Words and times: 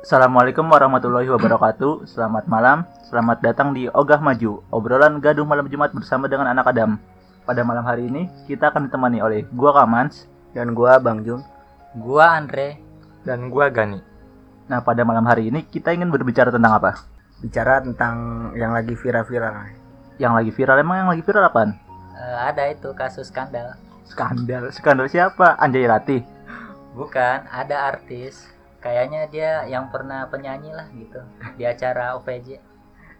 Assalamualaikum 0.00 0.64
warahmatullahi 0.64 1.28
wabarakatuh. 1.28 2.08
Selamat 2.08 2.48
malam. 2.48 2.88
Selamat 3.04 3.44
datang 3.44 3.76
di 3.76 3.84
Ogah 3.92 4.16
Maju, 4.16 4.64
obrolan 4.72 5.20
gaduh 5.20 5.44
malam 5.44 5.68
Jumat 5.68 5.92
bersama 5.92 6.24
dengan 6.24 6.48
anak 6.48 6.72
Adam. 6.72 6.96
Pada 7.44 7.60
malam 7.68 7.84
hari 7.84 8.08
ini 8.08 8.32
kita 8.48 8.72
akan 8.72 8.88
ditemani 8.88 9.20
oleh 9.20 9.44
gua 9.52 9.76
Kamans. 9.76 10.24
dan 10.56 10.72
gua 10.72 10.96
Bang 10.96 11.20
Jun. 11.20 11.44
Gua 12.00 12.32
Andre. 12.40 12.80
dan 13.28 13.52
gua 13.52 13.68
Gani. 13.68 14.00
Nah, 14.72 14.80
pada 14.80 15.04
malam 15.04 15.20
hari 15.28 15.52
ini 15.52 15.68
kita 15.68 15.92
ingin 15.92 16.08
berbicara 16.08 16.48
tentang 16.48 16.80
apa? 16.80 17.04
Bicara 17.44 17.84
tentang 17.84 18.48
yang 18.56 18.72
lagi 18.72 18.96
viral-viral. 18.96 19.68
Yang 20.16 20.32
lagi 20.32 20.50
viral 20.56 20.80
emang 20.80 20.96
yang 21.04 21.10
lagi 21.12 21.20
viral 21.20 21.44
apaan? 21.44 21.76
Eh, 22.16 22.38
ada 22.40 22.72
itu 22.72 22.88
kasus 22.96 23.28
skandal. 23.28 23.76
Skandal. 24.08 24.72
Skandal 24.72 25.12
siapa? 25.12 25.60
Anjay 25.60 25.84
Ratih. 25.84 26.24
Bukan, 26.96 27.44
ada 27.52 27.92
artis. 27.92 28.48
Kayaknya 28.80 29.28
dia 29.28 29.50
yang 29.68 29.92
pernah 29.92 30.24
penyanyi 30.32 30.72
lah 30.72 30.88
gitu 30.96 31.20
di 31.60 31.68
acara 31.68 32.16
OVJ. 32.16 32.56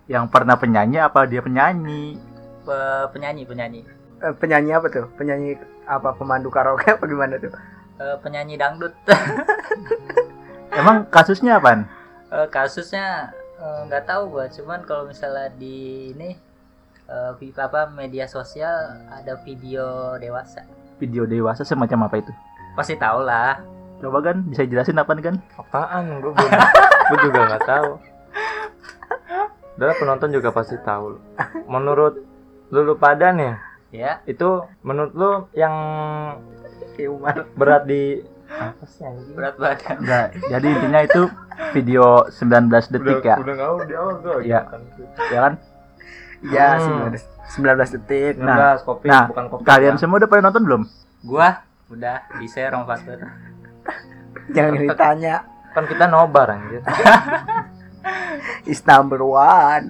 Yang 0.08 0.24
pernah 0.32 0.56
penyanyi 0.56 0.98
apa 0.98 1.28
dia 1.28 1.44
penyanyi? 1.44 2.16
Pe- 2.64 3.08
penyanyi 3.12 3.44
penyanyi 3.44 3.80
Eh, 4.20 4.32
penyanyi 4.36 4.72
apa 4.76 4.88
tuh? 4.92 5.08
Penyanyi 5.16 5.56
apa 5.88 6.12
pemandu 6.16 6.52
karaoke 6.52 6.92
apa 6.92 7.04
gimana 7.04 7.36
tuh? 7.40 7.52
Eh, 8.00 8.16
penyanyi 8.24 8.56
dangdut. 8.56 8.92
Emang 10.80 11.04
kasusnya 11.12 11.60
apaan? 11.60 11.84
Eh, 12.32 12.46
kasusnya 12.48 13.32
eh, 13.60 13.80
nggak 13.88 14.04
tahu 14.08 14.32
gua, 14.32 14.48
cuman 14.48 14.80
kalau 14.88 15.08
misalnya 15.08 15.52
di 15.56 16.12
ini 16.16 16.36
eh, 17.08 17.32
apa 17.60 17.88
media 17.92 18.24
sosial 18.24 18.96
ada 19.12 19.36
video 19.44 20.16
dewasa. 20.16 20.64
Video 20.96 21.24
dewasa 21.24 21.64
semacam 21.64 22.08
apa 22.08 22.16
itu? 22.20 22.32
Pasti 22.76 22.96
tahu 22.96 23.24
lah. 23.24 23.60
Coba 24.00 24.18
kan 24.20 24.36
bisa 24.48 24.64
jelasin 24.64 24.96
apa 24.96 25.12
kan? 25.14 25.36
Apaan? 25.54 26.24
Gua 26.24 26.32
belum. 26.32 26.50
gua 27.08 27.18
juga 27.20 27.40
nggak 27.46 27.64
tahu. 27.64 27.90
Udah 29.76 29.96
penonton 29.96 30.30
juga 30.32 30.48
pasti 30.52 30.76
tahu. 30.80 31.16
Menurut 31.64 32.20
lu, 32.68 32.80
lu 32.84 32.94
pada 32.96 33.32
nih, 33.32 33.56
Ya, 33.90 34.22
itu 34.22 34.62
menurut 34.80 35.12
lu 35.12 35.30
yang 35.52 35.74
Umar. 37.00 37.48
berat 37.56 37.88
di 37.88 38.22
apa 38.46 38.84
sih 38.86 39.02
anjing? 39.02 39.34
berat 39.34 39.56
badan. 39.56 39.96
Enggak. 40.04 40.26
Jadi 40.46 40.66
intinya 40.68 41.00
itu 41.00 41.22
video 41.72 42.04
19 42.28 42.92
detik 42.92 43.24
ya. 43.24 43.36
Udah 43.40 43.54
nggak 43.56 43.88
di 43.88 43.94
awal 43.96 44.14
gua. 44.20 44.36
Iya. 44.44 44.60
Ya 45.32 45.38
kan? 45.40 45.54
Iya, 46.40 46.66
Hmm. 46.76 47.12
19 47.50 47.94
detik. 47.98 48.34
Nah, 48.38 48.78
kopi 48.80 49.10
nah, 49.10 49.26
bukan 49.26 49.44
kopi. 49.50 49.62
Kalian 49.66 49.96
semua 49.98 50.22
udah 50.22 50.28
pada 50.28 50.42
nonton 50.44 50.62
belum? 50.62 50.82
Gua 51.24 51.48
udah 51.90 52.22
di 52.38 52.46
share 52.46 52.72
om 52.76 52.86
Fatur. 52.86 53.18
Jangan 54.54 54.74
ditanya. 54.78 55.36
kan 55.70 55.86
kita 55.86 56.10
nobar 56.10 56.50
anjir. 56.50 56.82
Is 58.70 58.82
number 58.82 59.22
one. 59.22 59.86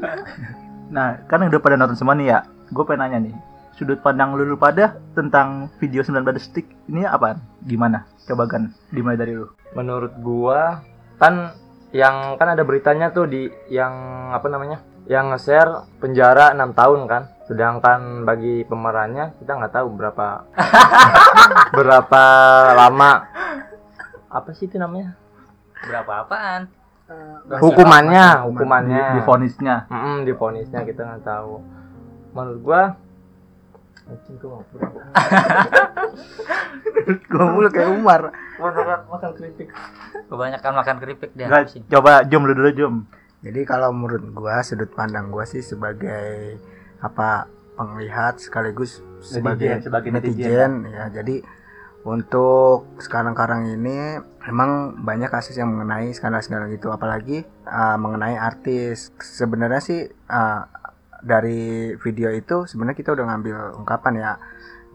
Nah, 0.93 1.25
kan 1.25 1.41
udah 1.41 1.61
pada 1.63 1.81
nonton 1.81 1.97
semua 1.97 2.13
nih 2.13 2.37
ya. 2.37 2.39
Gue 2.69 2.85
pengen 2.85 3.01
nanya 3.09 3.19
nih, 3.25 3.35
sudut 3.81 3.97
pandang 4.05 4.37
lu 4.37 4.61
pada 4.61 5.01
tentang 5.17 5.73
video 5.81 6.05
19 6.05 6.21
detik 6.37 6.69
ini 6.93 7.09
apaan? 7.09 7.41
Gimana? 7.65 8.05
Coba 8.29 8.45
kan, 8.45 8.77
dimulai 8.93 9.17
dari 9.17 9.33
lu. 9.33 9.49
Menurut 9.73 10.13
gua 10.21 10.85
kan 11.17 11.57
yang 11.97 12.37
kan 12.37 12.53
ada 12.53 12.61
beritanya 12.61 13.09
tuh 13.09 13.25
di 13.25 13.49
yang 13.73 13.95
apa 14.37 14.47
namanya? 14.53 14.85
Yang 15.09 15.25
nge-share 15.33 15.73
penjara 15.97 16.53
6 16.53 16.77
tahun 16.77 17.01
kan. 17.09 17.23
Sedangkan 17.49 18.29
bagi 18.29 18.69
pemerannya 18.69 19.35
kita 19.41 19.57
nggak 19.57 19.75
tahu 19.75 19.89
berapa 19.97 20.45
berapa 21.81 22.23
lama 22.77 23.13
apa 24.31 24.51
sih 24.55 24.71
itu 24.71 24.79
namanya? 24.79 25.19
Berapa 25.83 26.25
apaan? 26.25 26.71
Hukumannya, 27.59 28.27
Di, 28.39 28.43
hukumannya. 28.47 29.05
di 29.19 29.21
vonisnya. 29.27 29.77
Mm, 29.91 30.19
di 30.23 30.33
vonisnya 30.33 30.81
kita 30.87 31.03
nggak 31.03 31.23
tahu. 31.27 31.59
Menurut 32.31 32.59
gua 32.63 32.83
anjing 34.07 34.37
gua 34.39 34.63
nggak 34.63 34.67
pernah. 34.71 34.93
Gua 37.31 37.45
mulu 37.51 37.69
kayak 37.73 37.91
Umar. 37.91 38.23
Makan 38.61 39.09
makan 39.09 39.31
kritik. 39.35 39.69
Kebanyakan 40.31 40.73
makan 40.79 40.97
keripik 41.03 41.31
dia. 41.35 41.49
Coba 41.91 42.23
jom 42.27 42.47
lu 42.47 42.55
dulu 42.55 42.71
jom. 42.71 42.95
Jadi 43.41 43.61
kalau 43.67 43.91
menurut 43.91 44.23
gua 44.31 44.63
sudut 44.63 44.91
pandang 44.95 45.33
gua 45.33 45.49
sih 45.49 45.65
sebagai 45.65 46.61
apa 47.01 47.49
penglihat 47.75 48.37
sekaligus 48.37 49.01
sebagai 49.25 49.81
sebagai 49.81 50.13
netizen 50.13 50.85
ya 50.85 51.09
jadi 51.09 51.41
untuk 52.01 52.97
sekarang-karang 52.97 53.77
ini 53.77 54.17
emang 54.49 54.97
banyak 55.05 55.29
kasus 55.29 55.53
yang 55.61 55.69
mengenai 55.77 56.17
skandal-skandal 56.17 56.73
gitu. 56.73 56.89
Apalagi 56.89 57.45
uh, 57.69 57.97
mengenai 58.01 58.41
artis. 58.41 59.13
Sebenarnya 59.21 59.81
sih 59.85 60.09
uh, 60.09 60.63
dari 61.21 61.93
video 62.01 62.33
itu 62.33 62.65
sebenarnya 62.65 62.97
kita 62.97 63.13
udah 63.13 63.25
ngambil 63.29 63.57
ungkapan 63.77 64.13
ya. 64.17 64.33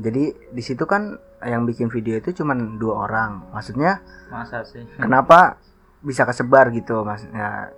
Jadi 0.02 0.34
di 0.52 0.64
situ 0.66 0.84
kan 0.90 1.16
yang 1.46 1.64
bikin 1.70 1.94
video 1.94 2.18
itu 2.18 2.34
cuman 2.42 2.82
dua 2.82 3.06
orang. 3.06 3.54
Maksudnya 3.54 4.02
Masa 4.34 4.66
sih? 4.66 4.82
kenapa 5.04 5.62
bisa 6.02 6.26
kesebar 6.26 6.70
gitu 6.70 7.02
maksudnya 7.02 7.74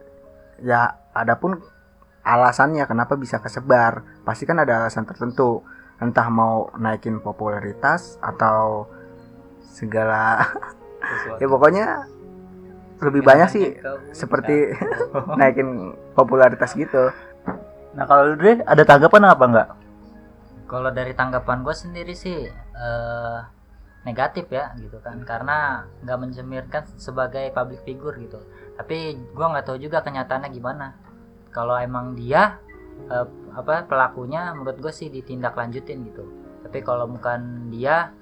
ya 0.59 0.99
adapun 1.15 1.59
alasannya 2.23 2.87
kenapa 2.87 3.19
bisa 3.19 3.43
kesebar. 3.43 4.23
Pasti 4.23 4.47
kan 4.47 4.63
ada 4.63 4.83
alasan 4.83 5.03
tertentu. 5.03 5.67
Entah 5.97 6.29
mau 6.29 6.69
naikin 6.77 7.19
popularitas 7.19 8.21
atau 8.21 8.85
segala 9.67 10.47
Sesuatu. 11.03 11.39
ya 11.43 11.47
pokoknya 11.47 11.85
lebih 12.97 13.21
Yang 13.21 13.29
banyak 13.29 13.47
sih 13.53 13.65
seperti 14.15 14.73
naikin 15.39 15.93
popularitas 16.17 16.73
gitu 16.73 17.13
Nah, 17.97 18.05
kalau 18.05 18.29
lu 18.29 18.35
Dre, 18.37 18.61
ada 18.61 18.85
tanggapan 18.85 19.25
apa 19.25 19.43
enggak? 19.49 19.69
Kalau 20.69 20.89
dari 20.93 21.17
tanggapan 21.17 21.65
gue 21.65 21.73
sendiri 21.73 22.13
sih 22.13 22.45
eh, 22.53 23.39
negatif 24.05 24.45
ya 24.53 24.77
gitu 24.77 25.01
kan, 25.01 25.17
karena 25.25 25.89
nggak 26.05 26.17
mencemirkan 26.21 26.83
sebagai 27.01 27.49
public 27.49 27.81
figure 27.81 28.13
gitu. 28.21 28.37
Tapi 28.77 29.17
gua 29.33 29.57
nggak 29.57 29.65
tahu 29.65 29.81
juga 29.81 30.05
kenyataannya 30.05 30.49
gimana. 30.53 30.93
Kalau 31.49 31.73
emang 31.81 32.13
dia 32.13 32.61
eh, 33.09 33.27
apa 33.57 33.89
pelakunya, 33.89 34.53
menurut 34.53 34.77
gue 34.77 34.93
sih 34.93 35.09
ditindaklanjutin 35.09 36.05
gitu. 36.13 36.29
Tapi 36.61 36.85
kalau 36.85 37.09
bukan 37.09 37.73
dia 37.73 38.13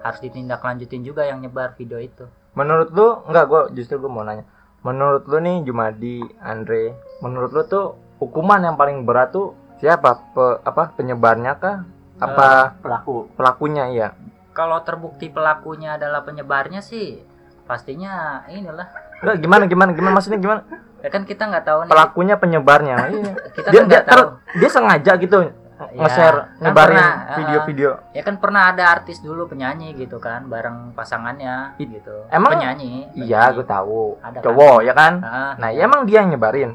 harus 0.00 0.20
ditindaklanjutin 0.20 1.02
juga 1.02 1.24
yang 1.24 1.38
nyebar 1.38 1.72
video 1.74 1.96
itu. 1.96 2.24
Menurut 2.52 2.90
lu 2.90 3.22
enggak 3.24 3.44
gua 3.46 3.62
justru 3.70 3.96
gua 3.96 4.10
mau 4.10 4.24
nanya. 4.24 4.44
Menurut 4.80 5.28
lu 5.28 5.38
nih 5.38 5.60
Jumadi, 5.62 6.24
Andre, 6.40 6.92
menurut 7.20 7.52
lu 7.52 7.62
tuh 7.64 7.86
hukuman 8.16 8.60
yang 8.60 8.74
paling 8.74 9.04
berat 9.04 9.30
tuh 9.30 9.52
siapa? 9.76 10.18
Pe- 10.32 10.60
apa 10.60 10.92
penyebarnya 10.92 11.52
kah? 11.54 11.84
Apa 12.16 12.76
Pelaku. 12.80 13.28
pelakunya 13.32 13.88
iya? 13.88 14.08
Kalau 14.52 14.80
terbukti 14.80 15.28
pelakunya 15.28 15.96
adalah 15.96 16.20
penyebarnya 16.20 16.80
sih, 16.80 17.20
pastinya 17.64 18.44
inilah. 18.46 18.88
Enggak 19.20 19.36
gimana 19.40 19.64
gimana 19.64 19.90
gimana 19.92 20.12
maksudnya 20.16 20.40
gimana? 20.40 20.60
Ya 21.00 21.08
kan 21.08 21.24
kita 21.24 21.48
nggak 21.48 21.64
tahu 21.64 21.78
nih. 21.84 21.92
Pelakunya 21.92 22.34
penyebarnya. 22.36 22.96
Iya. 23.08 23.32
Kita 23.52 23.68
Dia 23.68 23.80
kan 23.80 23.88
dia 23.88 23.88
nggak 23.88 24.04
tahu. 24.04 24.16
ter- 24.16 24.32
dia 24.58 24.68
sengaja 24.68 25.12
gitu 25.16 25.36
Ya, 25.82 25.96
nge-share 25.98 26.36
kan 26.36 26.60
nyebarin 26.60 27.00
uh, 27.00 27.12
video-video. 27.34 27.90
ya 28.12 28.20
kan 28.20 28.36
pernah 28.36 28.68
ada 28.68 28.84
artis 28.90 29.18
dulu 29.18 29.46
penyanyi 29.46 29.94
gitu 29.94 30.16
kan 30.16 30.44
bareng 30.44 30.92
pasangannya 30.92 31.72
It- 31.76 31.88
gitu 31.90 32.28
emang- 32.28 32.52
penyanyi 32.52 33.08
Iya, 33.14 33.48
penyanyi. 33.48 33.56
gue 33.56 33.66
tahu. 33.66 34.02
Ada 34.18 34.36
kan? 34.36 34.44
Cowok 34.44 34.78
ya 34.82 34.92
kan? 34.92 35.14
Ah, 35.20 35.52
Nah, 35.56 35.68
ya 35.68 35.82
emang 35.82 36.04
dia 36.04 36.20
yang 36.20 36.30
nyebarin. 36.30 36.72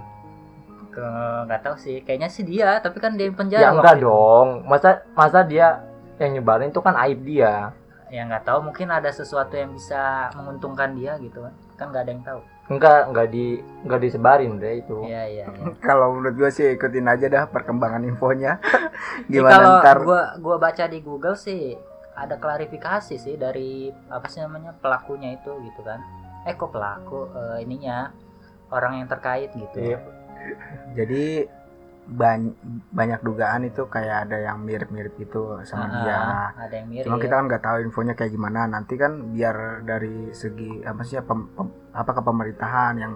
ke 0.90 1.04
nggak 1.44 1.60
tahu 1.62 1.76
sih 1.76 2.00
kayaknya 2.02 2.32
sih 2.32 2.42
dia 2.42 2.80
tapi 2.80 2.98
kan 2.98 3.14
dia 3.14 3.28
yang 3.28 3.36
Ya, 3.36 3.38
penjara 3.38 3.64
enggak 3.70 3.84
waktu 3.86 4.00
itu. 4.00 4.08
dong. 4.08 4.48
Masa 4.64 4.90
masa 5.12 5.40
dia 5.44 5.68
yang 6.16 6.32
nyebarin 6.34 6.72
itu 6.72 6.80
kan 6.80 6.96
aib 6.98 7.20
dia. 7.22 7.76
ya 8.08 8.22
nggak 8.24 8.42
tahu 8.44 8.64
mungkin 8.64 8.88
ada 8.90 9.10
sesuatu 9.10 9.52
yang 9.54 9.70
bisa 9.70 10.30
menguntungkan 10.32 10.94
dia 10.94 11.20
gitu 11.20 11.42
kan 11.42 11.52
kan 11.76 11.86
nggak 11.90 12.04
ada 12.06 12.12
yang 12.12 12.24
tahu 12.24 12.40
Enggak, 12.66 13.14
enggak 13.14 13.28
di 13.30 13.46
enggak 13.86 14.02
disebarin 14.02 14.58
deh 14.58 14.82
itu. 14.82 14.98
iya 15.06 15.24
iya 15.30 15.46
iya. 15.46 15.66
kalau 15.88 16.18
menurut 16.18 16.34
gue 16.36 16.50
sih 16.50 16.74
ikutin 16.74 17.06
aja 17.06 17.30
dah 17.30 17.44
perkembangan 17.46 18.02
infonya 18.04 18.58
gimana 19.32 19.54
kalau 19.54 19.70
ntar 19.80 19.98
gua 20.02 20.22
gua 20.42 20.58
baca 20.58 20.90
di 20.90 20.98
Google 21.00 21.38
sih 21.38 21.78
ada 22.16 22.36
klarifikasi 22.36 23.16
sih 23.16 23.36
dari 23.38 23.94
apa 24.10 24.26
sih 24.26 24.42
namanya 24.42 24.74
pelakunya 24.74 25.36
itu 25.36 25.52
gitu 25.62 25.86
kan 25.86 26.02
eh 26.42 26.54
kok 26.54 26.72
pelaku 26.72 27.30
Eh, 27.30 27.58
ininya 27.62 28.10
orang 28.68 28.98
yang 28.98 29.08
terkait 29.08 29.54
gitu 29.54 29.78
Iya. 29.78 30.00
jadi 30.94 31.46
ban- 32.06 32.54
banyak 32.94 33.20
dugaan 33.26 33.66
itu 33.66 33.90
kayak 33.90 34.30
ada 34.30 34.38
yang 34.38 34.62
mirip-mirip 34.62 35.18
gitu 35.18 35.58
sama 35.66 35.90
Ah, 35.90 35.94
dia 35.98 36.18
ada 36.54 36.74
yang 36.78 36.88
mirip 36.94 37.06
Cuma 37.10 37.18
kita 37.18 37.34
kan 37.34 37.46
nggak 37.50 37.64
tahu 37.66 37.78
infonya 37.82 38.14
kayak 38.14 38.32
gimana. 38.32 38.70
Nanti 38.70 38.94
kan 38.96 39.34
biar 39.34 39.82
dari 39.82 40.30
segi 40.32 40.86
apa 40.86 41.02
sih 41.02 41.18
ya, 41.18 41.24
pem- 41.26 41.50
pem- 41.52 41.74
apa 41.92 42.12
ke 42.14 42.22
pemerintahan 42.22 42.94
yang 43.02 43.14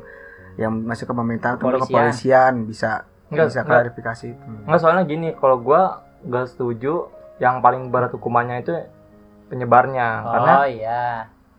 yang 0.57 0.71
masuk 0.75 1.07
ke 1.07 1.15
pemerintahan 1.15 1.55
atau 1.55 1.65
ke 1.65 1.77
Kepolisian. 1.77 1.87
kepolisian 1.87 2.53
bisa 2.65 2.91
Enggak, 3.29 3.53
bisa 3.53 3.61
klarifikasi 3.61 4.25
itu. 4.33 4.49
Enggak 4.65 4.81
soalnya 4.81 5.03
gini, 5.05 5.37
kalau 5.37 5.61
gua 5.61 6.01
gak 6.25 6.49
setuju 6.49 7.07
yang 7.37 7.61
paling 7.61 7.93
berat 7.93 8.11
hukumannya 8.11 8.65
itu 8.65 8.73
penyebarnya. 9.47 10.07
Karena 10.25 10.53
oh 10.59 10.67
iya 10.67 11.03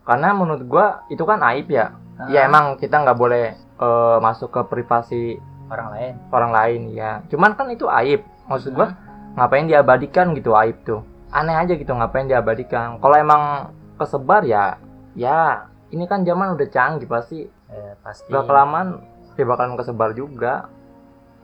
karena 0.01 0.35
menurut 0.35 0.67
gua 0.67 1.07
itu 1.07 1.23
kan 1.23 1.39
aib 1.55 1.71
ya. 1.71 1.95
ya 2.29 2.45
emang 2.45 2.77
kita 2.77 3.01
nggak 3.01 3.17
boleh 3.17 3.55
eh, 3.57 4.17
masuk 4.21 4.53
ke 4.53 4.61
privasi 4.69 5.41
orang 5.71 5.89
lain. 5.95 6.15
Orang 6.35 6.53
lain 6.53 6.81
ya 6.93 7.23
cuman 7.31 7.55
kan 7.55 7.71
itu 7.71 7.87
aib. 7.87 8.27
Maksud 8.51 8.75
gua 8.75 8.99
ngapain 9.39 9.71
diabadikan 9.71 10.35
gitu 10.35 10.53
aib 10.59 10.83
tuh? 10.83 11.01
Aneh 11.31 11.55
aja 11.55 11.73
gitu 11.79 11.95
ngapain 11.95 12.27
diabadikan? 12.27 12.99
Kalau 12.99 13.17
emang 13.17 13.73
kesebar 13.95 14.43
ya 14.43 14.77
ya 15.15 15.71
ini 15.95 16.05
kan 16.11 16.27
zaman 16.27 16.59
udah 16.59 16.69
canggih 16.71 17.07
pasti. 17.07 17.47
Eh, 17.71 17.93
pasti. 18.03 18.27
Udah 18.31 18.43
kelamaan 18.47 19.01
ya 19.39 19.47
bakalan 19.47 19.79
kesebar 19.79 20.11
juga. 20.13 20.67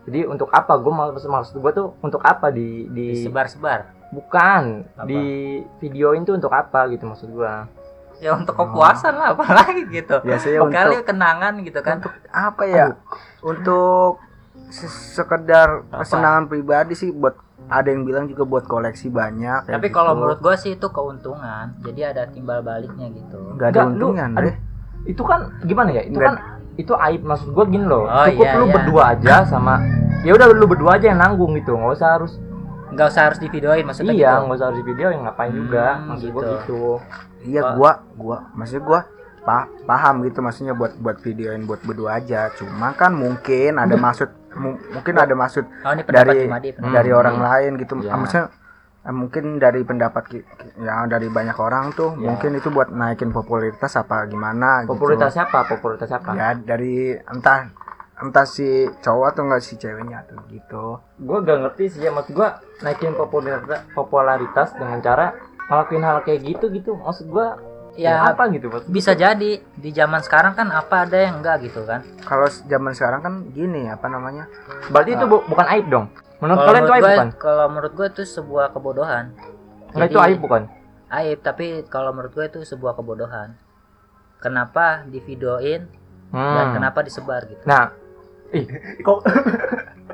Jadi 0.07 0.23
untuk 0.27 0.51
apa? 0.55 0.79
Gue 0.79 0.93
maksud 0.95 1.31
maksud 1.31 1.55
gue 1.59 1.73
tuh 1.75 1.89
untuk 2.03 2.23
apa 2.23 2.51
di 2.51 2.87
di 2.91 3.15
disebar-sebar? 3.15 3.97
Bukan 4.15 4.87
Apa? 4.95 5.03
di 5.11 5.59
videoin 5.83 6.23
tuh 6.23 6.39
untuk 6.39 6.55
apa 6.55 6.87
gitu 6.95 7.11
maksud 7.11 7.27
gua 7.35 7.67
ya 8.19 8.33
untuk 8.33 8.55
kepuasan 8.55 9.15
lah 9.15 9.29
apalagi 9.35 9.83
gitu. 9.89 10.21
Biasanya 10.21 10.59
kali 10.67 10.95
untuk 10.95 11.07
kenangan 11.07 11.53
gitu 11.61 11.81
kan. 11.81 12.01
apa 12.29 12.63
ya? 12.65 12.87
Untuk 13.41 14.21
se- 14.69 14.89
sekedar 15.15 15.85
kesenangan 15.91 16.47
pribadi 16.47 16.93
sih 16.93 17.11
buat 17.11 17.37
ada 17.67 17.89
yang 17.89 18.07
bilang 18.07 18.25
juga 18.25 18.47
buat 18.47 18.65
koleksi 18.65 19.11
banyak 19.11 19.67
tapi 19.67 19.91
kalau 19.91 20.15
gitu. 20.15 20.19
menurut 20.23 20.39
gue 20.39 20.55
sih 20.57 20.73
itu 20.75 20.87
keuntungan. 20.87 21.75
Jadi 21.81 22.01
ada 22.03 22.23
timbal 22.27 22.63
baliknya 22.63 23.11
gitu. 23.11 23.55
Nggak 23.55 23.69
ada 23.69 23.81
lu- 23.83 23.89
untungnya 23.93 24.25
aduh, 24.25 24.37
Andre 24.39 24.51
itu 25.05 25.23
kan 25.23 25.41
gimana 25.63 25.91
ya? 25.91 26.03
Itu 26.03 26.19
Nggak. 26.19 26.31
kan 26.31 26.37
itu 26.77 26.93
aib 26.93 27.23
maksud 27.23 27.49
gua 27.51 27.65
gini 27.65 27.83
loh. 27.83 28.05
Oh, 28.05 28.27
cukup 28.29 28.45
iya, 28.45 28.53
lu 28.55 28.67
iya. 28.67 28.75
berdua 28.75 29.03
aja 29.11 29.35
sama 29.45 29.81
ya 30.23 30.35
udah 30.35 30.47
lu 30.51 30.67
berdua 30.67 30.91
aja 30.95 31.07
yang 31.09 31.19
nanggung 31.19 31.55
gitu. 31.55 31.73
Nggak 31.73 31.95
usah 31.95 32.11
harus 32.15 32.33
nggak 32.87 33.07
usah 33.11 33.23
harus 33.29 33.39
divideoin 33.39 33.83
maksudnya 33.83 34.15
iya 34.15 34.31
gitu. 34.33 34.47
nggak 34.47 34.57
usah 34.57 34.67
harus 34.71 34.79
di 34.79 34.87
video 34.87 35.07
yang 35.11 35.23
ngapain 35.27 35.51
Hmm, 35.51 35.59
juga 35.59 35.85
maksud 36.07 36.23
gitu. 36.23 36.39
gitu 36.39 36.83
iya 37.47 37.73
gua 37.73 38.05
gua 38.13 38.39
maksudnya 38.53 38.83
gua 38.83 39.01
pa- 39.41 39.71
paham 39.83 40.21
gitu 40.23 40.39
maksudnya 40.39 40.75
buat 40.75 40.99
buat 40.99 41.19
videoin 41.21 41.65
buat 41.65 41.81
berdua 41.81 42.19
aja 42.19 42.51
cuma 42.53 42.93
kan 42.93 43.15
mungkin 43.15 43.77
ada 43.77 43.95
maksud 43.97 44.27
mu- 44.53 44.81
mungkin 44.91 45.15
ada 45.15 45.33
maksud 45.33 45.65
oh 45.65 45.93
ini 45.93 46.03
dari 46.05 46.51
Hmm. 46.51 46.91
dari 46.91 47.11
orang 47.11 47.39
lain 47.39 47.71
gitu. 47.77 47.95
Ah, 48.03 48.17
maksudnya 48.17 48.51
eh, 49.03 49.15
mungkin 49.15 49.57
dari 49.57 49.81
pendapat 49.81 50.43
ya 50.77 51.07
dari 51.07 51.29
banyak 51.29 51.55
orang 51.57 51.93
tuh 51.93 52.13
Iya. 52.13 52.27
mungkin 52.27 52.51
itu 52.55 52.69
buat 52.69 52.91
naikin 52.91 53.31
popularitas 53.31 53.95
apa 53.95 54.27
gimana 54.27 54.83
gitu. 54.83 54.91
popularitas 54.93 55.31
siapa 55.31 55.63
popularitas 55.65 56.09
siapa 56.09 56.31
ya 56.33 56.49
dari 56.57 57.15
entah 57.15 57.71
entah 58.17 58.43
si 58.45 58.67
cowok 58.99 59.27
atau 59.29 59.43
enggak 59.45 59.61
si 59.61 59.77
ceweknya 59.77 60.25
tuh 60.25 60.41
gitu 60.49 60.99
gue 61.21 61.39
gak 61.39 61.59
ngerti 61.61 61.85
sih 61.87 62.01
ya 62.01 62.11
maksud 62.11 62.33
gue 62.33 62.49
naikin 62.81 63.13
popularitas 63.13 63.85
popularitas 63.93 64.69
dengan 64.73 64.99
cara 64.99 65.27
ngelakuin 65.67 66.03
hal 66.03 66.19
kayak 66.23 66.41
gitu 66.43 66.67
gitu. 66.71 66.95
Maksud 66.95 67.27
gue 67.27 67.47
ya, 67.97 68.21
ya 68.21 68.31
apa 68.31 68.47
gitu 68.51 68.69
maksud 68.69 68.89
bisa 68.89 69.13
jadi. 69.13 69.59
Di 69.63 69.91
zaman 69.91 70.21
sekarang 70.21 70.53
kan 70.53 70.69
apa 70.71 71.05
ada 71.05 71.17
yang 71.17 71.41
enggak 71.41 71.65
gitu 71.65 71.83
kan? 71.83 72.05
Kalau 72.23 72.47
zaman 72.47 72.93
sekarang 72.93 73.21
kan 73.21 73.35
gini 73.51 73.87
apa 73.87 74.07
namanya? 74.07 74.47
Berarti 74.89 75.15
itu 75.15 75.25
bu- 75.25 75.45
bukan 75.45 75.67
aib 75.73 75.87
dong? 75.89 76.07
Menurut 76.37 76.61
kalian 76.63 76.83
itu 76.83 76.93
aib 76.93 77.03
gue 77.03 77.13
bukan? 77.13 77.29
kalau 77.41 77.67
menurut 77.67 77.93
gue 77.93 78.07
itu 78.09 78.23
sebuah 78.23 78.67
kebodohan. 78.71 79.25
Nggak 79.93 80.09
itu 80.11 80.21
aib 80.21 80.39
bukan? 80.39 80.63
Aib 81.09 81.39
tapi 81.41 81.67
kalau 81.87 82.11
menurut 82.13 82.33
gue 82.33 82.47
itu 82.47 82.61
sebuah 82.63 82.95
kebodohan. 82.95 83.57
Kenapa 84.37 85.03
divideoin 85.09 85.89
dan 86.29 86.67
Hmm. 86.69 86.75
kenapa 86.75 87.01
disebar 87.01 87.47
gitu? 87.47 87.63
Nah 87.65 87.95
ih. 88.53 88.67
Kok? 89.01 89.19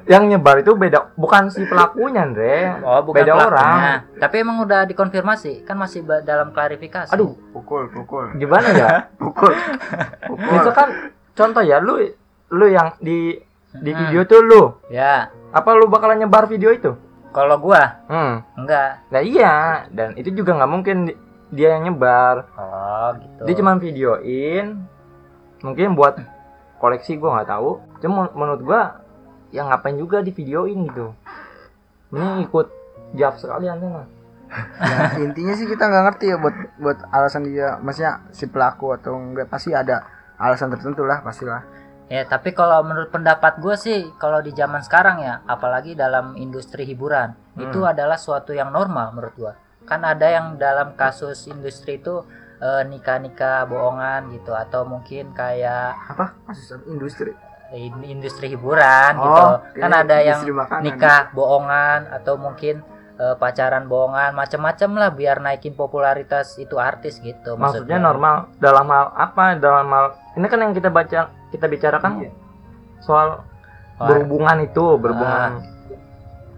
Yang 0.03 0.23
nyebar 0.29 0.59
itu 0.59 0.75
beda 0.75 1.15
bukan 1.15 1.47
si 1.47 1.63
pelakunya 1.63 2.27
Andre. 2.27 2.75
Oh 2.83 3.01
bukan 3.03 3.17
beda 3.17 3.33
pelakunya. 3.33 3.47
orang. 3.47 3.79
Tapi 4.19 4.37
emang 4.37 4.59
udah 4.61 4.83
dikonfirmasi 4.85 5.63
kan 5.63 5.77
masih 5.77 6.03
dalam 6.21 6.51
klarifikasi. 6.51 7.11
Aduh. 7.11 7.39
Pukul 7.51 7.87
pukul. 7.89 8.35
Gimana 8.35 8.69
ya? 8.73 8.91
Pukul. 9.21 9.55
Pukul. 10.27 10.51
Misalkan 10.51 10.89
contoh 11.33 11.63
ya 11.63 11.79
lu 11.79 12.03
lu 12.51 12.67
yang 12.67 12.99
di 12.99 13.39
di 13.73 13.91
Hmm. 13.91 14.01
video 14.05 14.27
tuh 14.27 14.41
lu. 14.41 14.63
Ya. 14.89 15.31
Apa 15.49 15.73
lu 15.73 15.87
bakalan 15.87 16.19
nyebar 16.19 16.45
video 16.45 16.75
itu? 16.75 16.99
Kalau 17.31 17.57
gua? 17.57 18.03
Hmm. 18.05 18.43
Enggak. 18.55 19.07
Nah 19.09 19.23
iya 19.23 19.55
dan 19.89 20.13
itu 20.15 20.35
juga 20.35 20.59
nggak 20.59 20.69
mungkin 20.69 20.97
di- 21.09 21.19
dia 21.49 21.79
yang 21.79 21.87
nyebar. 21.87 22.51
Oh 22.53 23.09
gitu. 23.15 23.43
Dia 23.47 23.55
cuma 23.55 23.79
videoin 23.79 24.83
mungkin 25.61 25.95
buat 25.95 26.19
koleksi 26.83 27.15
gua 27.17 27.39
nggak 27.39 27.51
tahu 27.55 27.71
cuma 28.03 28.27
menurut 28.35 28.63
gua 28.67 28.83
yang 29.55 29.71
ngapain 29.71 29.95
juga 29.95 30.19
di 30.19 30.35
videoin 30.35 30.91
gitu 30.91 31.15
ini 32.11 32.43
ikut 32.43 32.67
jab 33.15 33.39
sekalian 33.39 33.79
Ya, 34.53 35.17
intinya 35.17 35.57
sih 35.57 35.65
kita 35.65 35.89
nggak 35.89 36.05
ngerti 36.13 36.29
ya 36.29 36.37
buat 36.37 36.53
buat 36.77 36.99
alasan 37.09 37.49
dia 37.49 37.81
maksudnya 37.81 38.21
si 38.37 38.45
pelaku 38.45 38.93
atau 38.93 39.17
enggak 39.17 39.49
pasti 39.49 39.73
ada 39.73 40.05
alasan 40.37 40.69
tertentu 40.69 41.09
lah 41.09 41.25
pastilah 41.25 41.65
Ya, 42.13 42.29
tapi 42.29 42.53
kalau 42.53 42.85
menurut 42.85 43.09
pendapat 43.09 43.57
gue 43.57 43.73
sih, 43.73 44.05
kalau 44.21 44.45
di 44.45 44.53
zaman 44.53 44.85
sekarang 44.85 45.25
ya, 45.25 45.41
apalagi 45.49 45.97
dalam 45.97 46.37
industri 46.37 46.85
hiburan, 46.85 47.33
Hmm. 47.57 47.65
itu 47.73 47.89
adalah 47.89 48.21
suatu 48.21 48.53
yang 48.53 48.69
normal 48.69 49.17
menurut 49.17 49.33
gue. 49.33 49.53
Kan 49.89 50.05
ada 50.05 50.29
yang 50.29 50.61
dalam 50.61 50.93
kasus 50.93 51.49
industri 51.49 52.05
itu 52.05 52.21
eh, 52.63 52.83
nikah-nikah 52.87 53.67
bohongan 53.67 54.31
gitu, 54.31 54.55
atau 54.55 54.85
mungkin 54.85 55.31
kayak 55.33 55.99
apa 56.09 56.31
kasus 56.47 56.79
industri 56.87 57.35
in- 57.73 58.07
industri 58.07 58.47
hiburan 58.49 59.13
Oh, 59.17 59.25
gitu. 59.25 59.45
Kan 59.77 59.91
kayak 59.91 60.05
ada 60.05 60.17
yang 60.21 60.39
makanan. 60.47 60.83
nikah 60.85 61.21
bohongan 61.33 62.01
atau 62.09 62.35
mungkin 62.37 62.87
eh, 63.15 63.35
pacaran 63.35 63.87
bohongan, 63.87 64.33
macam-macam 64.33 64.91
lah 64.95 65.11
biar 65.11 65.37
naikin 65.39 65.75
popularitas 65.75 66.55
itu 66.57 66.77
artis 66.77 67.19
gitu. 67.19 67.55
maksudnya 67.55 67.97
maksudnya. 67.97 67.99
normal 68.01 68.35
dalam 68.57 68.87
hal 68.87 69.07
apa 69.13 69.45
dalam 69.55 69.87
hal 69.87 70.07
ini 70.33 70.47
kan 70.47 70.59
yang 70.59 70.73
kita 70.73 70.89
baca 70.89 71.21
kita 71.51 71.67
bicarakan 71.67 72.13
Iya. 72.21 72.31
soal 72.99 73.29
Oh, 73.95 74.09
berhubungan 74.09 74.57
itu 74.61 74.85
berhubungan 74.97 75.63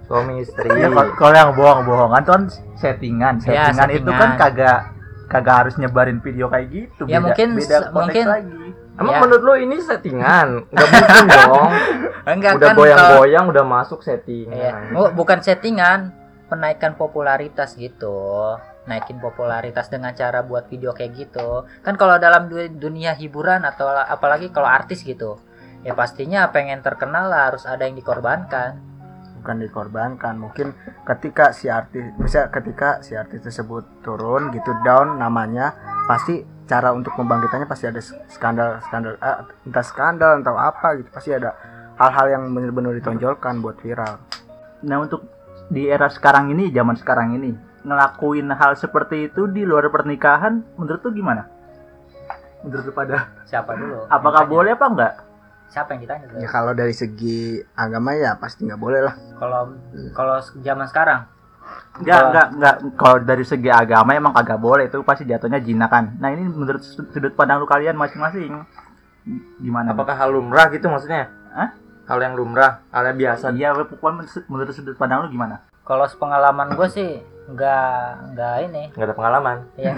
suami 0.03 0.41
istri 0.41 0.65
Ya, 0.71 0.89
kalau- 1.13 1.35
yang 1.35 1.53
bohong-bohongan 1.53 2.21
tuh 2.23 2.33
kan 2.33 2.45
settingan. 2.75 3.35
Ya, 3.43 3.69
Settingan 3.69 3.89
itu 3.91 4.07
kan 4.07 4.31
settingan. 4.31 4.39
kagak 4.39 4.79
kagak 5.27 5.57
harus 5.63 5.75
nyebarin 5.75 6.19
video 6.19 6.47
kayak 6.47 6.69
gitu. 6.69 7.03
Ya, 7.05 7.19
mungkin- 7.19 7.55
beda 7.55 7.91
mungkin- 7.91 8.29
lagi. 8.29 8.67
emang 8.95 9.11
Ya. 9.11 9.21
menurut 9.21 9.43
lo 9.43 9.55
ini 9.57 9.77
settingan 9.77 10.71
nggak 10.71 10.87
mungkin 10.87 11.27
dong 11.27 11.67
Enggak 12.31 12.53
udah 12.57 12.69
kan 12.69 12.77
goyang-goyang 12.79 13.45
udah 13.49 13.65
masuk 13.65 14.01
settingan 14.01 14.55
Iya. 14.55 14.73
Bu- 14.95 15.13
bukan 15.15 15.39
settingan, 15.41 16.15
penaikan 16.47 16.95
popularitas 16.95 17.75
gitu. 17.75 18.55
Naikin 18.85 19.17
popularitas 19.17 19.89
dengan 19.89 20.13
cara 20.13 20.41
buat 20.41 20.69
video 20.69 20.93
kayak 20.93 21.13
gitu. 21.15 21.65
Kan 21.81 21.97
kalau 21.97 22.17
dalam 22.17 22.47
du- 22.47 22.69
dunia 22.71 23.13
hiburan 23.13 23.65
atau 23.65 23.89
la- 23.89 24.07
apalagi 24.07 24.49
kalau 24.49 24.69
artis 24.69 25.01
gitu, 25.01 25.41
ya 25.81 25.93
pastinya 25.93 26.49
pengen 26.49 26.81
terkenal 26.81 27.27
lah 27.27 27.51
harus 27.51 27.65
ada 27.65 27.83
yang 27.83 27.97
dikorbankan. 27.97 28.94
Bukan 29.45 29.61
dikorbankan 29.61 30.41
mungkin 30.41 30.73
ketika 31.05 31.53
si 31.53 31.69
artis 31.69 32.09
bisa 32.17 32.49
ketika 32.49 33.05
si 33.05 33.13
artis 33.13 33.45
tersebut 33.45 34.01
turun 34.01 34.49
gitu 34.57 34.73
down 34.81 35.21
namanya 35.21 35.77
pasti 36.09 36.41
cara 36.65 36.97
untuk 36.97 37.13
membangkitannya 37.21 37.69
pasti 37.69 37.93
ada 37.93 38.01
skandal 38.33 38.81
skandal 38.89 39.21
ah, 39.21 39.45
entah 39.69 39.85
skandal 39.85 40.41
entah 40.41 40.57
apa 40.57 40.97
gitu 40.97 41.13
pasti 41.13 41.37
ada 41.37 41.53
hal-hal 42.01 42.27
yang 42.33 42.43
benar-benar 42.57 42.97
ditonjolkan 42.97 43.61
buat 43.61 43.77
viral 43.85 44.17
Nah, 44.85 45.01
untuk 45.01 45.25
di 45.73 45.89
era 45.89 46.13
sekarang 46.13 46.53
ini, 46.53 46.69
zaman 46.69 46.97
sekarang 47.01 47.41
ini, 47.41 47.57
ngelakuin 47.89 48.53
hal 48.53 48.77
seperti 48.77 49.33
itu 49.33 49.49
di 49.49 49.65
luar 49.65 49.89
pernikahan 49.89 50.61
menurut 50.77 51.01
tuh 51.01 51.13
gimana? 51.17 51.49
Menurut 52.61 52.85
lu 52.89 52.93
pada 52.93 53.29
Siapa 53.49 53.77
dulu? 53.77 54.09
apakah 54.09 54.45
boleh 54.49 54.73
apa 54.77 54.87
enggak? 54.89 55.15
Siapa 55.75 55.91
yang 55.91 56.01
ditanya? 56.01 56.25
tuh? 56.25 56.39
ya 56.39 56.47
kalau 56.47 56.71
dari 56.71 56.95
segi 56.95 57.39
agama 57.75 58.15
ya 58.15 58.39
pasti 58.39 58.63
nggak 58.63 58.79
boleh 58.79 59.01
lah 59.03 59.15
Kalau 59.35 59.75
kalau 60.15 60.35
zaman 60.57 60.87
sekarang, 60.87 61.21
Enggak, 61.95 62.11
Kalau- 62.13 62.29
enggak, 62.31 62.47
enggak. 62.53 62.77
Kalau 62.95 63.17
dari 63.21 63.45
segi 63.45 63.71
agama 63.71 64.11
emang 64.13 64.31
kagak 64.31 64.59
boleh 64.59 64.85
itu 64.85 64.99
pasti 65.01 65.25
jatuhnya 65.25 65.59
jinakan. 65.59 66.19
Nah, 66.19 66.29
ini 66.29 66.45
menurut 66.45 66.79
sud- 66.79 67.07
sudut 67.09 67.33
pandang 67.33 67.59
lu 67.59 67.67
kalian 67.67 67.95
masing-masing. 67.95 68.63
Gimana? 69.57 69.91
apakah 69.91 70.13
hal 70.13 70.31
lumrah 70.31 70.69
gitu 70.69 70.85
maksudnya 70.85 71.33
Hah? 71.51 71.73
hal 72.05 72.19
yang 72.21 72.37
lumrah 72.37 72.85
hal 72.93 73.09
yang 73.09 73.17
biasa 73.17 73.51
Iya, 73.51 73.73
pokoknya 73.73 74.21
menurut- 74.21 74.47
menurut 74.47 74.73
sudut 74.77 74.95
pandang 74.95 75.25
lu 75.25 75.33
gimana? 75.33 75.65
kalau 75.81 76.05
sepengalaman 76.05 76.77
gue 76.77 76.89
sih 76.89 77.11
nggak 77.45 78.35
nggak 78.35 78.55
ini. 78.71 78.85
Nggak 78.97 79.07
ada 79.13 79.17
pengalaman. 79.17 79.59
Ya 79.85 79.93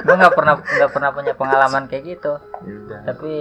gue 0.00 0.16
nggak 0.16 0.32
pernah 0.32 0.54
nggak 0.56 0.90
pernah 0.96 1.10
punya 1.12 1.34
pengalaman 1.36 1.84
kayak 1.86 2.04
gitu. 2.16 2.32
Ya 2.64 2.74
udah. 2.86 3.00
tapi 3.04 3.32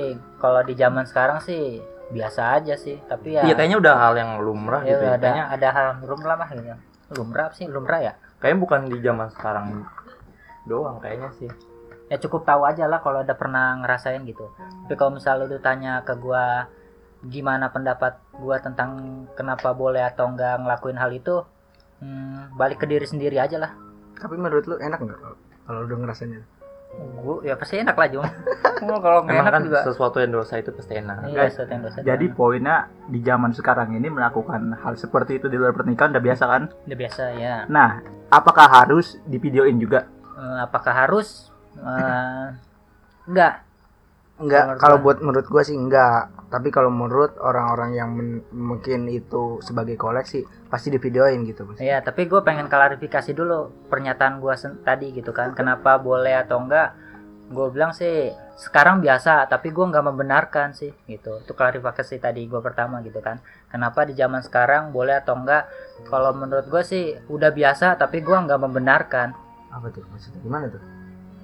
kalau 0.41 0.61
di 0.65 0.73
zaman 0.75 1.07
sekarang 1.07 1.39
sih 1.39 1.79
biasa 2.11 2.59
aja 2.59 2.75
sih. 2.75 2.99
Tapi 3.07 3.37
ya 3.39 3.41
iya 3.47 3.53
kayaknya 3.55 3.79
udah 3.79 3.93
hal 3.95 4.13
yang 4.17 4.31
lumrah 4.43 4.83
ya 4.83 4.97
gitu 4.97 5.03
ya. 5.07 5.11
ada 5.15 5.21
kayaknya 5.23 5.45
ada 5.49 5.67
hal 5.71 5.87
lumrah 6.03 6.37
lah 6.37 6.49
gitu. 6.51 6.75
Lumrah 7.15 7.47
sih? 7.55 7.65
Lumrah 7.65 7.99
ya? 8.03 8.13
Kayaknya 8.43 8.59
bukan 8.59 8.79
di 8.91 8.97
zaman 9.01 9.27
sekarang 9.33 9.65
doang 10.67 10.97
kayaknya 10.99 11.29
sih. 11.39 11.49
Ya 12.09 12.17
cukup 12.17 12.43
tahu 12.43 12.65
aja 12.65 12.89
lah 12.89 12.99
kalau 13.01 13.21
udah 13.21 13.37
pernah 13.37 13.77
ngerasain 13.79 14.21
gitu. 14.25 14.49
Tapi 14.85 14.95
kalau 14.97 15.15
misalnya 15.15 15.45
lu 15.47 15.61
tanya 15.61 16.01
ke 16.03 16.17
gua 16.17 16.67
gimana 17.23 17.69
pendapat 17.69 18.17
gua 18.35 18.59
tentang 18.59 19.23
kenapa 19.37 19.71
boleh 19.73 20.01
atau 20.03 20.27
enggak 20.27 20.59
ngelakuin 20.59 20.97
hal 20.97 21.11
itu 21.13 21.45
hmm, 21.99 22.55
balik 22.55 22.79
ke 22.79 22.85
diri 22.85 23.03
sendiri 23.03 23.37
aja 23.37 23.57
lah 23.57 23.71
tapi 24.15 24.35
menurut 24.35 24.65
lu 24.65 24.75
enak 24.75 24.99
nggak 24.99 25.19
kalau- 25.19 25.85
udah 25.85 25.97
ngerasanya 25.99 26.41
Gua 26.89 27.45
ya 27.45 27.53
pasti 27.53 27.77
enak 27.77 27.93
lah 27.93 28.07
Jung. 28.09 28.25
Gua 28.89 28.97
kalau 28.97 29.21
nggak 29.21 29.37
enak 29.37 29.51
kan 29.53 29.61
juga. 29.61 29.79
sesuatu 29.85 30.17
yang 30.17 30.33
dosa 30.33 30.57
itu 30.57 30.73
pasti 30.73 30.97
enak. 30.97 31.15
Iya, 31.21 31.35
Guys, 31.37 31.51
sesuatu 31.53 31.71
yang 31.71 31.83
dosa 31.85 31.97
Jadi 32.01 32.25
poinnya 32.27 32.75
di 33.05 33.19
zaman 33.21 33.51
sekarang 33.53 33.93
ini 33.93 34.09
melakukan 34.09 34.73
hal 34.75 34.97
seperti 34.97 35.37
itu 35.37 35.47
di 35.47 35.55
luar 35.55 35.71
pernikahan 35.71 36.11
udah 36.11 36.23
biasa 36.25 36.43
kan? 36.49 36.63
udah 36.89 36.97
biasa 36.97 37.23
ya. 37.37 37.55
Nah, 37.69 38.01
apakah 38.27 38.65
harus 38.65 39.21
divideoin 39.23 39.77
juga? 39.77 40.09
Eh, 40.33 40.59
apakah 40.59 41.05
harus? 41.05 41.53
Eh, 41.77 42.45
enggak. 43.29 43.53
Enggak, 44.41 44.81
kalau 44.81 44.97
buat 44.97 45.21
menurut 45.21 45.45
gua 45.45 45.61
sih 45.61 45.77
enggak. 45.77 46.33
Tapi 46.49 46.73
kalau 46.73 46.89
menurut 46.89 47.37
orang-orang 47.37 47.93
yang 47.93 48.09
men- 48.09 48.41
mungkin 48.49 49.05
itu 49.05 49.61
sebagai 49.61 49.93
koleksi 49.93 50.41
pasti 50.65 50.89
divideoin 50.89 51.45
gitu, 51.45 51.61
Bos. 51.61 51.77
Iya, 51.77 52.01
tapi 52.01 52.25
gue 52.25 52.41
pengen 52.41 52.65
klarifikasi 52.65 53.37
dulu 53.37 53.69
pernyataan 53.85 54.41
gue 54.41 54.53
tadi 54.81 55.13
gitu 55.13 55.29
kan. 55.29 55.53
Kenapa 55.53 56.01
boleh 56.01 56.41
atau 56.41 56.57
enggak? 56.57 56.97
Gue 57.53 57.69
bilang 57.69 57.93
sih 57.93 58.33
sekarang 58.57 58.97
biasa, 58.97 59.45
tapi 59.45 59.69
gue 59.69 59.85
nggak 59.93 60.05
membenarkan 60.09 60.73
sih 60.73 60.89
gitu. 61.05 61.37
Itu 61.45 61.53
klarifikasi 61.53 62.17
tadi 62.17 62.49
gue 62.49 62.61
pertama 62.65 63.05
gitu 63.05 63.21
kan. 63.21 63.37
Kenapa 63.69 64.09
di 64.09 64.17
zaman 64.17 64.41
sekarang 64.41 64.89
boleh 64.89 65.21
atau 65.21 65.37
enggak? 65.37 65.69
Kalau 66.09 66.33
menurut 66.33 66.65
gue 66.65 66.81
sih 66.81 67.13
udah 67.29 67.53
biasa, 67.53 67.93
tapi 67.93 68.25
gue 68.25 68.33
nggak 68.33 68.57
membenarkan. 68.57 69.37
Apa 69.69 69.93
tuh? 69.93 70.01
Maksudnya 70.09 70.41
gimana 70.41 70.65
tuh? 70.65 70.81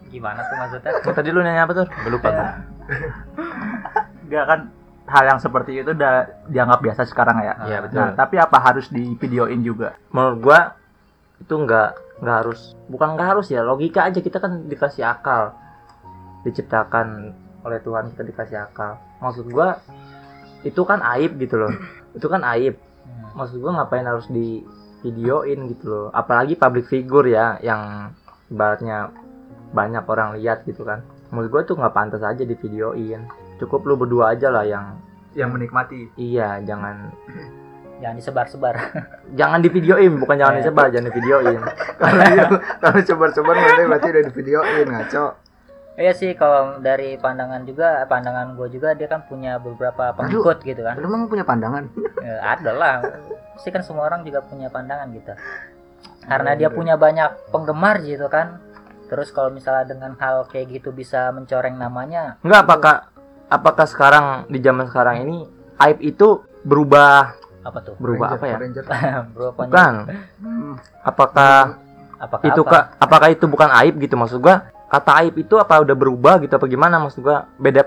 Gimana 0.09 0.39
tuh 0.49 0.55
maksudnya? 0.57 0.91
Tadi 1.13 1.29
lu 1.29 1.45
nanya 1.45 1.69
apa 1.69 1.73
tuh? 1.77 1.87
Lupa. 2.09 2.29
Ya. 2.29 2.33
gua. 2.33 2.49
Enggak 4.25 4.45
kan 4.49 4.59
hal 5.05 5.23
yang 5.29 5.39
seperti 5.39 5.85
itu 5.85 5.93
udah 5.93 6.45
dianggap 6.49 6.79
biasa 6.81 7.01
sekarang 7.05 7.37
ya. 7.45 7.53
Iya, 7.65 7.77
betul. 7.85 7.97
Nah, 8.01 8.09
tapi 8.17 8.35
apa 8.41 8.57
harus 8.57 8.89
divideoin 8.89 9.61
juga? 9.61 9.93
Menurut 10.09 10.37
gua 10.41 10.59
itu 11.41 11.53
nggak 11.53 11.89
nggak 12.23 12.37
harus 12.41 12.71
bukan 12.87 13.19
nggak 13.19 13.27
harus 13.35 13.51
ya 13.51 13.59
logika 13.59 14.07
aja 14.07 14.23
kita 14.23 14.39
kan 14.39 14.71
dikasih 14.71 15.03
akal 15.03 15.51
diciptakan 16.47 17.35
oleh 17.67 17.79
Tuhan 17.83 18.13
kita 18.15 18.23
dikasih 18.23 18.57
akal 18.71 18.95
maksud 19.19 19.51
gua 19.51 19.83
itu 20.63 20.79
kan 20.87 21.03
aib 21.17 21.35
gitu 21.41 21.59
loh 21.59 21.73
itu 22.15 22.27
kan 22.31 22.41
aib 22.55 22.79
Hmm. 23.05 23.37
maksud 23.37 23.61
gua 23.61 23.77
ngapain 23.77 24.01
harus 24.01 24.25
di 24.33 24.65
videoin 25.05 25.69
gitu 25.69 25.85
loh 25.85 26.07
apalagi 26.09 26.57
public 26.57 26.89
figure 26.89 27.29
ya 27.29 27.61
yang 27.61 28.09
ibaratnya 28.49 29.13
banyak 29.69 30.01
orang 30.09 30.41
lihat 30.41 30.65
gitu 30.65 30.81
kan 30.81 31.05
menurut 31.29 31.53
gua 31.53 31.61
tuh 31.67 31.77
nggak 31.77 31.93
pantas 31.93 32.25
aja 32.25 32.41
di 32.41 32.55
videoin 32.57 33.29
cukup 33.57 33.81
lu 33.83 33.95
berdua 33.95 34.31
aja 34.31 34.49
lah 34.49 34.63
yang 34.63 34.99
Yang 35.31 35.49
menikmati. 35.51 35.99
iya 36.15 36.59
jangan 36.59 37.11
Jangan 37.95 38.15
disebar-sebar. 38.15 38.75
jangan 39.39 39.59
di 39.59 39.69
videoin 39.69 40.15
bukan 40.15 40.35
jangan 40.35 40.53
Eh. 40.53 40.59
disebar 40.61 40.85
jangan 40.89 41.07
di 41.07 41.15
videoin 41.15 41.59
kalau 42.01 42.23
itu- 42.25 42.61
kalau 42.77 42.99
coba-coba 43.01 43.49
nanti 43.53 43.81
berarti 43.83 44.07
udah 44.09 44.23
divideoin 44.25 44.87
ngaco. 44.89 45.25
Iya 45.95 46.11
sih 46.11 46.35
kalau 46.35 46.83
dari 46.83 47.15
pandangan 47.15 47.63
juga 47.63 48.03
pandangan 48.03 48.51
gue 48.53 48.67
juga 48.69 48.91
dia 48.91 49.07
kan 49.07 49.23
punya 49.23 49.55
beberapa 49.57 50.11
pengikut 50.11 50.59
gitu 50.61 50.83
kan. 50.83 50.99
Lu 50.99 51.07
emang 51.07 51.31
punya 51.31 51.47
pandangan? 51.47 51.87
Ya, 52.19 52.35
ada 52.45 52.71
lah. 52.71 52.95
Pasti 53.55 53.71
kan 53.71 53.79
semua 53.79 54.03
orang 54.05 54.21
juga 54.21 54.43
punya 54.43 54.67
pandangan 54.67 55.07
gitu. 55.11 55.31
Karena 56.21 56.51
Iya, 56.51 56.57
dia 56.57 56.67
bener. 56.67 56.75
punya 56.75 56.95
banyak 56.97 57.29
penggemar 57.47 58.03
gitu 58.03 58.27
kan. 58.27 58.59
Terus 59.07 59.31
kalau 59.31 59.47
misalnya 59.47 59.87
dengan 59.87 60.19
hal 60.19 60.43
kayak 60.45 60.67
gitu 60.73 60.91
bisa 60.91 61.31
mencoreng 61.31 61.79
namanya, 61.79 62.35
Enggak 62.41 62.67
apakah 62.67 62.95
apakah 63.55 63.87
sekarang 63.87 64.25
di 64.51 64.59
zaman 64.59 64.85
sekarang 64.91 65.23
ini 65.23 65.47
aib 65.79 65.99
itu 66.03 66.43
berubah 66.67 67.35
apa 67.65 67.79
tuh? 67.81 67.95
berubah 67.97 68.37
Ranger, 68.37 68.39
apa 68.39 68.45
ya? 68.45 68.57
Ranger. 68.61 68.83
Bukan. 69.57 69.93
Hmm. 70.43 70.73
Apakah 71.01 71.85
Apakah 72.15 72.47
itu 72.47 72.61
apa? 72.63 72.95
apakah 72.95 73.27
itu 73.27 73.45
bukan 73.45 73.69
aib 73.83 73.99
gitu 73.99 74.15
maksud 74.15 74.39
gua? 74.39 74.71
Kata 74.87 75.19
aib 75.25 75.35
itu 75.35 75.59
apa 75.59 75.83
udah 75.83 75.95
berubah 75.97 76.39
gitu 76.39 76.55
apa 76.55 76.65
gimana 76.65 76.95
maksud 77.03 77.21
gua? 77.21 77.51
Beda 77.59 77.83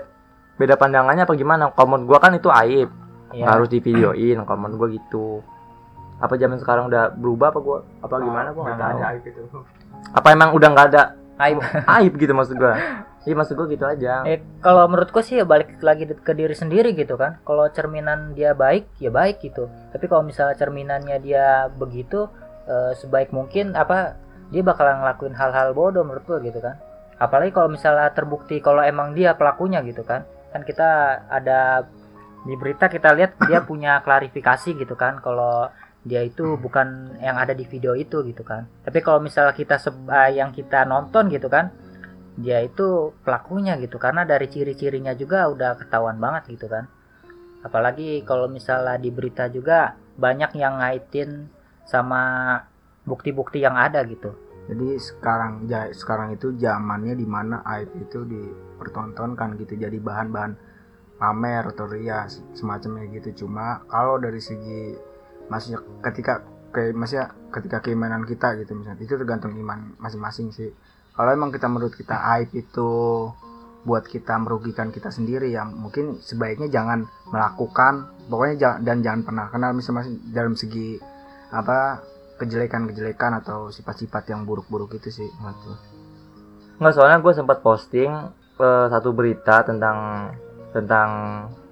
beda 0.59 0.77
pandangannya 0.77 1.25
apa 1.25 1.33
gimana? 1.33 1.73
Menurut 1.73 2.05
gua 2.05 2.19
kan 2.21 2.37
itu 2.37 2.47
aib, 2.51 2.93
nggak 3.33 3.49
harus 3.49 3.69
di 3.73 3.81
videoin 3.81 4.37
kalau 4.45 4.59
menurut 4.61 4.77
gua 4.77 4.89
gitu. 4.93 5.27
Apa 6.21 6.37
zaman 6.37 6.61
sekarang 6.61 6.93
udah 6.93 7.09
berubah 7.15 7.49
apa 7.49 7.59
gua 7.59 7.77
apa 8.05 8.15
gimana 8.21 8.47
gua 8.53 8.63
nggak 8.69 8.77
tahu. 8.77 8.99
aib 9.01 9.23
itu. 9.25 9.41
Apa 10.13 10.27
emang 10.29 10.49
udah 10.53 10.67
nggak 10.77 10.87
ada 10.93 11.03
Aib. 11.39 11.63
aib 11.87 12.13
gitu 12.19 12.35
maksud 12.35 12.59
gua? 12.59 12.75
Iya 13.23 13.35
maksud 13.35 13.55
gua 13.55 13.67
gitu 13.71 13.85
aja. 13.87 14.27
Eh, 14.27 14.43
kalau 14.59 14.83
menurutku 14.91 15.23
sih 15.23 15.39
ya 15.39 15.47
balik 15.47 15.79
lagi 15.79 16.03
ke 16.03 16.31
diri 16.35 16.51
sendiri 16.51 16.91
gitu 16.91 17.15
kan. 17.15 17.39
Kalau 17.47 17.63
cerminan 17.71 18.35
dia 18.35 18.51
baik, 18.51 18.91
ya 18.99 19.07
baik 19.07 19.39
gitu. 19.39 19.71
Tapi 19.95 20.05
kalau 20.11 20.27
misalnya 20.27 20.59
cerminannya 20.59 21.17
dia 21.23 21.71
begitu, 21.71 22.27
eh, 22.67 22.91
sebaik 22.99 23.31
mungkin 23.31 23.71
apa 23.79 24.19
dia 24.51 24.65
bakalan 24.65 24.99
ngelakuin 24.99 25.35
hal-hal 25.37 25.71
bodoh 25.71 26.03
menurut 26.03 26.27
gua 26.27 26.39
gitu 26.43 26.59
kan. 26.59 26.75
Apalagi 27.19 27.55
kalau 27.55 27.71
misalnya 27.71 28.11
terbukti 28.11 28.59
kalau 28.59 28.83
emang 28.83 29.15
dia 29.15 29.31
pelakunya 29.39 29.79
gitu 29.87 30.03
kan. 30.03 30.27
Kan 30.51 30.67
kita 30.67 31.23
ada 31.31 31.87
di 32.43 32.55
berita 32.55 32.87
kita 32.87 33.15
lihat 33.15 33.35
dia 33.47 33.59
punya 33.63 33.99
klarifikasi 33.99 34.79
gitu 34.79 34.95
kan 34.95 35.19
kalau 35.19 35.67
dia 36.07 36.21
itu 36.23 36.55
bukan 36.57 37.19
yang 37.19 37.35
ada 37.37 37.51
di 37.53 37.67
video 37.67 37.93
itu 37.95 38.23
gitu 38.23 38.43
kan. 38.43 38.65
Tapi 38.85 38.99
kalau 39.03 39.19
misalnya 39.19 39.53
kita 39.55 39.75
eh, 40.09 40.39
yang 40.39 40.51
kita 40.55 40.87
nonton 40.87 41.27
gitu 41.31 41.47
kan, 41.51 41.71
dia 42.39 42.63
itu 42.63 43.11
pelakunya 43.25 43.75
gitu 43.83 43.99
karena 43.99 44.23
dari 44.23 44.47
ciri-cirinya 44.47 45.11
juga 45.13 45.51
udah 45.51 45.75
ketahuan 45.75 46.15
banget 46.23 46.55
gitu 46.55 46.71
kan 46.71 46.87
apalagi 47.59 48.23
kalau 48.23 48.47
misalnya 48.47 48.95
di 48.95 49.11
berita 49.11 49.51
juga 49.51 49.95
banyak 50.15 50.55
yang 50.55 50.79
ngaitin 50.79 51.51
sama 51.83 52.55
bukti-bukti 53.03 53.59
yang 53.59 53.75
ada 53.75 54.03
gitu 54.07 54.31
Jadi 54.69 55.01
sekarang 55.01 55.65
ja- 55.65 55.89
sekarang 55.89 56.37
itu 56.37 56.53
zamannya 56.53 57.17
di 57.17 57.25
mana 57.25 57.65
aib 57.73 57.89
itu 58.05 58.21
dipertontonkan 58.21 59.57
gitu 59.57 59.73
jadi 59.73 59.97
bahan-bahan 59.97 60.53
pamer 61.17 61.73
atau 61.73 61.89
rias 61.89 62.37
semacamnya 62.53 63.09
gitu. 63.17 63.33
Cuma 63.33 63.81
kalau 63.89 64.21
dari 64.21 64.37
segi 64.37 64.93
maksudnya 65.49 65.81
ketika 66.05 66.45
kayak 66.69 66.93
maksudnya 66.93 67.33
ketika 67.49 67.77
keimanan 67.81 68.23
kita 68.23 68.53
gitu 68.61 68.77
misalnya 68.77 69.01
itu 69.01 69.17
tergantung 69.17 69.53
iman 69.57 69.97
masing-masing 69.97 70.53
sih. 70.53 70.69
Kalau 71.17 71.29
emang 71.35 71.51
kita 71.51 71.67
menurut 71.67 71.97
kita 71.97 72.15
aib 72.39 72.53
itu 72.55 72.89
buat 73.83 74.05
kita 74.05 74.35
merugikan 74.39 74.91
kita 74.91 75.09
sendiri 75.09 75.55
ya 75.55 75.63
mungkin 75.63 76.19
sebaiknya 76.19 76.67
jangan 76.67 77.07
melakukan 77.31 78.11
pokoknya 78.27 78.55
jangan, 78.59 78.79
dan 78.83 78.97
jangan 79.01 79.21
pernah 79.23 79.45
kenal 79.49 79.71
masing-masing 79.71 80.19
dalam 80.35 80.53
segi 80.53 80.99
apa 81.49 82.03
kejelekan-kejelekan 82.39 83.43
atau 83.43 83.67
sifat-sifat 83.73 84.31
yang 84.31 84.47
buruk-buruk 84.47 84.95
itu 84.95 85.11
sih. 85.11 85.29
Nggak 86.79 86.93
soalnya 86.95 87.19
gue 87.19 87.33
sempat 87.35 87.59
posting 87.59 88.11
eh, 88.59 88.87
satu 88.87 89.11
berita 89.11 89.67
tentang 89.67 90.31
tentang 90.71 91.09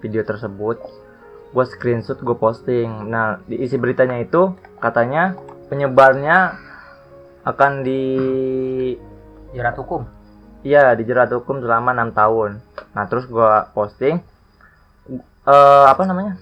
video 0.03 0.25
tersebut. 0.25 1.06
Gue 1.51 1.65
screenshot 1.65 2.19
gue 2.19 2.37
posting. 2.37 3.07
Nah 3.07 3.39
di 3.47 3.61
isi 3.61 3.79
beritanya 3.79 4.19
itu 4.19 4.53
katanya 4.77 5.35
penyebarnya 5.67 6.57
akan 7.47 7.71
di 7.83 8.01
jerat 9.55 9.79
hukum 9.79 10.03
iya 10.67 10.91
dijerat 10.99 11.31
hukum 11.31 11.63
selama 11.63 11.95
enam 11.95 12.11
tahun. 12.11 12.59
Nah 12.91 13.03
terus 13.07 13.23
gue 13.29 13.51
posting 13.71 14.19
eh 15.47 15.85
apa 15.87 16.03
namanya? 16.03 16.35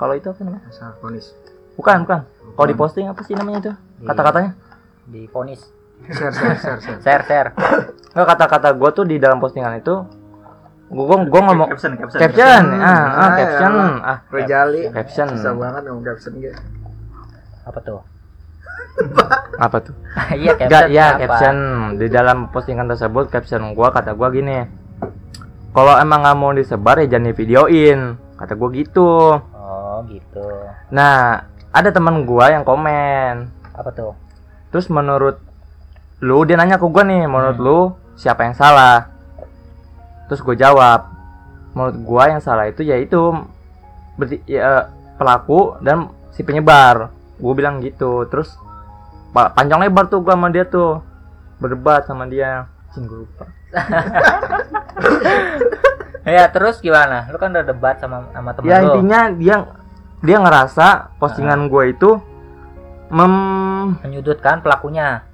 Kalau 0.00 0.16
itu 0.16 0.32
apa 0.32 0.40
namanya? 0.40 0.64
Asal 0.72 0.96
ponis. 1.04 1.36
Bukan 1.76 2.08
bukan. 2.08 2.20
Kalau 2.56 2.66
di 2.68 2.76
posting 2.76 3.06
apa 3.12 3.20
sih 3.24 3.36
namanya 3.36 3.58
itu? 3.60 3.72
Kata-katanya? 4.08 4.56
di 5.02 5.26
vonis 5.26 5.60
Share 6.02 6.34
share 6.34 6.58
share 6.58 6.78
share. 6.78 7.00
share 7.02 7.22
share 7.26 7.48
Nggak 8.12 8.26
kata-kata 8.34 8.68
gue 8.74 8.90
tuh 8.94 9.04
di 9.06 9.16
dalam 9.18 9.38
postingan 9.38 9.78
itu 9.78 10.02
gue 10.92 11.04
gue 11.24 11.40
ngomong 11.42 11.68
caption, 11.68 11.92
caption. 11.96 12.20
caption. 12.20 12.62
Ah, 12.76 12.84
ah 12.84 13.00
Ah, 13.18 13.30
caption. 13.34 13.72
ah 14.02 14.18
Rejali. 14.28 14.82
caption. 14.90 15.26
Susah 15.32 15.52
banget 15.54 15.82
ngomong 15.84 16.04
caption 16.04 16.32
gitu. 16.36 16.52
apa 17.62 17.78
tuh? 17.80 18.00
Apa 19.64 19.76
tuh? 19.80 19.94
Iya 20.34 20.52
caption 20.52 20.68
Enggak, 20.68 20.84
ya 20.90 21.06
apa? 21.08 21.18
caption. 21.22 21.56
Di 21.96 22.06
dalam 22.08 22.38
postingan 22.48 22.86
tersebut 22.86 23.24
caption 23.28 23.72
gua 23.72 23.88
kata 23.88 24.12
gua 24.12 24.28
gini. 24.28 24.68
Kalau 25.70 25.94
emang 25.96 26.20
nggak 26.20 26.36
mau 26.36 26.52
disebar 26.52 27.00
ya 27.00 27.08
jangan 27.08 27.30
di 27.30 27.34
videoin 27.34 28.00
kata 28.34 28.52
gua 28.52 28.68
gitu. 28.70 29.08
Oh 29.54 29.96
gitu. 30.06 30.44
Nah 30.90 31.40
ada 31.70 31.88
teman 31.88 32.24
gua 32.24 32.50
yang 32.50 32.62
komen. 32.62 33.48
Apa 33.72 33.88
tuh? 33.90 34.12
Terus 34.68 34.88
menurut 34.88 35.40
lu 36.18 36.42
dia 36.42 36.54
nanya 36.54 36.76
ke 36.76 36.84
gua 36.84 37.00
nih 37.02 37.24
menurut 37.24 37.56
Hmm. 37.56 37.64
lu 37.64 37.78
siapa 38.12 38.44
yang 38.44 38.52
salah 38.52 39.08
terus 40.26 40.40
gue 40.40 40.54
jawab 40.54 41.08
menurut 41.72 41.96
gua 42.00 42.24
yang 42.28 42.38
salah 42.38 42.66
itu 42.66 42.82
yaitu 42.82 43.32
berarti 44.14 44.44
ya, 44.44 44.86
pelaku 45.14 45.80
dan 45.80 46.06
si 46.30 46.42
penyebar. 46.42 47.08
Gue 47.36 47.52
bilang 47.52 47.80
gitu. 47.80 48.26
Terus 48.26 48.52
pa- 49.30 49.50
panjang 49.50 49.80
lebar 49.80 50.06
tuh 50.06 50.20
gua 50.20 50.34
sama 50.34 50.48
dia 50.48 50.62
tuh. 50.62 51.00
Berdebat 51.56 52.04
sama 52.04 52.26
dia. 52.26 52.68
Cing, 52.92 53.04
gua 53.04 53.18
lupa. 53.20 53.44
Ya 56.22 56.46
terus 56.48 56.78
gimana? 56.78 57.26
Lu 57.28 57.36
kan 57.36 57.50
udah 57.50 57.66
debat 57.66 57.98
sama 57.98 58.30
sama 58.30 58.54
temen 58.54 58.70
ya 58.70 58.78
lu. 58.78 58.94
intinya 58.94 59.20
dia 59.34 59.56
dia 60.22 60.36
ngerasa 60.38 60.86
postingan 61.18 61.66
gue 61.66 61.84
itu 61.90 62.10
mem 63.10 63.34
menyudutkan 63.98 64.62
pelakunya 64.62 65.26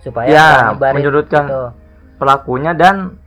supaya 0.00 0.26
Ya, 0.26 0.48
menyudutkan. 0.72 1.44
gitu. 1.44 1.62
pelakunya 2.16 2.72
dan 2.72 3.20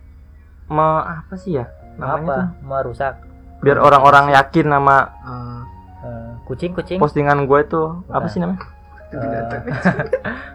me, 0.67 0.88
apa 1.01 1.36
sih 1.36 1.55
ya 1.55 1.65
namanya 1.95 2.17
apa? 2.17 2.33
tuh? 2.33 2.47
Merusak 2.62 3.13
biar 3.57 3.77
orang-orang 3.77 4.31
yakin 4.31 4.67
nama 4.67 4.97
Eh, 5.19 5.62
Eh, 6.00 6.31
kucing 6.45 6.71
kucing. 6.71 6.97
postingan 6.97 7.43
gue 7.43 7.59
itu 7.59 7.81
apa 8.05 8.21
Bukan. 8.21 8.29
sih 8.29 8.39
namanya? 8.39 8.62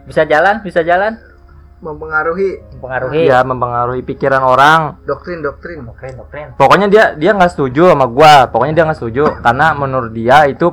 Bisa 0.04 0.23
jalan 0.23 0.61
bisa 0.61 0.81
jalan. 0.83 1.16
Mempengaruhi. 1.81 2.62
Mempengaruhi. 2.71 3.26
Ya 3.26 3.42
mempengaruhi 3.42 4.02
pikiran 4.02 4.38
orang. 4.40 5.02
Doktrin 5.02 5.40
doktrin. 5.40 5.83
Doktrin 5.83 6.14
doktrin. 6.14 6.47
Pokoknya 6.54 6.87
dia 6.87 7.04
dia 7.12 7.33
nggak 7.33 7.50
setuju 7.50 7.90
sama 7.90 8.07
gua. 8.07 8.47
Pokoknya 8.47 8.73
dia 8.73 8.85
nggak 8.87 8.99
setuju. 8.99 9.25
Karena 9.40 9.75
menurut 9.75 10.12
dia 10.12 10.47
itu 10.47 10.71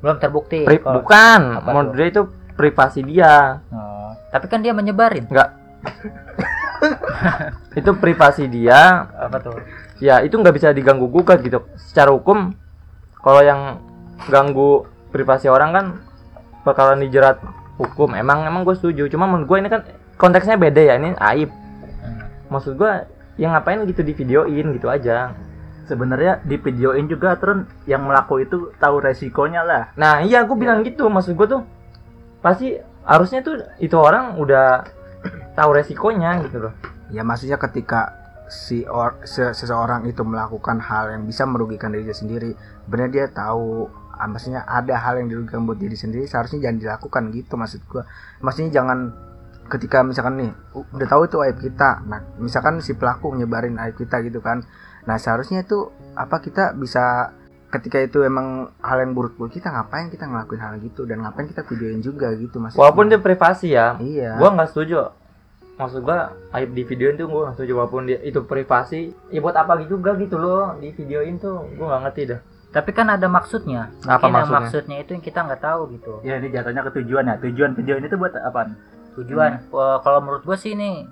belum 0.00 0.16
terbukti 0.16 0.64
pri- 0.64 0.80
kalau- 0.80 0.96
bukan. 0.96 1.40
menurut 1.60 1.92
dia 1.92 2.06
itu 2.08 2.22
privasi 2.54 3.02
dia. 3.02 3.60
Oh, 3.68 4.16
tapi 4.30 4.46
kan 4.46 4.60
dia 4.60 4.72
menyebarin 4.72 5.28
itu 7.78 7.90
privasi 7.96 8.48
dia. 8.48 9.08
Apa 9.16 9.36
tuh? 9.40 9.56
Ya 10.00 10.24
itu 10.24 10.36
nggak 10.36 10.54
bisa 10.56 10.68
diganggu 10.72 11.06
gugat 11.08 11.44
gitu. 11.44 11.64
Secara 11.76 12.12
hukum 12.12 12.52
kalau 13.20 13.42
yang 13.44 13.80
ganggu 14.28 14.88
privasi 15.12 15.48
orang 15.48 15.70
kan 15.72 15.86
bakalan 16.64 17.04
dijerat 17.04 17.40
hukum. 17.76 18.16
Emang 18.16 18.44
emang 18.44 18.64
gue 18.64 18.76
setuju. 18.76 19.08
Cuma 19.12 19.28
menurut 19.28 19.48
gue 19.48 19.58
ini 19.60 19.68
kan 19.72 19.82
konteksnya 20.16 20.56
beda 20.56 20.80
ya. 20.80 20.94
Ini 20.96 21.16
aib. 21.16 21.50
Maksud 22.50 22.76
gue 22.76 22.92
yang 23.40 23.56
ngapain 23.56 23.84
gitu 23.88 24.04
di 24.04 24.12
videoin 24.16 24.66
gitu 24.76 24.88
aja. 24.90 25.32
Sebenarnya 25.88 26.38
di 26.46 26.54
videoin 26.54 27.10
juga 27.10 27.34
terus 27.34 27.66
yang 27.84 28.06
melaku 28.06 28.46
itu 28.46 28.70
tahu 28.78 29.02
resikonya 29.02 29.66
lah. 29.66 29.82
nah 29.98 30.22
iya 30.22 30.46
gue 30.46 30.56
bilang 30.56 30.86
gitu. 30.86 31.10
Maksud 31.10 31.34
gue 31.34 31.46
tuh 31.58 31.62
pasti 32.40 32.78
harusnya 33.04 33.40
tuh 33.42 33.58
itu 33.82 33.96
orang 33.96 34.38
udah 34.38 34.86
tahu 35.58 35.70
resikonya 35.76 36.44
gitu 36.46 36.68
loh. 36.68 36.72
Ya 37.10 37.26
maksudnya 37.26 37.58
ketika 37.58 38.16
si 38.50 38.82
or, 38.86 39.22
se- 39.22 39.54
seseorang 39.54 40.06
itu 40.10 40.26
melakukan 40.26 40.82
hal 40.82 41.14
yang 41.14 41.22
bisa 41.22 41.46
merugikan 41.46 41.94
dirinya 41.94 42.14
sendiri 42.14 42.50
benar 42.90 43.06
dia 43.06 43.30
tahu 43.30 43.86
ah, 44.10 44.26
maksudnya 44.26 44.66
ada 44.66 44.98
hal 44.98 45.22
yang 45.22 45.30
dirugikan 45.30 45.62
buat 45.62 45.78
diri 45.78 45.94
sendiri 45.94 46.26
seharusnya 46.26 46.66
jangan 46.66 46.78
dilakukan 46.82 47.22
gitu 47.30 47.54
maksud 47.54 47.80
gua. 47.86 48.02
Maksudnya 48.42 48.74
jangan 48.74 49.14
ketika 49.70 50.02
misalkan 50.02 50.34
nih 50.42 50.50
udah 50.74 51.06
tahu 51.06 51.30
itu 51.30 51.38
aib 51.46 51.62
kita 51.62 52.02
nah 52.10 52.18
misalkan 52.42 52.82
si 52.82 52.98
pelaku 52.98 53.30
nyebarin 53.38 53.78
aib 53.78 53.94
kita 53.94 54.18
gitu 54.26 54.42
kan 54.42 54.66
nah 55.06 55.14
seharusnya 55.14 55.62
itu 55.62 55.94
apa 56.18 56.42
kita 56.42 56.74
bisa 56.74 57.30
ketika 57.70 57.98
itu 58.02 58.26
emang 58.26 58.74
hal 58.82 58.98
yang 59.00 59.14
buruk 59.14 59.38
buat 59.38 59.54
kita 59.54 59.70
ngapain 59.70 60.10
kita 60.10 60.26
ngelakuin 60.26 60.60
hal 60.60 60.74
gitu? 60.82 61.06
Dan 61.06 61.22
ngapain 61.22 61.46
kita 61.46 61.62
videoin 61.64 62.02
juga 62.02 62.34
gitu 62.34 62.58
maksudnya 62.58 62.82
walaupun 62.82 63.04
dia 63.08 63.20
privasi 63.22 63.68
ya. 63.72 63.96
Iya. 64.02 64.36
Gua 64.36 64.50
nggak 64.52 64.70
setuju. 64.74 65.14
Maksud 65.80 66.00
gua 66.04 66.36
aib 66.60 66.70
di 66.76 66.82
videoin 66.84 67.16
tuh 67.16 67.26
gua 67.30 67.40
nggak 67.50 67.56
setuju. 67.62 67.72
Walaupun 67.78 68.02
dia 68.10 68.18
itu 68.26 68.40
privasi 68.44 69.14
ya 69.32 69.38
buat 69.40 69.56
apa 69.56 69.80
gitu 69.80 69.96
juga 69.96 70.18
gitu 70.18 70.36
loh 70.36 70.76
di 70.76 70.90
videoin 70.92 71.38
tuh. 71.38 71.64
Gua 71.78 71.96
nggak 71.96 72.02
ngerti 72.10 72.22
dah. 72.36 72.40
Tapi 72.70 72.90
kan 72.94 73.06
ada 73.10 73.26
maksudnya. 73.26 73.90
Apa 74.06 74.26
mungkin 74.26 74.30
yang 74.30 74.34
maksudnya? 74.34 74.60
maksudnya 74.60 74.96
itu 75.02 75.10
yang 75.16 75.24
kita 75.24 75.38
nggak 75.46 75.62
tahu 75.62 75.80
gitu. 75.94 76.12
Ya 76.22 76.38
ini 76.38 76.48
jatuhnya 76.50 76.82
ke 76.86 76.92
tujuan 77.02 77.24
ya. 77.26 77.34
Tujuan 77.38 77.70
video 77.74 77.94
ini 77.98 78.06
tuh 78.06 78.18
buat 78.18 78.34
apaan? 78.34 78.78
tujuan. 79.18 79.66
Hmm. 79.68 79.74
Eh, 79.74 79.98
kalau 80.06 80.18
menurut 80.22 80.42
gue 80.46 80.56
sih 80.58 80.72
ini 80.78 81.04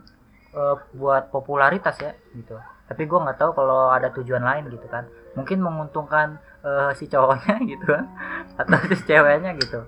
eh, 0.54 0.74
buat 0.94 1.30
popularitas 1.34 1.98
ya 1.98 2.12
gitu 2.34 2.56
tapi 2.88 3.04
gue 3.04 3.18
nggak 3.21 3.37
tahu 3.37 3.52
kalau 3.52 3.92
ada 3.92 4.09
tujuan 4.16 4.40
lain 4.40 4.73
gitu 4.73 4.88
kan. 4.88 5.04
Mungkin 5.37 5.61
menguntungkan 5.61 6.40
eh, 6.64 6.90
si 6.97 7.04
cowoknya 7.07 7.61
gitu 7.76 7.85
kan. 7.85 8.09
Atau 8.57 8.97
si 8.97 9.04
ceweknya 9.04 9.52
gitu. 9.61 9.85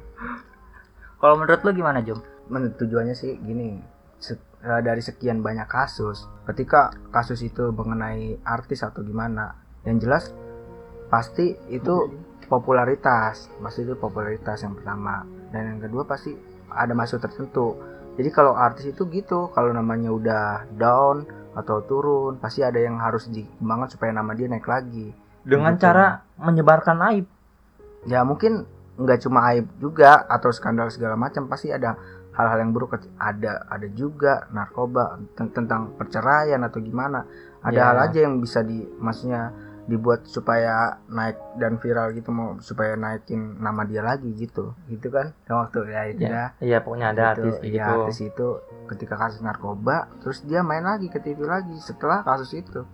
Kalau 1.20 1.34
menurut 1.40 1.60
lu 1.64 1.72
gimana 1.72 2.04
Jum? 2.04 2.20
Men- 2.52 2.76
tujuannya 2.76 3.16
sih 3.16 3.40
gini. 3.40 3.80
Se- 4.20 4.36
eh, 4.60 4.80
dari 4.84 5.00
sekian 5.00 5.40
banyak 5.40 5.64
kasus 5.64 6.28
ketika 6.44 6.92
kasus 7.08 7.40
itu 7.40 7.72
mengenai 7.72 8.36
artis 8.44 8.84
atau 8.84 9.00
gimana 9.00 9.56
yang 9.88 9.96
jelas 9.96 10.36
pasti 11.08 11.56
itu 11.72 12.12
popularitas. 12.52 13.48
Pasti 13.64 13.88
itu 13.88 13.96
popularitas 13.96 14.60
yang 14.60 14.76
pertama. 14.76 15.24
Dan 15.50 15.76
yang 15.76 15.80
kedua 15.88 16.04
pasti 16.04 16.36
ada 16.68 16.92
maksud 16.92 17.24
tertentu. 17.24 17.80
Jadi 18.20 18.28
kalau 18.28 18.52
artis 18.52 18.92
itu 18.92 19.08
gitu 19.08 19.48
kalau 19.56 19.72
namanya 19.72 20.12
udah 20.12 20.68
down 20.76 21.24
atau 21.52 21.82
turun 21.82 22.38
pasti 22.38 22.60
ada 22.60 22.78
yang 22.78 22.96
harus 22.96 23.26
dikembangkan 23.26 23.90
supaya 23.90 24.10
nama 24.10 24.30
dia 24.32 24.46
naik 24.46 24.64
lagi 24.64 25.10
dengan 25.42 25.74
Gitu. 25.74 25.82
cara 25.82 26.22
menyebarkan 26.36 26.98
aib 27.10 27.26
ya 28.04 28.22
mungkin 28.22 28.64
nggak 28.96 29.18
cuma 29.20 29.40
aib 29.50 29.66
juga 29.76 30.24
atau 30.24 30.50
skandal 30.50 30.88
segala 30.88 31.16
macam 31.16 31.48
pasti 31.48 31.68
ada 31.68 31.96
hal-hal 32.30 32.58
yang 32.60 32.70
buruk 32.70 32.94
ada 33.16 33.66
ada 33.66 33.88
juga 33.90 34.46
narkoba 34.50 35.18
ten- 35.34 35.50
tentang 35.50 35.96
perceraian 35.96 36.60
atau 36.60 36.78
gimana 36.78 37.24
ada 37.60 37.74
Ya. 37.74 37.84
hal 37.90 37.98
aja 38.00 38.18
yang 38.24 38.38
bisa 38.38 38.60
di 38.60 38.80
maksudnya 38.96 39.50
dibuat 39.90 40.22
supaya 40.30 41.02
naik 41.10 41.34
dan 41.58 41.82
viral 41.82 42.14
gitu 42.14 42.30
mau 42.30 42.54
supaya 42.62 42.94
naikin 42.94 43.58
nama 43.58 43.82
dia 43.82 44.06
lagi 44.06 44.30
gitu. 44.38 44.70
Gitu 44.86 45.10
kan? 45.10 45.34
Dan 45.44 45.66
waktu 45.66 45.78
ya 45.90 46.02
itu 46.06 46.22
ya 46.22 46.30
dah 46.30 46.48
iya 46.62 46.78
pokoknya 46.78 47.06
ada 47.10 47.20
Gitu. 47.20 47.30
artis 47.34 47.54
Iya, 47.60 47.70
gitu. 47.74 47.90
artis 47.98 48.18
itu 48.22 48.46
ketika 48.86 49.14
kasus 49.18 49.42
narkoba 49.42 50.06
terus 50.22 50.46
dia 50.46 50.62
main 50.62 50.86
lagi 50.86 51.10
ke 51.10 51.18
TV 51.18 51.42
lagi 51.42 51.74
setelah 51.82 52.22
kasus 52.22 52.54
itu. 52.54 52.86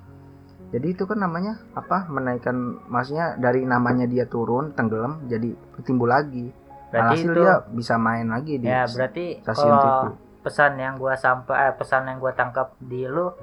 Jadi 0.72 0.96
itu 0.98 1.04
kan 1.06 1.20
namanya 1.20 1.61
apa 1.76 2.09
menaikkan 2.11 2.56
maksudnya 2.90 3.38
dari 3.38 3.62
namanya 3.62 4.09
dia 4.09 4.26
turun 4.26 4.72
tenggelam 4.72 5.28
jadi 5.28 5.52
timbul 5.85 6.09
lagi. 6.09 6.50
Berarti 6.90 7.22
Alhasil 7.22 7.30
itu 7.30 7.40
dia 7.44 7.54
bisa 7.70 7.94
main 8.00 8.26
lagi 8.26 8.59
di 8.59 8.66
ya 8.66 8.88
berarti 8.88 9.44
stasiun 9.44 9.68
kalau 9.68 9.82
TV 9.85 10.04
pesan 10.42 10.72
yang 10.78 10.94
gua 10.94 11.18
sampai 11.18 11.54
eh, 11.70 11.74
pesan 11.74 12.06
yang 12.06 12.18
gua 12.22 12.30
tangkap 12.35 12.78
di 12.78 13.02
lu 13.06 13.35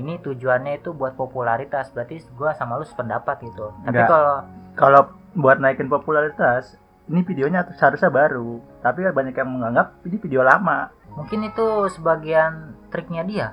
ini 0.00 0.16
tujuannya 0.24 0.80
itu 0.80 0.96
buat 0.96 1.16
popularitas 1.18 1.92
berarti 1.92 2.24
gua 2.32 2.56
sama 2.56 2.80
lu 2.80 2.86
sependapat 2.86 3.44
gitu. 3.44 3.72
Tapi 3.84 4.02
kalau 4.08 4.36
Kalau 4.72 5.00
buat 5.36 5.60
naikin 5.60 5.92
popularitas, 5.92 6.80
ini 7.12 7.20
videonya 7.20 7.68
seharusnya 7.76 8.08
baru. 8.08 8.56
Tapi 8.80 9.04
banyak 9.04 9.36
yang 9.36 9.50
menganggap 9.52 10.00
ini 10.08 10.16
video 10.16 10.40
lama. 10.40 10.88
mungkin 11.12 11.44
itu 11.44 11.92
sebagian 11.92 12.72
triknya 12.88 13.20
dia 13.28 13.48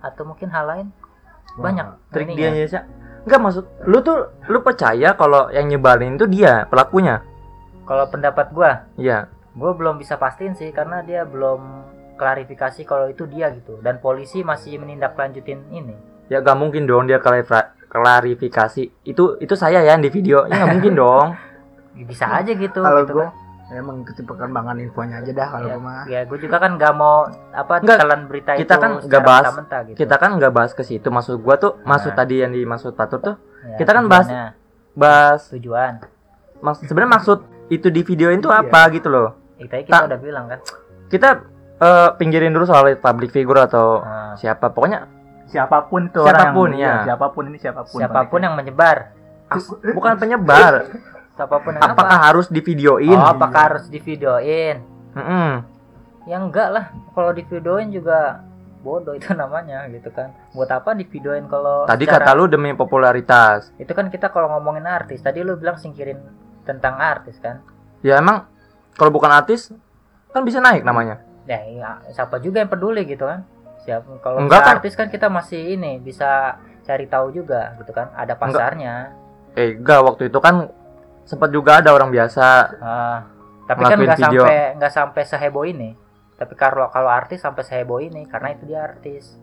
atau 0.00 0.24
mungkin 0.24 0.48
hal 0.48 0.64
lain? 0.64 0.86
Wah, 1.60 1.68
banyak. 1.68 1.86
trik 2.08 2.32
ininya. 2.32 2.56
dia 2.56 2.64
sih 2.64 2.80
Enggak 3.28 3.40
maksud 3.44 3.64
lu 3.84 4.00
tuh 4.00 4.32
lu 4.48 4.64
percaya 4.64 5.12
kalau 5.14 5.52
yang 5.52 5.68
nyebarin 5.68 6.16
itu 6.16 6.24
dia 6.24 6.64
pelakunya? 6.72 7.20
Kalau 7.84 8.08
pendapat 8.08 8.48
gua? 8.50 8.88
Iya. 8.96 9.28
Gue 9.52 9.76
belum 9.76 10.00
bisa 10.00 10.16
pastiin 10.16 10.56
sih 10.56 10.72
karena 10.72 11.04
dia 11.04 11.28
belum 11.28 11.84
klarifikasi 12.22 12.80
kalau 12.82 13.06
itu 13.06 13.26
dia 13.26 13.50
gitu. 13.50 13.82
Dan 13.82 13.98
polisi 13.98 14.40
masih 14.40 14.78
menindaklanjutin 14.78 15.66
ini. 15.68 15.98
Ya 16.30 16.38
gak 16.38 16.54
mungkin 16.54 16.86
dong 16.86 17.04
dia 17.04 17.18
klarifikasi. 17.90 18.82
Itu 19.02 19.36
itu 19.36 19.54
saya 19.54 19.82
ya 19.82 19.92
yang 19.92 20.00
di 20.00 20.08
video. 20.08 20.46
Ya 20.46 20.62
nggak 20.62 20.72
mungkin 20.72 20.94
dong. 20.94 21.26
Bisa 22.08 22.24
aja 22.32 22.48
gitu 22.48 22.78
kalau 22.78 23.04
gitu 23.04 23.12
gue 23.14 23.26
kan. 23.26 23.34
emang 23.72 24.00
ikuti 24.00 24.20
perkembangan 24.22 24.76
infonya 24.78 25.20
aja 25.20 25.32
dah 25.34 25.48
kalau 25.48 25.64
ya, 25.64 25.72
gue 25.72 25.80
mah. 25.82 26.02
ya 26.06 26.20
gue 26.24 26.38
juga 26.38 26.56
kan 26.58 26.76
nggak 26.76 26.92
mau 26.92 27.24
apa 27.50 27.80
Nggak, 27.80 27.98
telan 27.98 28.20
berita 28.26 28.50
kita 28.52 28.64
itu 28.68 28.74
kan 28.76 28.90
nggak 28.92 29.04
secara 29.06 29.24
bahas- 29.24 29.44
mentah-mentah 29.44 29.80
gitu. 29.82 29.96
kita 29.96 30.14
kan 30.14 30.30
nggak 30.36 30.52
bahas 30.52 30.72
ke 30.72 30.82
situ. 30.82 31.08
Maksud 31.08 31.34
gua 31.38 31.56
tuh 31.56 31.72
maksud 31.82 32.12
Nah. 32.12 32.18
tadi 32.18 32.34
yang 32.38 32.52
dimaksud 32.52 32.92
Patur 32.92 33.20
tuh 33.20 33.36
Ya, 33.62 33.76
kita 33.76 33.90
kan 33.92 34.04
bahas- 34.06 34.28
bahas 34.94 35.40
tujuan. 35.48 36.04
Maksud 36.58 36.84
sebenarnya 36.84 37.12
maksud 37.12 37.38
itu 37.68 37.88
di 37.88 38.00
videoin 38.02 38.40
tuh 38.40 38.50
Iya. 38.50 38.60
apa 38.62 38.80
gitu 38.90 39.08
loh. 39.08 39.28
Tadi 39.58 39.84
kita 39.84 39.94
Tak. 39.94 40.04
udah 40.06 40.18
bilang 40.18 40.44
kan. 40.48 40.60
kita 41.08 41.28
eh, 41.82 42.08
pinggirin 42.14 42.50
dulu 42.50 42.64
soal 42.64 42.94
public 42.96 43.30
figure 43.30 43.58
atau 43.60 44.00
Nah, 44.00 44.34
siapa. 44.34 44.70
Pokoknya 44.70 45.10
Siapa 45.44 45.84
pun 45.84 46.08
itu 46.08 46.24
Siapa 46.24 46.56
pun, 46.56 46.72
orang 46.72 46.80
ya. 46.80 46.86
yang 46.86 46.98
siapa 47.04 47.26
pun 47.28 47.44
ini 47.44 47.58
siapa 47.60 47.84
pun. 47.84 48.00
siapa 48.00 48.24
pun 48.24 48.40
yang 48.40 48.56
menyebar. 48.56 49.12
Bukan 49.84 50.12
penyebar. 50.16 50.88
Siapa 51.32 51.56
pun 51.60 51.76
yang 51.76 51.84
apakah 51.84 52.16
apa? 52.16 52.24
harus 52.24 52.48
di 52.48 52.60
videoin 52.60 53.12
oh 53.12 53.20
apakah 53.20 53.60
harus 53.68 53.84
divideoin? 53.88 54.80
Mm-mm. 55.12 55.50
ya 56.24 56.40
enggak 56.40 56.68
lah. 56.70 56.84
Kalau 57.12 57.36
divideoin 57.36 57.92
juga 57.92 58.40
bodoh 58.80 59.12
itu 59.12 59.28
namanya 59.36 59.84
gitu 59.88 60.08
kan. 60.08 60.32
Buat 60.52 60.72
apa 60.72 60.96
divideoin 60.96 61.44
kalau 61.46 61.84
tadi 61.84 62.04
secara- 62.04 62.24
kata 62.24 62.32
lu 62.32 62.48
demi 62.48 62.72
popularitas. 62.72 63.76
Itu 63.76 63.92
kan 63.92 64.08
kita 64.08 64.28
kalau 64.28 64.48
ngomongin 64.50 64.88
artis 64.88 65.20
tadi 65.20 65.44
lu 65.44 65.60
bilang 65.60 65.76
singkirin 65.76 66.16
tentang 66.64 66.96
artis 66.96 67.36
kan? 67.36 67.60
Ya 68.00 68.16
emang 68.16 68.48
kalau 68.94 69.12
bukan 69.12 69.28
artis 69.28 69.68
kan 70.32 70.40
bisa 70.42 70.64
naik 70.64 70.80
namanya 70.80 71.20
ya 71.52 71.60
iya, 71.68 71.90
siapa 72.16 72.40
juga 72.40 72.64
yang 72.64 72.70
peduli 72.72 73.04
gitu 73.04 73.28
kan. 73.28 73.44
Siapa 73.84 74.08
kalau 74.24 74.40
Enggak 74.40 74.62
kan. 74.64 74.72
artis 74.78 74.94
kan 74.96 75.12
kita 75.12 75.28
masih 75.28 75.76
ini 75.76 76.00
bisa 76.00 76.56
cari 76.82 77.06
tahu 77.06 77.30
juga 77.34 77.76
gitu 77.76 77.92
kan 77.92 78.10
ada 78.16 78.34
pasarnya. 78.34 79.12
Eh 79.52 79.76
enggak 79.76 80.00
waktu 80.00 80.32
itu 80.32 80.38
kan 80.40 80.72
sempat 81.28 81.52
juga 81.54 81.78
ada 81.78 81.94
orang 81.94 82.10
biasa 82.10 82.46
Ah, 82.82 83.18
tapi 83.68 83.86
kan 83.86 83.98
nggak 84.00 84.18
sampai 84.18 84.58
nggak 84.80 84.92
sampai 84.92 85.22
seheboh 85.22 85.64
ini. 85.68 85.94
Tapi 86.38 86.54
kalau 86.58 86.90
kalau 86.90 87.10
artis 87.12 87.44
sampai 87.44 87.62
seheboh 87.62 88.02
ini 88.02 88.26
karena 88.26 88.54
itu 88.56 88.66
dia 88.66 88.82
artis. 88.82 89.38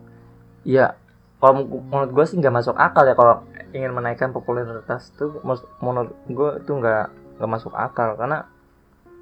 Iya, 0.60 0.92
kalau 1.40 1.64
menurut 1.64 2.12
gue 2.12 2.24
sih 2.28 2.36
nggak 2.36 2.52
masuk 2.52 2.76
akal 2.76 3.08
ya 3.08 3.16
kalau 3.16 3.40
ingin 3.72 3.96
menaikkan 3.96 4.28
popularitas 4.34 5.08
tuh 5.16 5.40
menurut 5.80 6.12
gue 6.28 6.50
tuh 6.68 6.74
nggak 6.76 7.06
nggak 7.40 7.50
masuk 7.50 7.72
akal. 7.72 8.12
Karena 8.20 8.44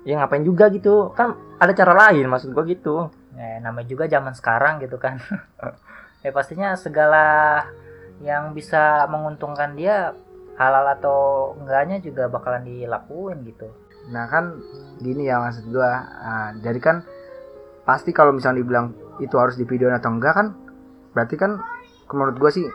ya 0.08 0.16
ngapain 0.16 0.40
juga 0.40 0.72
gitu. 0.72 1.12
Kan 1.12 1.36
ada 1.60 1.76
cara 1.76 1.92
lain 1.92 2.24
maksud 2.32 2.56
gue 2.56 2.64
gitu. 2.72 3.12
Ya 3.36 3.60
namanya 3.60 3.92
juga 3.92 4.08
zaman 4.08 4.32
sekarang 4.32 4.80
gitu 4.80 4.96
kan. 4.96 5.20
Ya 6.18 6.34
pastinya 6.34 6.74
segala 6.74 7.62
yang 8.18 8.50
bisa 8.50 9.06
menguntungkan 9.06 9.78
dia 9.78 10.10
halal 10.58 10.98
atau 10.98 11.54
enggaknya 11.62 12.02
juga 12.02 12.26
bakalan 12.26 12.66
dilakuin 12.66 13.46
gitu. 13.46 13.70
Nah 14.10 14.26
kan 14.26 14.58
gini 14.98 15.30
ya 15.30 15.38
maksud 15.38 15.70
gua. 15.70 16.02
Ah, 16.18 16.50
jadi 16.58 16.82
kan 16.82 17.06
pasti 17.86 18.10
kalau 18.10 18.34
misalnya 18.34 18.66
dibilang 18.66 18.90
itu 19.22 19.38
harus 19.38 19.54
di 19.54 19.62
video 19.62 19.94
atau 19.94 20.10
enggak 20.10 20.34
kan 20.34 20.46
berarti 21.14 21.38
kan 21.38 21.62
menurut 22.10 22.36
gua 22.42 22.50
sih 22.50 22.66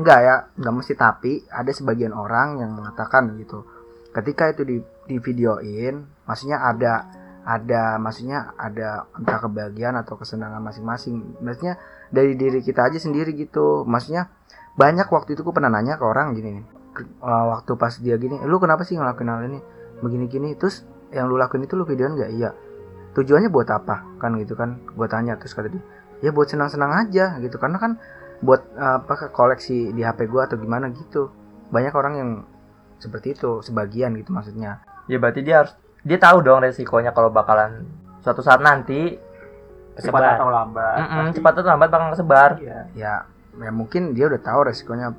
enggak 0.00 0.18
ya 0.24 0.34
enggak 0.56 0.74
mesti. 0.80 0.92
Tapi 0.96 1.32
ada 1.52 1.70
sebagian 1.76 2.16
orang 2.16 2.64
yang 2.64 2.72
mengatakan 2.72 3.36
gitu 3.36 3.68
ketika 4.16 4.48
itu 4.48 4.64
di 4.64 4.76
di 5.06 5.22
videoin 5.22 6.02
maksudnya 6.26 6.58
ada 6.60 7.06
ada 7.46 7.94
maksudnya 8.02 8.58
ada 8.58 9.06
entah 9.14 9.38
kebahagiaan 9.38 9.94
atau 10.02 10.18
kesenangan 10.18 10.58
masing-masing. 10.58 11.38
Maksudnya 11.38 11.78
dari 12.10 12.34
diri 12.34 12.58
kita 12.58 12.90
aja 12.90 12.98
sendiri 12.98 13.30
gitu. 13.38 13.86
Maksudnya 13.86 14.26
banyak 14.74 15.06
waktu 15.06 15.38
itu 15.38 15.46
gua 15.46 15.54
pernah 15.54 15.70
nanya 15.70 15.94
ke 15.96 16.04
orang 16.04 16.34
gini 16.36 16.60
eh, 16.98 17.44
waktu 17.54 17.72
pas 17.80 17.96
dia 17.96 18.20
gini 18.20 18.36
lu 18.44 18.58
kenapa 18.58 18.82
sih 18.82 18.98
ngelakuin 18.98 19.30
hal 19.30 19.46
ini? 19.46 19.62
Begini-gini. 20.02 20.58
Terus 20.58 20.82
yang 21.14 21.30
lu 21.30 21.38
lakuin 21.38 21.62
itu 21.62 21.78
lu 21.78 21.86
videoin 21.86 22.18
nggak? 22.18 22.30
Iya. 22.34 22.50
Tujuannya 23.14 23.48
buat 23.48 23.70
apa? 23.70 24.18
Kan 24.18 24.34
gitu 24.42 24.58
kan 24.58 24.82
gue 24.82 25.06
tanya 25.06 25.38
terus 25.38 25.54
kata 25.54 25.70
dia 25.70 25.80
ya 26.26 26.34
buat 26.34 26.50
senang-senang 26.50 27.06
aja 27.06 27.38
gitu. 27.38 27.62
Karena 27.62 27.78
kan 27.78 27.94
buat 28.42 28.66
eh, 28.74 28.94
apa 29.06 29.30
koleksi 29.30 29.94
di 29.94 30.02
HP 30.02 30.26
gue 30.26 30.42
atau 30.42 30.58
gimana 30.58 30.90
gitu. 30.90 31.30
Banyak 31.70 31.94
orang 31.94 32.14
yang 32.18 32.30
seperti 32.98 33.38
itu 33.38 33.62
sebagian 33.62 34.18
gitu 34.18 34.34
maksudnya 34.34 34.82
Ya 35.06 35.16
berarti 35.16 35.40
dia 35.40 35.62
harus 35.62 35.72
dia 36.02 36.18
tahu 36.18 36.38
dong 36.40 36.62
resikonya 36.62 37.10
kalau 37.10 37.30
bakalan 37.30 37.86
suatu 38.22 38.42
saat 38.42 38.58
nanti 38.58 39.18
cepat 39.96 40.36
atau 40.36 40.50
lambat. 40.50 40.96
Mm-mm, 40.98 41.18
pasti- 41.24 41.34
cepat 41.38 41.52
atau 41.56 41.70
lambat 41.72 41.88
bakal 41.88 42.08
kesebar. 42.12 42.50
Iya. 42.58 42.78
ya 42.92 43.14
ya 43.56 43.70
mungkin 43.72 44.12
dia 44.12 44.26
udah 44.26 44.40
tahu 44.40 44.60
resikonya. 44.66 45.14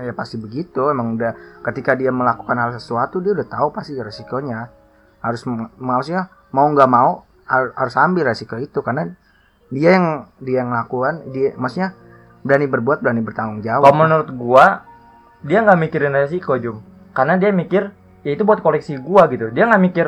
Ya 0.00 0.12
pasti 0.12 0.40
begitu. 0.40 0.88
Emang 0.88 1.14
udah 1.14 1.36
ketika 1.62 1.92
dia 1.92 2.08
melakukan 2.08 2.56
hal 2.56 2.70
sesuatu 2.72 3.20
dia 3.20 3.36
udah 3.36 3.44
tahu 3.44 3.68
pasti 3.70 3.92
resikonya. 3.94 4.72
Harus 5.20 5.44
meng- 5.44 5.70
maksudnya 5.76 6.32
mau 6.50 6.64
nggak 6.66 6.88
mau 6.88 7.22
har- 7.44 7.74
harus 7.76 7.94
ambil 7.94 8.26
resiko 8.26 8.56
itu. 8.56 8.80
Karena 8.80 9.12
dia 9.68 9.98
yang 10.00 10.06
dia 10.38 10.64
yang 10.64 10.72
melakukan 10.72 11.28
dia 11.28 11.52
maksudnya 11.54 11.92
berani 12.40 12.66
berbuat 12.66 13.00
berani 13.00 13.20
bertanggung 13.20 13.60
jawab. 13.60 13.84
Kalau 13.84 13.98
menurut 13.98 14.28
gua 14.32 14.82
dia 15.42 15.60
nggak 15.60 15.78
mikirin 15.78 16.14
resiko 16.14 16.56
Jum, 16.56 16.80
karena 17.12 17.36
dia 17.36 17.50
mikir 17.50 17.90
ya 18.22 18.30
itu 18.34 18.42
buat 18.42 18.62
koleksi 18.62 18.98
gua 18.98 19.26
gitu. 19.30 19.50
Dia 19.50 19.68
nggak 19.68 19.82
mikir 19.82 20.06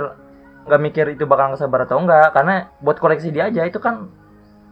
nggak 0.64 0.80
mikir 0.80 1.06
itu 1.12 1.28
bakal 1.28 1.54
kesebar 1.54 1.84
atau 1.84 2.00
enggak, 2.00 2.32
karena 2.32 2.72
buat 2.80 2.96
koleksi 2.96 3.28
dia 3.28 3.52
aja 3.52 3.62
itu 3.68 3.78
kan 3.78 4.08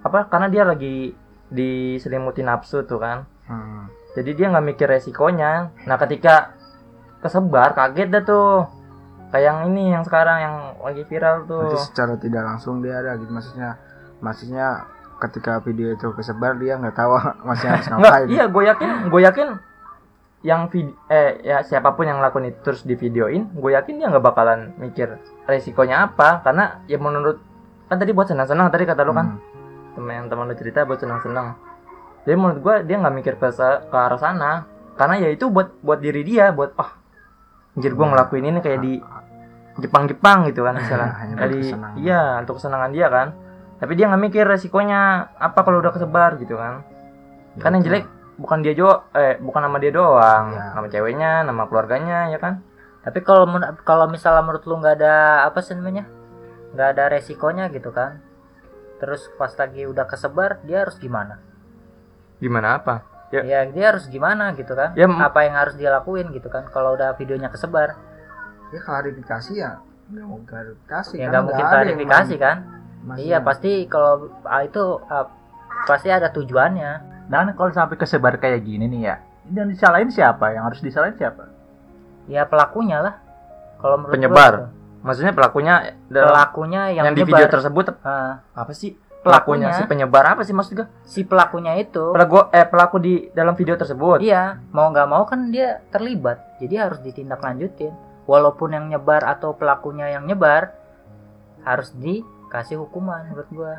apa? 0.02 0.26
Karena 0.32 0.48
dia 0.48 0.62
lagi 0.64 1.12
diselimuti 1.52 2.40
nafsu 2.40 2.82
tuh 2.88 2.98
kan. 2.98 3.28
Hmm. 3.46 3.92
Jadi 4.16 4.30
dia 4.32 4.46
nggak 4.48 4.66
mikir 4.72 4.86
resikonya. 4.88 5.72
Nah 5.84 5.96
ketika 6.00 6.56
kesebar 7.20 7.76
kaget 7.76 8.08
dah 8.08 8.24
tuh. 8.24 8.52
Kayak 9.32 9.48
yang 9.48 9.58
ini 9.72 9.96
yang 9.96 10.04
sekarang 10.04 10.38
yang 10.44 10.56
lagi 10.84 11.08
viral 11.08 11.48
tuh. 11.48 11.64
Berarti 11.64 11.88
secara 11.88 12.20
tidak 12.20 12.42
langsung 12.44 12.84
dia 12.84 13.00
ada 13.00 13.16
gitu 13.16 13.32
maksudnya 13.32 13.80
maksudnya 14.20 14.84
ketika 15.22 15.62
video 15.62 15.94
itu 15.94 16.10
kesebar 16.18 16.58
dia 16.58 16.74
nggak 16.78 16.98
tahu 16.98 17.14
masih 17.48 17.66
harus 17.70 17.86
ngapain 17.86 18.26
iya 18.26 18.44
gue 18.50 18.62
yakin, 18.66 18.90
gue 19.10 19.20
yakin 19.22 19.48
yang 20.42 20.66
vid 20.66 20.90
eh 21.06 21.38
ya 21.46 21.62
siapa 21.62 21.94
pun 21.94 22.02
yang 22.06 22.18
lakukan 22.18 22.50
itu 22.50 22.58
terus 22.66 22.82
di 22.82 22.98
videoin, 22.98 23.46
gue 23.54 23.70
yakin 23.72 23.94
dia 24.02 24.10
nggak 24.10 24.24
bakalan 24.26 24.74
mikir 24.76 25.22
resikonya 25.46 26.10
apa, 26.10 26.42
karena 26.42 26.82
ya 26.90 26.98
menurut 26.98 27.38
kan 27.86 27.96
tadi 28.02 28.10
buat 28.10 28.26
senang-senang 28.26 28.66
tadi 28.74 28.82
kata 28.82 29.06
lu 29.06 29.14
kan, 29.14 29.38
Hmm. 29.38 29.40
temen 29.94 30.12
yang 30.18 30.26
teman 30.26 30.50
lu 30.50 30.54
cerita 30.58 30.82
buat 30.82 30.98
senang-senang. 30.98 31.54
Jadi 32.26 32.34
menurut 32.38 32.58
gue 32.58 32.74
dia 32.90 32.96
nggak 32.98 33.14
mikir 33.14 33.34
ke, 33.38 33.48
ke 33.86 33.96
arah 33.96 34.18
sana, 34.18 34.66
karena 34.98 35.14
ya 35.22 35.28
itu 35.30 35.46
buat 35.46 35.78
buat 35.78 36.02
diri 36.02 36.26
dia, 36.26 36.50
buat 36.50 36.74
ah, 36.74 36.90
anjir 37.78 37.94
gue 37.94 38.06
ngelakuin 38.06 38.44
ini 38.50 38.58
kayak 38.58 38.80
di 38.82 38.98
Jepang-Jepang 39.78 40.50
gitu 40.50 40.66
kan 40.66 40.74
misalnya. 40.76 41.10
Kesenangan. 41.38 41.92
iya 42.02 42.20
untuk 42.42 42.58
kesenangan 42.58 42.90
dia 42.90 43.06
kan. 43.08 43.32
Tapi 43.78 43.92
dia 43.98 44.06
nggak 44.10 44.22
mikir 44.22 44.44
resikonya 44.46 45.32
apa 45.38 45.58
kalau 45.62 45.78
udah 45.82 45.90
kesebar 45.94 46.38
gitu 46.38 46.54
kan. 46.58 46.82
Kan 47.58 47.78
yang 47.78 47.82
jelek 47.86 48.04
bukan 48.42 48.58
dia 48.66 48.74
jo 48.74 48.90
eh 49.14 49.38
bukan 49.38 49.62
nama 49.62 49.78
dia 49.78 49.94
doang, 49.94 50.50
Ya. 50.50 50.74
nama 50.74 50.86
ceweknya, 50.90 51.32
nama 51.46 51.62
keluarganya 51.70 52.28
ya 52.34 52.38
kan. 52.42 52.60
tapi 53.02 53.18
kalau 53.26 53.50
kalau 53.82 54.06
misalnya 54.06 54.46
menurut 54.46 54.62
lu 54.62 54.78
nggak 54.78 54.94
ada 55.02 55.46
apa 55.46 55.58
sih 55.58 55.74
namanya? 55.74 56.06
Nggak 56.70 56.88
ada 56.94 57.04
resikonya 57.10 57.66
gitu 57.74 57.90
kan? 57.90 58.22
Terus 59.02 59.26
pas 59.34 59.50
lagi 59.58 59.82
udah 59.90 60.06
kesebar 60.06 60.62
dia 60.62 60.86
harus 60.86 60.94
gimana? 61.02 61.42
Gimana 62.38 62.78
apa? 62.78 63.02
Ya. 63.34 63.42
ya 63.42 63.60
dia 63.66 63.90
harus 63.90 64.06
gimana 64.06 64.54
gitu 64.54 64.78
kan? 64.78 64.94
Ya, 64.94 65.10
apa 65.10 65.42
yang 65.42 65.56
harus 65.58 65.74
dia 65.74 65.90
lakuin 65.90 66.30
gitu 66.30 66.46
kan? 66.46 66.68
Kalau 66.70 66.94
udah 66.94 67.18
videonya 67.18 67.50
kesebar. 67.50 67.98
Ya 68.70 68.80
klarifikasi 68.84 69.52
ya. 69.58 69.82
Nggak 70.06 70.26
mau 70.28 70.38
klarifikasi 70.46 71.14
ya 71.18 71.26
kan? 71.26 71.30
nggak 71.32 71.42
mungkin 71.42 71.64
ada 71.64 71.66
yang 71.66 71.74
klarifikasi 71.74 72.34
kan? 72.38 72.56
iya 73.18 73.42
pasti 73.42 73.90
kalau 73.90 74.30
ah, 74.46 74.62
itu 74.62 74.78
ah, 75.10 75.26
pasti 75.90 76.06
ada 76.06 76.30
tujuannya 76.30 77.11
Dan 77.32 77.56
kalau 77.56 77.72
sampai 77.72 77.96
kesebar 77.96 78.36
kayak 78.36 78.60
gini 78.60 78.84
nih 78.86 79.00
ya, 79.02 79.16
yang 79.48 79.72
disalahin 79.72 80.12
siapa? 80.12 80.52
Yang 80.52 80.64
harus 80.68 80.80
disalahin 80.84 81.16
siapa? 81.16 81.48
ya 82.22 82.46
pelakunya 82.46 83.02
lah 83.02 83.14
kalau 83.80 83.98
menurut 83.98 84.14
Penyebar. 84.14 84.52
gitu. 84.52 84.66
Maksudnya 85.02 85.32
pelakunya 85.34 85.74
dalam 86.06 86.30
pelakunya 86.30 86.82
yang, 86.94 87.04
yang, 87.10 87.16
di 87.18 87.26
video 87.26 87.46
tersebut 87.50 87.98
Ah, 88.06 88.38
apa 88.54 88.70
sih? 88.70 88.94
Pelakunya 89.22 89.70
Pelakunya. 89.70 89.78
si 89.78 89.90
penyebar 89.90 90.24
apa 90.28 90.42
sih 90.42 90.54
maksud 90.54 90.72
gua? 90.74 90.86
si 91.02 91.22
pelakunya 91.22 91.78
itu 91.78 92.10
Pelaku 92.10 92.46
eh 92.50 92.62
pelaku 92.62 92.96
di 92.98 93.14
dalam 93.30 93.54
video 93.54 93.74
tersebut. 93.74 94.18
Iya, 94.18 94.62
mau 94.70 94.90
nggak 94.90 95.06
mau 95.06 95.22
kan 95.26 95.50
dia 95.50 95.82
terlibat, 95.90 96.58
jadi 96.58 96.86
harus 96.86 96.98
ditindaklanjutin. 97.00 97.90
Walaupun 98.22 98.70
yang 98.70 98.86
nyebar 98.86 99.26
atau 99.26 99.54
pelakunya 99.54 100.10
yang 100.10 100.26
nyebar, 100.26 100.74
harus 101.62 101.90
dikasih 101.94 102.78
hukuman 102.78 103.30
menurut 103.30 103.50
gua. 103.50 103.74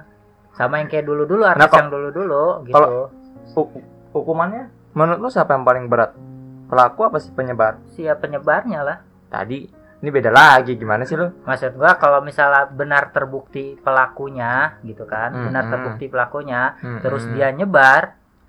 Sama 0.53 0.79
yang 0.79 0.87
kayak 0.87 1.07
dulu-dulu, 1.07 1.43
artis 1.43 1.63
Nah, 1.63 1.79
yang 1.79 1.91
dulu-dulu 1.91 2.43
gitu. 2.63 2.75
kalau- 2.75 3.07
Hu- 3.49 3.83
hukumannya 4.11 4.71
menurut 4.91 5.19
lu 5.19 5.29
siapa 5.29 5.51
yang 5.51 5.63
paling 5.63 5.85
berat? 5.85 6.15
Pelaku 6.65 6.99
apa 7.03 7.17
sih 7.17 7.29
penyebar? 7.29 7.77
Siapa 7.91 8.17
penyebarnya 8.19 8.79
lah. 8.81 8.97
Tadi 9.27 9.67
ini 9.99 10.09
beda 10.09 10.29
lagi 10.29 10.73
gimana 10.73 11.03
sih 11.03 11.13
lu? 11.13 11.29
Maksud 11.43 11.75
gua 11.75 11.95
kalau 11.95 12.19
misalnya 12.19 12.65
benar 12.65 13.09
terbukti 13.09 13.77
pelakunya 13.77 14.77
gitu 14.81 15.03
kan, 15.03 15.31
Hmm, 15.31 15.43
benar 15.47 15.63
hmm. 15.63 15.71
terbukti 15.71 16.05
pelakunya, 16.07 16.61
terus 16.99 17.23
Mm-mm. 17.23 17.35
dia 17.35 17.47
nyebar 17.49 18.01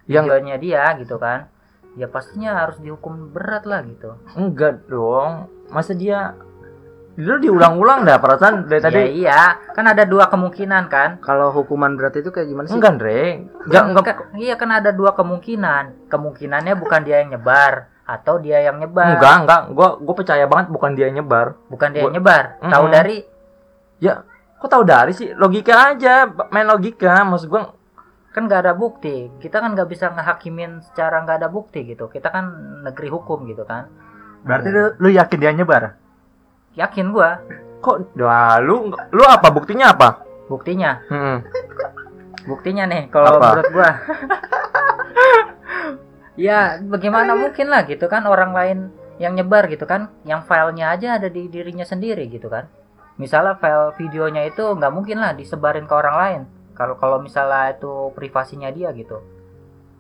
Ya, 0.05 0.21
nggak- 0.21 0.41
videonya 0.41 0.57
dia 0.59 0.85
gitu 0.99 1.17
kan. 1.17 1.49
Ya 1.95 2.07
pastinya 2.07 2.59
harus 2.59 2.77
dihukum 2.77 3.31
berat 3.31 3.65
lah 3.65 3.81
gitu. 3.83 4.19
Enggak 4.35 4.85
dong. 4.85 5.47
Masa 5.71 5.95
dia 5.95 6.35
Lu 7.14 7.38
diulang-ulang 7.38 8.03
dah 8.03 8.18
perasaan 8.18 8.66
dari 8.66 8.83
tadi. 8.83 8.98
Ya 8.98 9.07
iya, 9.07 9.40
kan 9.70 9.87
ada 9.87 10.03
dua 10.03 10.27
kemungkinan 10.27 10.90
kan. 10.90 11.11
kalau 11.22 11.55
hukuman 11.55 11.94
berat 11.94 12.18
itu 12.18 12.35
kayak 12.35 12.50
gimana 12.50 12.66
sih 12.66 12.74
Enggak, 12.74 12.98
Dre. 12.98 13.46
Enggak, 13.70 13.83
enggak. 13.87 14.05
Kan- 14.05 14.35
iya 14.35 14.55
kan 14.59 14.70
ada 14.74 14.90
dua 14.90 15.14
kemungkinan. 15.14 16.11
Kemungkinannya 16.11 16.74
bukan 16.74 17.00
dia 17.07 17.22
yang 17.22 17.38
nyebar 17.38 17.87
atau 18.03 18.42
dia 18.42 18.66
yang 18.66 18.83
nyebar. 18.83 19.14
Enggak, 19.14 19.35
enggak. 19.46 19.61
Gua 19.72 19.88
gua 20.03 20.14
percaya 20.18 20.44
banget 20.50 20.74
bukan 20.74 20.90
dia 20.98 21.07
yang 21.07 21.22
nyebar. 21.22 21.55
Bukan 21.70 21.88
dia 21.94 22.03
yang 22.03 22.11
Gua- 22.11 22.16
nyebar. 22.18 22.44
Tahu 22.59 22.85
Mm-mm. 22.87 22.94
dari 22.94 23.16
Kok 24.64 24.72
tahu 24.72 24.85
dari 24.88 25.12
sih? 25.12 25.29
Logika 25.37 25.92
aja, 25.92 26.24
main 26.48 26.64
logika. 26.64 27.20
Maksud 27.22 27.46
gua 27.46 27.72
kan 28.35 28.50
nggak 28.50 28.66
ada 28.66 28.72
bukti. 28.74 29.31
Kita 29.38 29.62
kan 29.62 29.77
nggak 29.77 29.87
bisa 29.87 30.11
ngehakimin 30.11 30.83
secara 30.83 31.22
nggak 31.22 31.38
ada 31.44 31.48
bukti 31.53 31.85
gitu. 31.87 32.11
Kita 32.11 32.33
kan 32.35 32.44
negeri 32.83 33.07
hukum 33.12 33.46
gitu 33.46 33.62
kan. 33.62 33.87
Berarti 34.42 34.68
lu, 34.68 34.83
lu 34.98 35.09
yakin 35.14 35.38
dia 35.38 35.53
nyebar? 35.55 36.04
Yakin 36.75 37.15
gua 37.15 37.39
kok 37.79 38.17
dah 38.17 38.59
lu 38.65 38.91
lu 38.91 39.23
apa 39.29 39.49
buktinya 39.53 39.93
apa? 39.93 40.09
buktinya. 40.45 41.01
Hmm. 41.09 41.41
Buktinya 42.45 42.85
nih 42.85 43.09
kalau 43.09 43.41
menurut 43.41 43.69
gua. 43.73 43.91
ya 46.35 46.83
bagaimana 46.83 47.33
mungkin 47.39 47.71
lah 47.71 47.87
gitu 47.87 48.11
kan 48.11 48.27
orang 48.27 48.53
lain 48.53 48.79
yang 49.23 49.39
nyebar 49.39 49.71
gitu 49.71 49.87
kan 49.87 50.11
yang 50.27 50.43
filenya 50.43 50.91
aja 50.91 51.23
ada 51.23 51.31
di 51.31 51.47
dirinya 51.47 51.87
sendiri 51.87 52.27
gitu 52.27 52.51
kan 52.51 52.67
misalnya 53.15 53.55
file 53.63 53.95
videonya 53.95 54.51
itu 54.51 54.67
nggak 54.67 54.91
mungkin 54.91 55.23
lah 55.23 55.31
disebarin 55.39 55.87
ke 55.87 55.95
orang 55.95 56.17
lain 56.19 56.41
kalau 56.75 56.99
kalau 56.99 57.23
misalnya 57.23 57.79
itu 57.79 58.11
privasinya 58.13 58.75
dia 58.75 58.91
gitu 58.91 59.23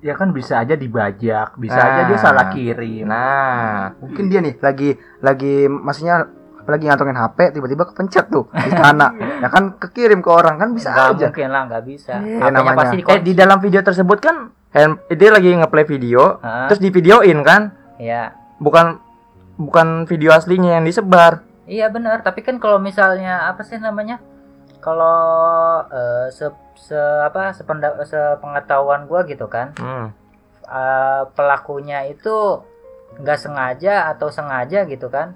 Ya 0.04 0.12
kan 0.12 0.36
bisa 0.36 0.60
aja 0.60 0.76
dibajak, 0.76 1.56
bisa 1.56 1.80
Ah. 1.80 1.88
aja 1.88 2.00
dia 2.12 2.18
salah 2.20 2.52
kirim. 2.52 3.08
Nah, 3.08 3.96
mungkin 4.04 4.28
dia 4.28 4.44
nih 4.44 4.60
lagi 4.60 5.00
lagi 5.24 5.64
maksudnya 5.64 6.28
lagi 6.66 6.84
ngantongin 6.84 7.14
HP 7.14 7.38
tiba-tiba 7.52 7.84
kepencet 7.84 8.26
tuh 8.26 8.44
di 8.48 8.70
sana 8.70 9.06
ya 9.38 9.48
kan 9.48 9.76
kekirim 9.76 10.18
ke 10.18 10.28
orang 10.28 10.56
kan 10.56 10.68
bisa 10.70 10.88
nggak 10.88 11.08
aja 11.10 11.26
mungkin 11.28 11.48
lah 11.48 11.62
nggak 11.66 11.84
bisa 11.84 12.14
Iya, 12.16 12.38
HP-nya 12.38 12.50
namanya. 12.50 12.78
pasti 12.78 12.94
eh 12.94 12.98
dikunci 13.00 13.22
di 13.22 13.32
dalam 13.32 13.58
video 13.58 13.80
tersebut 13.80 14.18
kan 14.18 14.36
hand, 14.70 14.94
dia 15.08 15.30
lagi 15.30 15.48
ngeplay 15.50 15.84
video, 15.84 16.38
Hah? 16.38 16.66
terus 16.66 16.78
di 16.78 16.88
videoin 16.88 17.38
kan? 17.40 17.62
ya 17.96 18.34
Bukan 18.56 18.98
bukan 19.56 19.88
video 20.04 20.30
aslinya 20.30 20.74
yang 20.74 20.84
disebar. 20.84 21.42
iya 21.64 21.86
benar 21.86 22.20
tapi 22.20 22.40
kan 22.40 22.56
kalau 22.56 22.76
misalnya 22.76 23.46
apa 23.46 23.62
sih 23.62 23.76
namanya 23.76 24.18
kalau 24.78 25.16
eh, 25.86 26.26
se, 26.28 26.46
se- 26.76 26.94
apa 27.22 27.50
sependa, 27.50 27.94
sepengetahuan 28.02 29.04
gua 29.04 29.22
gitu 29.22 29.46
kan 29.46 29.72
Hmm. 29.74 30.12
eh, 30.64 31.22
pelakunya 31.30 32.04
itu 32.04 32.60
nggak 33.14 33.38
sengaja 33.38 34.10
atau 34.10 34.26
sengaja 34.26 34.84
gitu 34.84 35.06
kan 35.06 35.32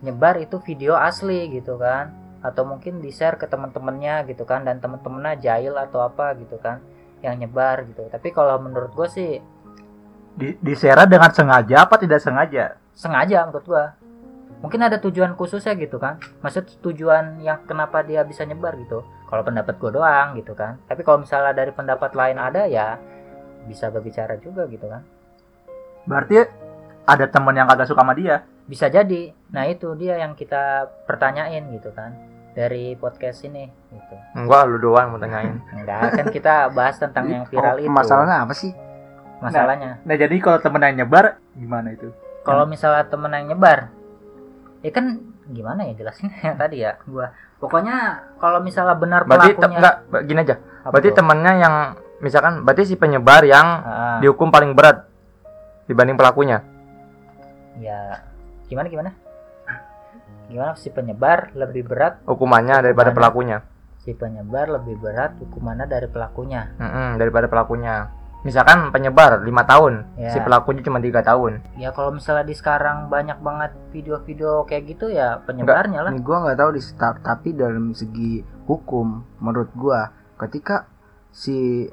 nyebar 0.00 0.40
itu 0.40 0.60
video 0.60 0.96
asli 0.96 1.48
gitu 1.52 1.76
kan. 1.80 2.12
Atau 2.40 2.64
mungkin 2.64 3.04
di 3.04 3.12
share 3.12 3.36
ke 3.36 3.44
teman-temannya 3.48 4.28
gitu 4.28 4.48
kan. 4.48 4.64
Dan 4.64 4.80
teman-temannya 4.80 5.40
jahil 5.40 5.76
atau 5.76 6.04
apa 6.04 6.36
gitu 6.40 6.56
kan. 6.60 6.80
Yang 7.20 7.46
nyebar 7.46 7.76
gitu. 7.88 8.08
Tapi 8.08 8.28
kalau 8.32 8.56
menurut 8.60 8.92
gue 8.96 9.08
sih 9.08 9.32
Di, 10.30 10.56
di 10.62 10.72
share 10.78 11.04
dengan 11.10 11.34
sengaja 11.34 11.84
apa 11.84 11.98
tidak 11.98 12.22
sengaja? 12.22 12.80
sengaja 13.00 13.48
menurut 13.48 13.64
gua. 13.64 13.84
Mungkin 14.60 14.84
ada 14.84 15.00
tujuan 15.00 15.32
khususnya 15.40 15.72
gitu 15.80 15.96
kan. 15.96 16.20
Maksud 16.44 16.84
tujuan 16.84 17.40
yang 17.40 17.64
kenapa 17.64 18.04
dia 18.04 18.20
bisa 18.28 18.44
nyebar 18.44 18.76
gitu. 18.76 19.00
Kalau 19.24 19.40
pendapat 19.40 19.80
gua 19.80 19.90
doang 19.90 20.36
gitu 20.36 20.52
kan. 20.52 20.76
Tapi 20.84 21.00
kalau 21.00 21.24
misalnya 21.24 21.56
dari 21.56 21.72
pendapat 21.72 22.12
lain 22.12 22.36
ada 22.36 22.68
ya 22.68 23.00
bisa 23.64 23.88
berbicara 23.88 24.36
juga 24.36 24.68
gitu 24.68 24.84
kan. 24.84 25.00
Berarti 26.04 26.44
ada 27.10 27.26
teman 27.26 27.52
yang 27.52 27.66
kagak 27.66 27.84
suka 27.84 28.00
sama 28.00 28.14
dia. 28.14 28.46
bisa 28.62 28.86
jadi 28.86 29.34
nah 29.48 29.66
itu 29.66 29.90
dia 29.94 30.14
yang 30.16 30.32
kita 30.32 30.86
pertanyain 31.04 31.66
gitu 31.68 31.90
kan 31.90 32.14
dari 32.50 32.94
podcast 32.94 33.42
ini 33.42 33.66
gitu 33.88 34.14
Enggak, 34.32 34.62
lu 34.64 34.78
doang 34.80 35.10
mau 35.10 35.18
tanyain. 35.18 35.58
enggak 35.76 36.14
kan 36.14 36.26
kita 36.28 36.54
bahas 36.70 36.94
tentang 36.96 37.26
yang 37.26 37.44
viral 37.44 37.74
Oh, 37.74 37.80
itu 37.80 37.90
masalahnya 37.90 38.36
apa 38.40 38.54
sih 38.54 38.70
masalahnya 39.38 39.98
Nah 40.00 40.14
jadi 40.14 40.36
kalau 40.36 40.58
temen 40.58 40.80
yang 40.80 40.96
nyebar 40.98 41.38
gimana 41.52 41.90
itu? 41.90 42.14
kalau 42.40 42.64
misalnya 42.64 43.04
temen 43.04 43.30
yang 43.30 43.46
nyebar 43.48 43.90
ya 44.80 44.90
kan 44.90 45.18
gimana 45.46 45.84
ya 45.84 45.92
jelasin 45.94 46.30
yang 46.40 46.56
tadi 46.56 46.80
ya 46.80 46.94
gua 47.04 47.34
pokoknya 47.58 47.96
kalau 48.36 48.58
misalnya 48.58 48.94
benar 48.94 49.22
Berarti 49.24 49.52
pelakunya 49.52 49.76
enggak, 49.76 49.94
gini 50.24 50.40
aja. 50.40 50.56
Apa 50.80 50.90
Berarti 50.90 51.08
tuh? 51.08 51.16
temennya 51.18 51.52
yang 51.58 51.74
misalkan 52.18 52.52
berarti 52.62 52.82
si 52.84 52.94
penyebar 52.94 53.42
yang 53.44 53.66
Ah, 53.82 54.16
dihukum 54.18 54.48
paling 54.48 54.72
berat 54.72 55.04
dibanding 55.84 56.14
pelakunya. 56.14 56.62
Ya 57.76 58.18
gimana 58.66 58.88
gimana 58.88 59.10
gimana 60.46 60.74
si 60.74 60.90
penyebar 60.90 61.54
lebih 61.54 61.86
berat 61.86 62.18
Hukumannya 62.24 62.82
daripada 62.82 63.10
Hukumannya. 63.10 63.14
pelakunya. 63.14 63.58
si 63.98 64.10
penyebar 64.12 64.66
lebih 64.72 64.96
berat 64.96 65.36
hukumannya 65.38 65.84
dari 65.84 66.08
pelakunya 66.08 66.72
Mm-mm, 66.74 67.20
daripada 67.20 67.46
pelakunya. 67.46 68.08
Misalkan 68.40 68.88
penyebar 68.88 69.44
lima 69.44 69.62
tahun, 69.62 70.16
Ya. 70.16 70.32
si 70.32 70.40
pelakunya 70.40 70.80
cuma 70.80 70.96
tiga 70.96 71.20
tahun. 71.20 71.60
ya 71.76 71.92
kalau 71.92 72.08
misalnya 72.10 72.42
di 72.42 72.56
sekarang 72.56 73.06
banyak 73.06 73.36
banget 73.38 73.70
video-video 73.92 74.64
kayak 74.64 74.88
gitu 74.88 75.12
ya 75.12 75.44
penyebarnya 75.44 76.00
lah 76.00 76.10
Nih 76.10 76.24
gua 76.24 76.42
nggak 76.42 76.56
tahu 76.56 76.70
di 76.72 76.80
start 76.80 77.20
tapi 77.20 77.52
dalam 77.52 77.92
segi 77.92 78.40
hukum 78.64 79.20
menurut 79.38 79.68
gua 79.76 80.08
ketika 80.40 80.88
si 81.28 81.84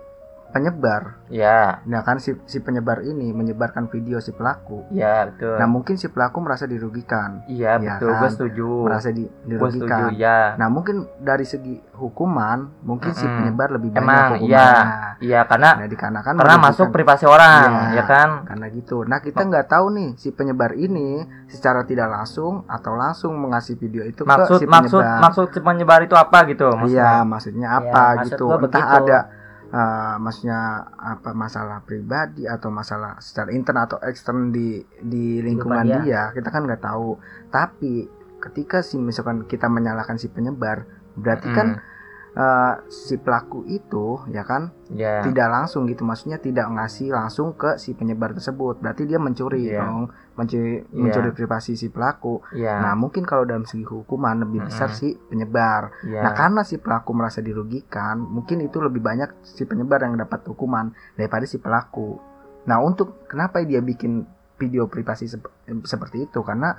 penyebar, 0.50 1.20
Ya, 1.28 1.84
nah 1.84 2.02
kan 2.02 2.18
si, 2.18 2.40
si 2.46 2.58
penyebar 2.58 3.04
ini 3.04 3.30
menyebarkan 3.30 3.86
video 3.86 4.18
si 4.18 4.32
pelaku. 4.32 4.88
ya 4.90 5.28
betul. 5.28 5.56
Nah 5.56 5.68
mungkin 5.68 5.94
si 5.94 6.08
pelaku 6.08 6.40
merasa 6.40 6.64
dirugikan, 6.64 7.44
iya 7.46 7.76
ya 7.76 8.00
betul, 8.00 8.10
kan? 8.10 8.20
gue 8.22 8.30
setuju. 8.32 8.68
merasa 8.82 9.10
di, 9.10 9.28
Gue 9.44 9.68
setuju, 9.68 9.84
dirugikan. 9.84 10.16
ya. 10.16 10.56
Nah 10.56 10.68
mungkin 10.68 10.96
dari 11.18 11.44
segi 11.44 11.76
hukuman, 11.94 12.80
mungkin 12.82 13.12
si 13.12 13.22
Mm-mm. 13.22 13.38
penyebar 13.38 13.68
lebih 13.72 13.90
banyak 13.92 14.02
Emang, 14.02 14.30
hukumannya. 14.34 14.48
iya. 14.48 14.72
Iya, 15.18 15.40
karena 15.44 15.70
Nah 15.76 15.88
dikarenakan 15.88 16.34
karena 16.38 16.56
masuk 16.58 16.88
privasi 16.90 17.26
orang, 17.26 17.70
Iya. 17.92 17.94
ya 17.94 18.04
kan? 18.06 18.30
karena 18.46 18.66
gitu. 18.70 18.98
Nah 19.04 19.20
kita 19.20 19.42
nggak 19.44 19.68
tahu 19.68 19.86
nih 19.92 20.10
si 20.16 20.32
penyebar 20.32 20.72
ini 20.74 21.22
secara 21.46 21.84
tidak 21.84 22.08
langsung 22.08 22.64
atau 22.66 22.94
langsung 22.94 23.36
mengasih 23.36 23.76
video 23.76 24.02
itu 24.02 24.24
Maksud 24.24 24.48
ke 24.54 24.64
si 24.64 24.66
maksud 24.66 25.02
penyebar. 25.02 25.22
maksud 25.22 25.46
si 25.50 25.60
penyebar 25.60 26.00
itu 26.02 26.16
apa 26.16 26.40
gitu? 26.46 26.72
Iya, 26.88 27.22
Maksudnya? 27.22 27.68
Iya, 27.68 27.80
apa 27.84 28.04
maksud 28.16 28.32
gitu. 28.32 28.46
Entah 28.48 28.64
begitu. 28.64 28.96
ada 29.04 29.20
eh, 29.68 30.16
maksudnya 30.18 30.60
apa 30.92 31.32
masalah 31.32 31.82
pribadi 31.82 32.44
atau 32.44 32.70
masalah 32.70 33.20
secara 33.20 33.50
intern 33.50 33.80
atau 33.80 33.98
ekstern 34.00 34.50
di 34.50 34.80
di 34.98 35.40
lingkungan 35.40 35.84
Kehidupan 35.84 36.04
dia. 36.04 36.22
kita 36.32 36.48
kan 36.48 36.64
nggak 36.64 36.82
tahu. 36.82 37.20
Tapi 37.48 37.94
ketika 38.38 38.80
si 38.80 38.96
misalkan 38.96 39.44
kita 39.44 39.68
menyalahkan 39.68 40.16
si 40.16 40.28
penyebar, 40.28 40.86
berarti 41.14 41.50
kan 41.50 41.68
Mm, 41.74 41.96
eh, 42.38 42.74
si 42.88 43.18
pelaku 43.18 43.66
itu 43.66 44.22
ya 44.30 44.44
kan 44.44 44.70
ya. 44.88 45.26
tidak 45.26 45.50
langsung 45.50 45.84
gitu 45.86 46.06
maksudnya 46.06 46.38
tidak 46.38 46.70
ngasih 46.70 47.10
langsung 47.10 47.52
ke 47.52 47.76
si 47.76 47.92
penyebar 47.92 48.32
tersebut 48.32 48.78
berarti 48.78 49.04
dia 49.04 49.18
mencuri 49.18 49.66
Iya. 49.66 49.82
dong 49.82 50.14
mencuri 50.38 50.80
Iya. 50.80 50.94
mencuri 50.94 51.30
privasi 51.34 51.74
si 51.74 51.90
pelaku 51.90 52.46
Iya. 52.54 52.78
nah 52.80 52.94
mungkin 52.94 53.26
kalau 53.26 53.44
dalam 53.44 53.66
segi 53.66 53.82
hukuman 53.84 54.38
lebih 54.40 54.70
besar 54.70 54.88
Mm-mm. 54.88 55.00
si 55.02 55.18
penyebar 55.18 55.90
iya. 56.06 56.22
nah 56.22 56.32
karena 56.32 56.62
si 56.62 56.78
pelaku 56.78 57.12
merasa 57.12 57.42
dirugikan 57.42 58.22
mungkin 58.22 58.62
itu 58.62 58.78
lebih 58.78 59.02
banyak 59.02 59.42
si 59.42 59.66
penyebar 59.66 60.06
yang 60.06 60.16
dapat 60.16 60.46
hukuman 60.46 60.90
daripada 61.14 61.44
si 61.44 61.58
pelaku 61.58 62.22
nah 62.64 62.78
untuk 62.78 63.26
kenapa 63.26 63.60
dia 63.60 63.82
bikin 63.82 64.24
video 64.56 64.86
privasi 64.86 65.26
sep- 65.26 65.50
seperti 65.84 66.26
itu 66.26 66.40
karena 66.42 66.78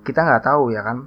kita 0.00 0.20
nggak 0.20 0.42
tahu 0.42 0.72
ya 0.72 0.80
kan 0.80 1.04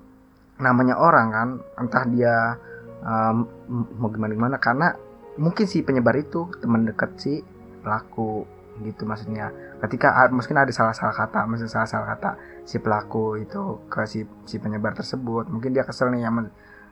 namanya 0.56 0.96
orang 0.96 1.28
kan 1.30 1.48
entah 1.76 2.06
dia 2.06 2.58
um, 3.02 3.50
mau 3.98 4.10
gimana 4.10 4.32
gimana 4.32 4.58
karena 4.58 4.94
mungkin 5.34 5.66
si 5.66 5.82
penyebar 5.82 6.14
itu 6.14 6.46
teman 6.62 6.86
dekat 6.86 7.18
si 7.18 7.42
pelaku 7.82 8.46
gitu 8.82 9.06
maksudnya. 9.06 9.54
Ketika 9.84 10.14
mungkin 10.34 10.58
ada 10.58 10.72
salah-salah 10.74 11.14
kata 11.14 11.46
maksudnya 11.46 11.72
salah-salah 11.72 12.08
kata 12.18 12.30
si 12.66 12.80
pelaku 12.82 13.38
itu 13.38 13.84
ke 13.92 14.02
si 14.10 14.26
si 14.50 14.58
penyebar 14.58 14.98
tersebut. 14.98 15.46
Mungkin 15.52 15.76
dia 15.76 15.86
kesel 15.86 16.10
nih 16.14 16.26
sama, 16.26 16.42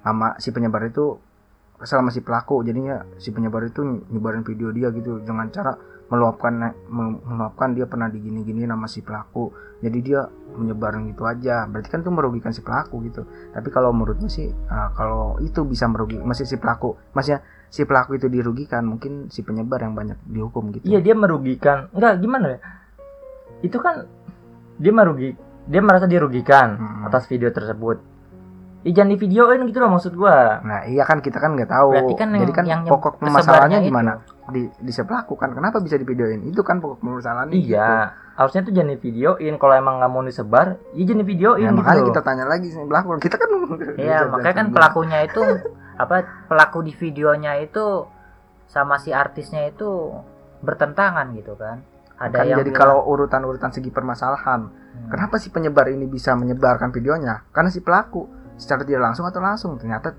sama 0.05 0.27
si 0.37 0.49
penyebar 0.53 0.85
itu 0.85 1.17
kesel 1.81 2.03
sama 2.03 2.11
si 2.13 2.21
pelaku. 2.21 2.61
Jadinya 2.61 3.01
si 3.17 3.33
penyebar 3.33 3.65
itu 3.65 3.81
nyebarin 4.13 4.45
video 4.45 4.69
dia 4.69 4.93
gitu 4.93 5.17
dengan 5.23 5.49
cara 5.49 5.73
meluapkan 6.11 6.75
me- 6.91 7.21
meluapkan 7.23 7.71
dia 7.71 7.87
pernah 7.87 8.11
digini-gini 8.11 8.67
nama 8.67 8.85
si 8.85 9.01
pelaku. 9.01 9.49
Jadi 9.81 9.97
dia 10.03 10.27
menyebarin 10.53 11.07
gitu 11.09 11.23
aja. 11.25 11.65
Berarti 11.65 11.89
kan 11.89 12.03
itu 12.05 12.11
merugikan 12.13 12.51
si 12.53 12.61
pelaku 12.61 13.01
gitu. 13.07 13.25
Tapi 13.55 13.67
kalau 13.73 13.89
menurutnya 13.95 14.29
sih 14.29 14.51
ah, 14.69 14.91
kalau 14.93 15.39
itu 15.41 15.63
bisa 15.65 15.87
merugi 15.89 16.19
masih 16.21 16.45
si 16.45 16.59
pelaku 16.59 16.93
maksudnya 17.15 17.41
si 17.71 17.81
pelaku 17.81 18.19
itu 18.19 18.27
dirugikan 18.27 18.83
mungkin 18.83 19.31
si 19.31 19.41
penyebar 19.41 19.79
yang 19.79 19.95
banyak 19.95 20.19
dihukum 20.27 20.69
gitu 20.71 20.83
Iya 20.83 20.99
dia 20.99 21.15
merugikan. 21.15 21.87
Enggak 21.91 22.19
gimana 22.19 22.45
ya? 22.51 22.59
Itu 23.61 23.79
kan 23.79 24.05
dia 24.75 24.91
merugi 24.91 25.33
dia 25.63 25.79
merasa 25.79 26.03
dirugikan 26.03 26.75
Hmm. 26.75 27.07
atas 27.07 27.25
video 27.25 27.47
tersebut. 27.47 28.03
Ih, 28.81 28.91
jangan 28.91 29.13
di 29.13 29.19
videoin 29.19 29.61
gitu 29.63 29.77
loh 29.77 29.93
maksud 29.93 30.11
gua. 30.11 30.57
nah 30.61 30.81
iya 30.83 31.05
kan 31.05 31.21
kita 31.21 31.37
kan 31.37 31.53
nggak 31.53 31.69
tahu 31.69 31.93
Berarti 31.93 32.13
kan 32.17 32.27
yang- 32.27 32.41
jadi 32.41 32.51
kan 32.51 32.65
yang 32.65 32.81
pokok 32.83 33.21
permasalahannya 33.21 33.79
gimana 33.79 34.11
di 34.49 34.65
di 34.73 34.91
pelaku 34.91 35.37
kan 35.37 35.53
kenapa 35.53 35.77
bisa 35.79 35.95
di 35.95 36.03
videoin 36.03 36.41
itu 36.43 36.59
kan 36.59 36.81
pokok 36.81 36.97
permasalahannya 36.97 37.55
gitu. 37.55 37.77
Iya, 37.77 38.09
harusnya 38.35 38.65
tuh 38.65 38.73
jangan 38.73 38.89
di 38.89 38.99
videoin. 38.99 39.53
Kalau 39.55 39.73
emang 39.77 40.01
nggak 40.01 40.09
mau 40.09 40.25
disebar, 40.25 40.81
ya 40.91 41.03
jangan 41.05 41.21
di 41.21 41.27
videoin 41.29 41.61
Ya, 41.61 41.69
gitu. 41.69 41.77
makanya 41.77 42.01
loh. 42.01 42.07
kita 42.09 42.21
tanya 42.25 42.45
lagi 42.49 42.67
si 42.67 42.77
pelaku 42.81 43.07
kita 43.21 43.35
kan 43.37 43.49
Iya, 43.95 44.17
makanya 44.33 44.55
kan 44.57 44.67
pelakunya 44.73 45.17
itu 45.23 45.41
apa 45.97 46.47
pelaku 46.47 46.85
di 46.85 46.93
videonya 46.95 47.59
itu 47.59 48.07
sama 48.71 48.95
si 48.99 49.11
artisnya 49.11 49.67
itu 49.67 50.15
bertentangan 50.63 51.35
gitu 51.35 51.57
kan. 51.59 51.83
Ada 52.21 52.37
kan 52.37 52.45
yang 52.47 52.59
jadi 52.61 52.71
bilang, 52.71 52.81
kalau 52.85 52.97
urutan-urutan 53.09 53.73
segi 53.73 53.89
permasalahan 53.89 54.69
hmm, 54.69 55.09
kenapa 55.09 55.41
si 55.41 55.49
penyebar 55.49 55.89
ini 55.89 56.05
bisa 56.05 56.37
menyebarkan 56.37 56.93
videonya? 56.93 57.49
Karena 57.49 57.73
si 57.73 57.81
pelaku 57.81 58.29
secara 58.55 58.85
tidak 58.85 59.11
langsung 59.11 59.25
atau 59.25 59.41
langsung? 59.41 59.75
Ternyata 59.81 60.13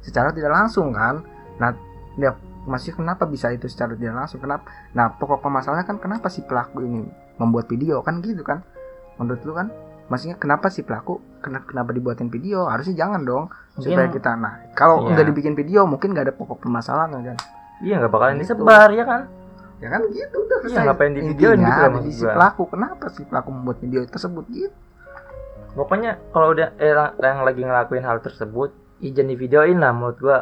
secara 0.00 0.30
tidak 0.30 0.52
langsung 0.54 0.94
kan? 0.94 1.20
Nah 1.58 1.74
ya 2.16 2.32
masih 2.64 2.96
kenapa 2.96 3.28
bisa 3.28 3.52
itu 3.52 3.68
secara 3.68 3.98
tidak 3.98 4.14
langsung? 4.14 4.40
Kenapa 4.40 4.70
nah 4.94 5.12
pokok 5.12 5.42
permasalahannya 5.42 5.84
kan 5.84 5.98
kenapa 5.98 6.30
si 6.30 6.40
pelaku 6.46 6.86
ini 6.86 7.04
membuat 7.36 7.66
video? 7.68 8.00
Kan 8.00 8.22
gitu 8.22 8.46
kan 8.46 8.62
menurut 9.18 9.42
lu 9.46 9.52
kan 9.54 9.68
maksudnya 10.04 10.36
kenapa 10.36 10.68
si 10.68 10.80
pelaku 10.80 11.18
kenapa, 11.38 11.64
kenapa 11.66 11.90
dibuatin 11.90 12.28
video 12.28 12.64
harusnya 12.64 12.94
jangan 12.94 13.20
dong 13.22 13.44
mungkin 13.74 13.90
supaya 13.90 14.08
kita 14.08 14.30
nah 14.34 14.54
kalau 14.72 15.02
Iya. 15.02 15.14
nggak 15.14 15.26
dibikin 15.28 15.54
video 15.54 15.80
mungkin 15.84 16.12
nggak 16.12 16.24
ada 16.28 16.34
pokok 16.34 16.58
permasalahan 16.58 17.10
kan 17.26 17.38
Iya 17.80 17.94
nggak 17.98 18.10
bakalan 18.10 18.34
Gitu. 18.34 18.42
disebar 18.48 18.88
ya 18.90 19.04
kan? 19.04 19.22
ya 19.76 19.88
kan 19.90 20.00
gitu 20.06 20.36
udah 20.38 20.58
Iya, 20.62 20.80
ngapain 20.86 21.12
di 21.12 21.20
videoin 21.22 21.58
Intinya 21.58 21.74
gitu 22.00 22.10
si 22.12 22.24
pelaku 22.24 22.62
kenapa 22.66 23.04
si 23.08 23.22
pelaku 23.22 23.48
membuat 23.50 23.78
video 23.78 24.00
tersebut 24.04 24.44
gitu 24.48 24.76
Pokoknya 25.74 26.22
kalau 26.30 26.54
udah 26.54 26.70
eh, 26.78 26.94
yang- 27.18 27.42
lagi 27.42 27.60
ngelakuin 27.60 28.06
hal 28.06 28.22
tersebut, 28.22 28.70
jangan 29.02 29.26
di 29.26 29.34
videoin 29.34 29.74
lah 29.76 29.90
menurut 29.90 30.14
gua. 30.16 30.38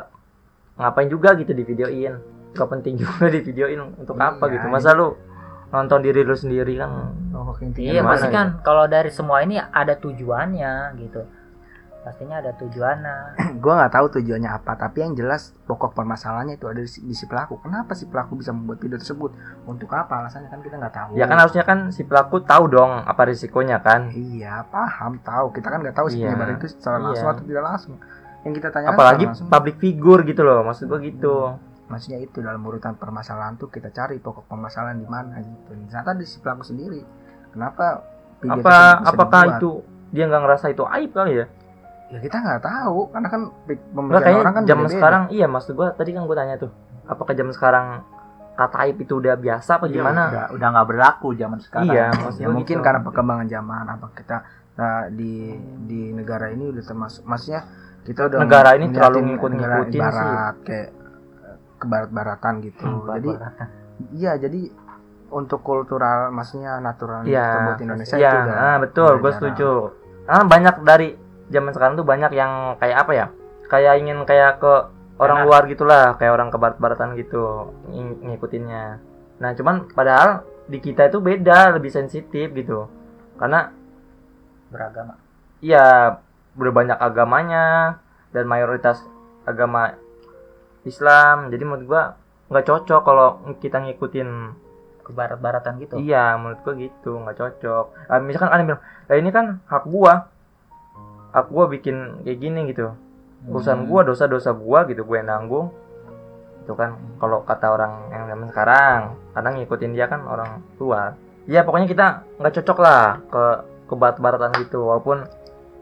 Ngapain 0.76 1.08
juga 1.08 1.32
gitu 1.32 1.52
di 1.52 1.64
videoin? 1.64 2.20
Gak 2.52 2.68
penting 2.68 3.00
juga 3.00 3.24
di 3.32 3.40
videoin 3.40 3.80
untuk 3.96 4.12
apa 4.14 4.44
Iya, 4.44 4.60
gitu. 4.60 4.66
Masa 4.68 4.92
lu 4.92 5.16
nonton 5.72 5.98
diri 5.98 6.20
lu 6.20 6.34
sendiri 6.34 6.76
kan? 6.76 6.90
oh, 7.32 7.56
intinya 7.58 7.90
Iya, 7.90 8.02
pasti 8.04 8.28
gitu? 8.28 8.36
kan 8.36 8.46
kalau 8.60 8.84
dari 8.86 9.08
semua 9.08 9.40
ini 9.40 9.56
ada 9.56 9.96
tujuannya 9.96 10.72
gitu. 10.98 11.24
Pastinya 12.02 12.36
ada 12.36 12.50
tujuannya. 12.52 13.16
gue 13.62 13.72
nggak 13.72 13.92
tahu 13.92 14.06
tujuannya 14.12 14.50
apa 14.50 14.74
tapi 14.74 15.00
yang 15.00 15.14
jelas 15.14 15.54
pokok 15.64 15.94
permasalahannya 15.94 16.58
itu 16.58 16.66
ada 16.66 16.76
di, 16.76 16.90
si- 16.90 16.98
di 17.00 17.14
si 17.14 17.24
pelaku 17.24 17.56
kenapa 17.56 17.94
si 17.94 18.04
pelaku 18.04 18.36
bisa 18.36 18.50
membuat 18.50 18.78
video 18.78 18.98
tersebut 18.98 19.30
untuk 19.64 19.86
apa 19.88 20.18
alasannya 20.18 20.50
kan 20.50 20.60
kita 20.60 20.76
nggak 20.76 20.90
tahu 20.92 21.10
Ya 21.14 21.24
kan 21.24 21.38
harusnya 21.38 21.62
kan 21.62 21.78
si 21.88 22.02
pelaku 22.02 22.42
tahu 22.42 22.66
dong 22.68 22.90
apa 23.00 23.22
risikonya 23.24 23.78
kan. 23.78 24.10
iya 24.10 24.66
paham 24.66 25.22
tahu 25.22 25.50
kita 25.52 25.68
kan 25.68 25.78
nggak 25.78 25.94
tahu 25.94 26.10
si 26.10 26.18
Iya, 26.18 26.34
penyebar 26.34 26.48
itu 26.52 26.66
secara 26.68 26.98
langsung 27.00 27.22
iya. 27.22 27.32
atau 27.32 27.44
tidak 27.46 27.64
langsung 27.64 27.94
yang 28.42 28.52
kita 28.52 28.68
tanyakan 28.68 28.92
apalagi 28.92 29.24
langsung 29.24 29.46
public 29.46 29.76
figure 29.78 30.20
gitu 30.26 30.42
loh 30.42 30.60
maksud 30.60 30.84
gua 30.84 30.98
gitu 31.00 31.36
maksudnya 31.92 32.18
itu 32.24 32.40
dalam 32.40 32.64
urutan 32.64 32.96
permasalahan 32.96 33.60
tuh 33.60 33.68
kita 33.68 33.92
cari 33.92 34.16
pokok 34.16 34.48
permasalahan 34.48 34.96
di 34.96 35.04
mana 35.04 35.44
gitu 35.44 35.76
ternyata 35.76 36.16
di 36.16 36.24
si 36.24 36.40
pelaku 36.40 36.64
sendiri 36.64 37.04
kenapa 37.52 38.00
video 38.40 38.64
apa 38.64 39.04
apakah 39.04 39.42
dibuat? 39.44 39.60
itu 39.60 39.70
dia 40.08 40.24
nggak 40.24 40.42
ngerasa 40.48 40.66
itu 40.72 40.82
aib 40.88 41.10
kali 41.12 41.32
ya 41.36 41.46
ya 42.08 42.18
kita 42.24 42.36
nggak 42.40 42.60
tahu 42.64 42.98
karena 43.12 43.28
kan 43.28 43.42
pemikiran 43.68 44.34
orang 44.40 44.54
kan 44.56 44.64
zaman 44.64 44.88
sekarang 44.88 45.22
iya 45.28 45.44
maksud 45.44 45.72
gua 45.76 45.92
tadi 45.92 46.16
kan 46.16 46.24
gua 46.24 46.36
tanya 46.40 46.56
tuh 46.56 46.72
apakah 47.04 47.36
zaman 47.36 47.52
sekarang 47.52 47.86
kata 48.52 48.76
aib 48.88 48.96
itu 49.00 49.16
udah 49.16 49.36
biasa 49.36 49.80
apa 49.80 49.86
Iya, 49.88 49.94
gimana 49.96 50.22
udah 50.28 50.44
udah 50.56 50.68
nggak 50.76 50.88
berlaku 50.88 51.28
zaman 51.36 51.58
sekarang 51.60 51.88
Iya, 51.92 52.06
maksud 52.12 52.40
ya 52.40 52.48
mungkin 52.52 52.76
gitu. 52.80 52.84
karena 52.84 53.00
perkembangan 53.00 53.46
zaman 53.48 53.84
apa 53.88 54.06
kita 54.12 54.36
nah, 54.76 55.04
di 55.08 55.56
di 55.88 56.00
negara 56.12 56.52
ini 56.52 56.68
udah 56.68 56.84
termasuk 56.84 57.24
maksudnya 57.24 57.64
kita 58.02 58.28
udah 58.28 58.38
Negara 58.42 58.70
ini 58.76 58.90
terlalu 58.90 59.18
ngikut-ngikutin 59.30 59.92
sih. 59.94 60.00
barat 60.02 60.54
kayak 60.66 60.88
eh, 61.82 61.82
ke 61.82 61.86
barat-baratan 61.90 62.54
gitu 62.62 62.86
Hmm, 62.86 63.10
jadi 63.10 63.28
iya 64.14 64.32
jadi 64.38 64.70
untuk 65.32 65.60
kultural 65.60 66.30
maksudnya 66.30 66.78
natural 66.78 67.24
Iya, 67.24 67.42
tersebut 67.42 67.76
Indonesia 67.82 68.14
iya, 68.14 68.30
itu 68.30 68.36
udah 68.38 68.56
ah, 68.56 68.76
betul, 68.78 69.12
gue 69.18 69.32
setuju. 69.32 69.70
Karena 70.22 70.44
banyak 70.44 70.74
dari 70.84 71.08
zaman 71.48 71.72
sekarang 71.72 71.94
tuh 71.96 72.04
banyak 72.04 72.32
yang 72.36 72.52
kayak 72.76 72.96
apa 73.00 73.12
ya? 73.16 73.26
Kayak 73.66 73.94
ingin 74.04 74.18
kayak 74.28 74.60
ke 74.60 74.72
orang 75.16 75.38
Enak. 75.40 75.46
luar 75.48 75.62
gitulah, 75.72 76.06
kayak 76.20 76.36
orang 76.36 76.52
ke 76.52 76.58
barat-baratan 76.60 77.16
gitu, 77.16 77.72
ng- 77.88 78.28
ngikutinnya. 78.28 79.00
Nah, 79.40 79.50
cuman 79.56 79.88
padahal 79.88 80.44
di 80.68 80.78
kita 80.84 81.08
itu 81.08 81.16
beda, 81.18 81.72
lebih 81.80 81.88
sensitif 81.88 82.52
gitu. 82.52 82.84
Karena 83.40 83.72
beragama 84.68 85.20
iya 85.60 86.18
udah 86.56 86.72
banyak 86.72 86.98
agamanya 86.98 87.96
dan 88.32 88.44
mayoritas 88.44 89.00
agama 89.44 89.96
Islam. 90.84 91.50
Jadi 91.50 91.62
menurut 91.62 91.84
gua 91.86 92.02
nggak 92.52 92.66
cocok 92.68 93.00
kalau 93.00 93.28
kita 93.62 93.80
ngikutin 93.80 94.28
ke 95.02 95.10
barat-baratan 95.10 95.82
gitu 95.82 95.98
Iya, 95.98 96.36
menurut 96.38 96.60
gua 96.62 96.74
gitu, 96.78 97.12
nggak 97.18 97.36
cocok. 97.38 97.84
Ah, 98.06 98.20
misalkan 98.22 98.50
kalian 98.52 98.66
bilang, 98.70 98.82
"Lah 99.08 99.16
ini 99.18 99.30
kan 99.34 99.46
hak 99.66 99.84
gua. 99.88 100.30
Hak 101.32 101.46
gua 101.48 101.64
bikin 101.66 102.22
kayak 102.22 102.38
gini 102.38 102.60
gitu. 102.70 102.92
Urusan 103.48 103.82
Hmm. 103.82 103.88
gua, 103.90 104.06
dosa-dosa 104.06 104.54
gua 104.54 104.86
gitu, 104.86 105.02
gue 105.02 105.16
yang 105.18 105.26
nanggung." 105.26 105.74
Itu 106.62 106.78
kan 106.78 106.94
kalau 107.18 107.42
kata 107.42 107.66
orang 107.74 107.92
yang 108.14 108.30
zaman 108.30 108.46
sekarang, 108.54 109.00
karena 109.34 109.48
ngikutin 109.58 109.92
dia 109.98 110.06
kan 110.06 110.22
orang 110.28 110.62
tua. 110.78 111.18
Ya 111.50 111.66
pokoknya 111.66 111.90
kita 111.90 112.06
nggak 112.38 112.54
cocok 112.62 112.78
lah 112.78 113.18
ke 113.26 113.42
ke 113.90 113.94
barat-baratan 113.98 114.54
gitu, 114.62 114.86
walaupun 114.86 115.26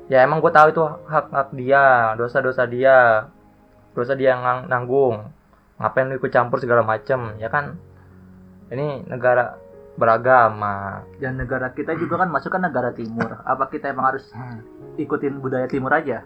ya 0.09 0.25
emang 0.25 0.41
gue 0.41 0.49
tahu 0.49 0.73
itu 0.73 0.83
hak 0.83 1.27
hak 1.31 1.49
dia, 1.53 2.17
dosa-dosa 2.17 2.65
dia, 2.65 3.29
dosa 3.93 4.13
dia 4.13 4.33
yang 4.33 4.43
nang- 4.43 4.67
nanggung. 4.67 5.31
Ngapain 5.77 6.07
lu 6.07 6.17
ikut 6.17 6.29
campur 6.29 6.59
segala 6.59 6.81
macem, 6.81 7.37
ya 7.37 7.49
kan? 7.49 7.77
Ini 8.69 9.05
negara 9.05 9.57
beragama. 9.93 11.05
dan 11.15 11.37
negara 11.37 11.69
kita 11.69 11.93
juga 11.95 12.17
kan 12.17 12.29
masuk 12.29 12.49
kan 12.49 12.63
negara 12.63 12.89
timur 12.89 13.37
apa 13.39 13.69
kita 13.69 13.91
emang 13.91 14.09
harus 14.09 14.25
Hmm. 14.31 14.65
ikutin 14.97 15.37
budaya 15.37 15.67
timur 15.67 15.93
aja 15.93 16.25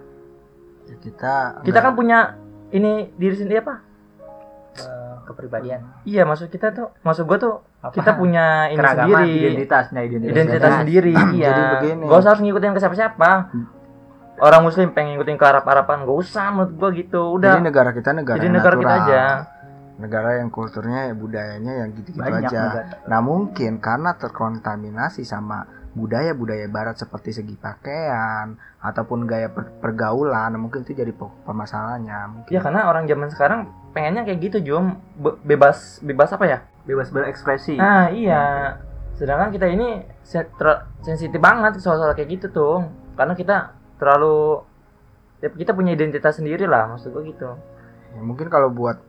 Ya, 0.84 0.94
kita 0.96 1.64
Kita 1.64 1.78
kan 1.80 1.92
punya 1.92 2.36
ini 2.70 3.10
diri 3.10 3.34
sendiri 3.34 3.58
apa? 3.58 3.80
Eh, 4.74 5.16
kepribadian 5.24 5.80
Iya, 6.04 6.22
maksud 6.22 6.46
kita 6.48 6.70
tuh, 6.70 6.92
maksud 7.00 7.24
gua 7.24 7.38
tuh 7.40 7.54
Apa? 7.80 7.94
kita 7.94 8.14
punya 8.14 8.68
ini 8.68 8.76
Keragaman, 8.76 9.10
sendiri, 9.22 9.42
identitasnya 9.48 10.00
identitas, 10.02 10.34
identitas 10.36 10.72
sendiri. 10.76 11.12
iya. 11.32 11.48
Jadi 11.48 11.62
begini. 11.72 12.04
Gak 12.04 12.18
usah 12.20 12.30
harus 12.30 12.42
ngikutin 12.42 12.70
ke 12.70 12.80
siapa-siapa. 12.80 13.30
Orang 14.34 14.66
muslim 14.66 14.90
pengen 14.90 15.14
ngikutin 15.14 15.38
ke 15.38 15.46
Arab-Araban, 15.46 16.02
gak 16.02 16.18
usah 16.18 16.50
menurut 16.50 16.72
gua 16.74 16.90
gitu. 16.90 17.22
Udah. 17.38 17.54
jadi 17.54 17.62
negara 17.62 17.90
kita 17.90 18.10
negara 18.10 18.36
Jadi 18.38 18.48
negara 18.50 18.74
kita 18.74 18.94
natural. 18.98 19.06
aja. 19.06 19.22
negara 19.94 20.42
yang 20.42 20.50
kulturnya 20.50 21.06
ya 21.06 21.14
budayanya 21.14 21.72
yang 21.86 21.88
gitu-gitu 21.94 22.18
banyak 22.18 22.50
aja 22.50 22.60
negara. 22.66 22.86
Nah 23.06 23.20
mungkin 23.22 23.78
karena 23.78 24.10
terkontaminasi 24.18 25.22
sama 25.22 25.70
budaya-budaya 25.94 26.66
barat 26.66 26.98
seperti 26.98 27.30
segi 27.30 27.54
pakaian 27.54 28.58
ataupun 28.82 29.22
gaya 29.22 29.54
per- 29.54 29.70
pergaulan, 29.78 30.50
mungkin 30.58 30.82
itu 30.82 30.98
jadi 30.98 31.14
permasalahannya. 31.14 32.18
Mungkin. 32.26 32.50
Ya 32.50 32.58
karena 32.58 32.90
orang 32.90 33.06
zaman 33.06 33.30
sekarang 33.30 33.70
pengennya 33.94 34.26
kayak 34.26 34.42
gitu, 34.42 34.58
Jum. 34.66 34.98
Be- 35.14 35.38
bebas 35.46 36.02
bebas 36.02 36.34
apa 36.34 36.44
ya? 36.44 36.58
bebas 36.84 37.08
berekspresi 37.08 37.78
Nah, 37.78 38.10
iya. 38.10 38.74
Sedangkan 39.14 39.54
kita 39.54 39.70
ini 39.70 40.02
sensitif 41.00 41.38
banget 41.38 41.78
soal-soal 41.78 42.12
kayak 42.12 42.34
gitu 42.34 42.46
tuh. 42.50 42.82
Karena 43.14 43.32
kita 43.32 43.78
terlalu 44.04 44.60
ya 45.40 45.48
kita 45.48 45.72
punya 45.72 45.96
identitas 45.96 46.36
sendiri 46.36 46.68
lah 46.68 46.92
maksud 46.92 47.08
gua 47.16 47.24
gitu. 47.24 47.48
Ya, 48.12 48.20
mungkin 48.20 48.52
kalau 48.52 48.68
buat 48.68 49.00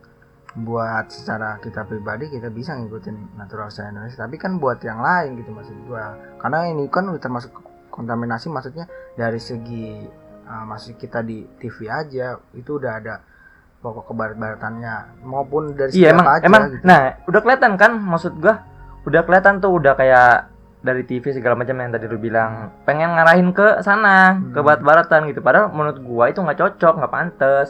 buat 0.56 1.12
secara 1.12 1.60
kita 1.60 1.84
pribadi 1.84 2.32
kita 2.32 2.48
bisa 2.48 2.80
ngikutin 2.80 3.36
natural 3.36 3.68
style 3.68 3.92
Indonesia, 3.92 4.24
tapi 4.24 4.40
kan 4.40 4.56
buat 4.56 4.80
yang 4.80 5.04
lain 5.04 5.36
gitu 5.44 5.52
maksud 5.52 5.76
gua. 5.84 6.16
Karena 6.40 6.72
ini 6.72 6.88
kan 6.88 7.12
udah 7.12 7.20
termasuk 7.20 7.52
kontaminasi 7.92 8.48
maksudnya 8.48 8.88
dari 9.20 9.40
segi 9.40 10.04
uh, 10.48 10.64
masih 10.68 10.96
kita 10.96 11.24
di 11.24 11.48
TV 11.60 11.88
aja 11.88 12.36
itu 12.56 12.76
udah 12.76 13.00
ada 13.00 13.16
pokok 13.80 14.12
kebarat-baratannya 14.12 15.24
maupun 15.24 15.78
dari 15.78 15.94
segi 15.94 16.04
Iya 16.04 16.12
emang 16.12 16.28
aja 16.28 16.44
emang 16.44 16.64
gitu. 16.74 16.84
nah 16.84 17.00
udah 17.30 17.40
kelihatan 17.40 17.72
kan 17.80 17.92
maksud 17.96 18.34
gua 18.42 18.66
udah 19.06 19.22
kelihatan 19.24 19.62
tuh 19.62 19.72
udah 19.78 19.94
kayak 19.94 20.50
dari 20.86 21.02
TV 21.02 21.34
segala 21.34 21.58
macam 21.58 21.74
yang 21.76 21.90
tadi 21.90 22.06
lu 22.06 22.22
bilang. 22.22 22.70
Pengen 22.86 23.18
ngarahin 23.18 23.50
ke 23.52 23.82
sana 23.82 24.38
ke 24.54 24.60
Hmm. 24.60 24.66
barat-baratan 24.66 25.26
gitu. 25.34 25.42
Padahal 25.42 25.74
menurut 25.74 25.98
gua 26.00 26.30
itu 26.30 26.40
nggak 26.40 26.60
cocok 26.62 26.94
nggak 27.02 27.14
pantas. 27.14 27.68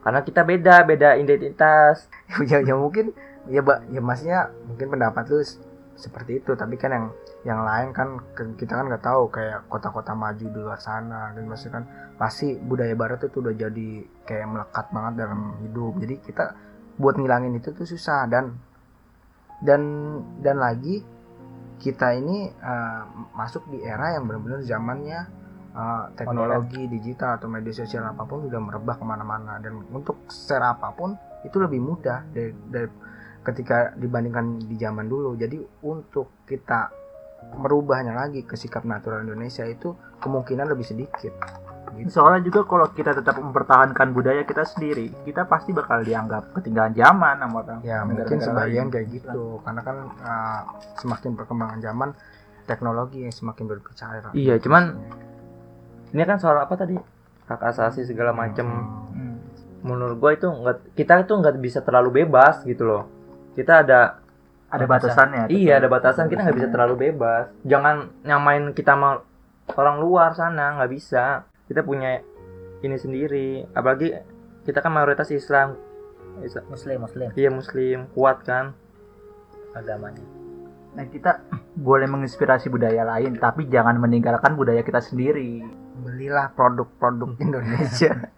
Karena 0.00 0.20
kita 0.20 0.40
beda 0.42 0.74
beda 0.82 1.08
identitas. 1.14 2.08
Ya, 2.50 2.64
ya 2.64 2.72
mungkin 2.74 3.12
ya 3.46 3.60
mbak 3.60 3.92
ya 3.92 4.00
maksudnya 4.00 4.40
mungkin 4.64 4.86
pendapat 4.88 5.24
lu 5.28 5.44
seperti 5.94 6.40
itu. 6.40 6.56
Tapi 6.56 6.74
kan 6.74 6.90
yang 6.90 7.06
yang 7.44 7.60
lain 7.60 7.92
kan 7.92 8.08
ke- 8.32 8.56
kita 8.56 8.80
kan 8.80 8.88
nggak 8.88 9.04
tahu. 9.04 9.28
Kayak 9.28 9.68
kota-kota 9.68 10.16
maju 10.16 10.46
di 10.48 10.58
luar 10.58 10.80
sana. 10.80 11.36
Dan 11.36 11.44
maksudnya 11.44 11.78
kan 11.78 11.84
pasti 12.16 12.56
budaya 12.56 12.96
barat 12.96 13.20
itu 13.22 13.44
udah 13.44 13.52
jadi 13.52 13.88
kayak 14.24 14.46
melekat 14.48 14.86
banget 14.88 15.12
dalam 15.20 15.40
hidup. 15.60 16.00
Jadi 16.00 16.14
kita 16.24 16.44
buat 16.96 17.14
ngilangin 17.14 17.54
itu 17.54 17.68
tuh 17.70 17.84
susah. 17.84 18.24
Dan 18.24 18.56
dan 19.62 19.80
dan 20.40 20.56
lagi 20.58 21.00
kita 21.78 22.14
ini 22.16 22.48
eh, 22.50 23.02
masuk 23.34 23.68
di 23.70 23.82
era 23.82 24.14
yang 24.14 24.28
benar-benar 24.28 24.64
zamannya 24.64 25.20
eh, 25.74 26.04
teknologi 26.18 26.86
digital 26.88 27.40
atau 27.40 27.48
media 27.50 27.74
sosial 27.74 28.04
apa 28.06 28.22
pun 28.24 28.46
sudah 28.46 28.60
merebak 28.60 29.00
ke 29.00 29.04
mana-mana. 29.04 29.58
Dan 29.58 29.84
untuk 29.90 30.26
secara 30.30 30.76
apa 30.76 30.94
pun 30.94 31.14
itu 31.44 31.56
lebih 31.60 31.80
mudah 31.80 32.24
dari, 32.32 32.52
dari 32.70 32.88
ketika 33.44 33.92
dibandingkan 33.94 34.64
di 34.64 34.76
zaman 34.80 35.06
dulu. 35.06 35.36
Jadi 35.36 35.60
untuk 35.84 36.46
kita 36.48 36.88
merubahnya 37.60 38.16
lagi 38.16 38.40
ke 38.48 38.56
sikap 38.56 38.88
natural 38.88 39.20
Indonesia 39.20 39.68
itu 39.68 39.92
kemungkinan 40.24 40.64
lebih 40.64 40.86
sedikit 40.88 41.63
gitu. 41.96 42.08
soalnya 42.10 42.42
juga 42.42 42.60
kalau 42.64 42.86
kita 42.88 43.12
tetap 43.12 43.36
mempertahankan 43.36 44.08
budaya 44.10 44.42
kita 44.42 44.62
sendiri 44.62 45.12
kita 45.22 45.44
pasti 45.44 45.70
bakal 45.70 46.00
dianggap 46.00 46.50
ketinggalan 46.52 46.92
zaman 46.92 47.36
sama 47.36 47.56
orang 47.60 47.78
ya 47.80 48.02
mungkin 48.02 48.38
sebagian 48.38 48.86
lain. 48.86 48.92
kayak 48.92 49.06
gitu 49.10 49.60
karena 49.60 49.80
kan 49.80 49.96
uh, 50.18 50.60
semakin 50.96 51.30
perkembangan 51.34 51.78
zaman 51.78 52.08
teknologi 52.64 53.18
yang 53.20 53.30
semakin 53.30 53.64
berbicara 53.66 54.32
Iya, 54.32 54.56
cuman- 54.56 54.96
ini 56.10 56.22
kan 56.22 56.38
soal 56.38 56.56
apa 56.56 56.74
tadi 56.74 56.94
hak 57.44 57.60
asasi 57.60 58.04
segala 58.04 58.32
macem 58.32 58.64
Hmm. 58.64 59.36
menurut 59.82 60.16
gua 60.16 60.32
itu 60.32 60.46
nggak 60.46 60.96
kita 60.96 61.22
itu 61.22 61.32
nggak 61.32 61.54
bisa 61.58 61.78
terlalu 61.80 62.24
bebas 62.24 62.64
gitu 62.64 62.82
loh 62.82 63.02
kita 63.52 63.84
ada 63.84 64.24
ada 64.66 64.86
batasannya 64.88 65.46
Iya 65.46 65.78
ada 65.78 65.86
batasan 65.86 66.26
kita 66.26 66.42
nggak 66.42 66.58
bisa 66.58 66.68
terlalu 66.68 66.94
bebas. 67.06 67.46
Jangan 67.62 68.10
nyamain 68.26 68.74
kita 68.74 68.98
sama 68.98 69.22
orang 69.70 70.02
luar 70.02 70.34
sana 70.34 70.74
nggak 70.74 70.90
bisa. 70.90 71.46
Kita 71.66 71.80
punya 71.84 72.20
ini 72.84 72.96
sendiri. 72.96 73.64
Apalagi 73.72 74.12
kita 74.64 74.80
kan 74.84 74.92
mayoritas 74.92 75.32
Islam. 75.32 75.76
Islam. 76.42 76.64
muslim 76.66 76.98
muslim 76.98 77.28
Iya 77.38 77.50
Muslim 77.54 77.98
kuat 78.10 78.42
kan. 78.42 78.74
agamanya 79.74 80.22
nah 80.94 81.02
kita 81.10 81.42
boleh 81.74 82.06
menginspirasi 82.06 82.70
budaya 82.70 83.02
lain 83.02 83.34
tapi 83.42 83.66
jangan 83.66 83.98
meninggalkan 83.98 84.54
budaya 84.54 84.78
kita 84.86 85.02
sendiri 85.02 85.66
belilah 85.98 86.54
produk-produk 86.54 87.34
Indonesia 87.44 88.30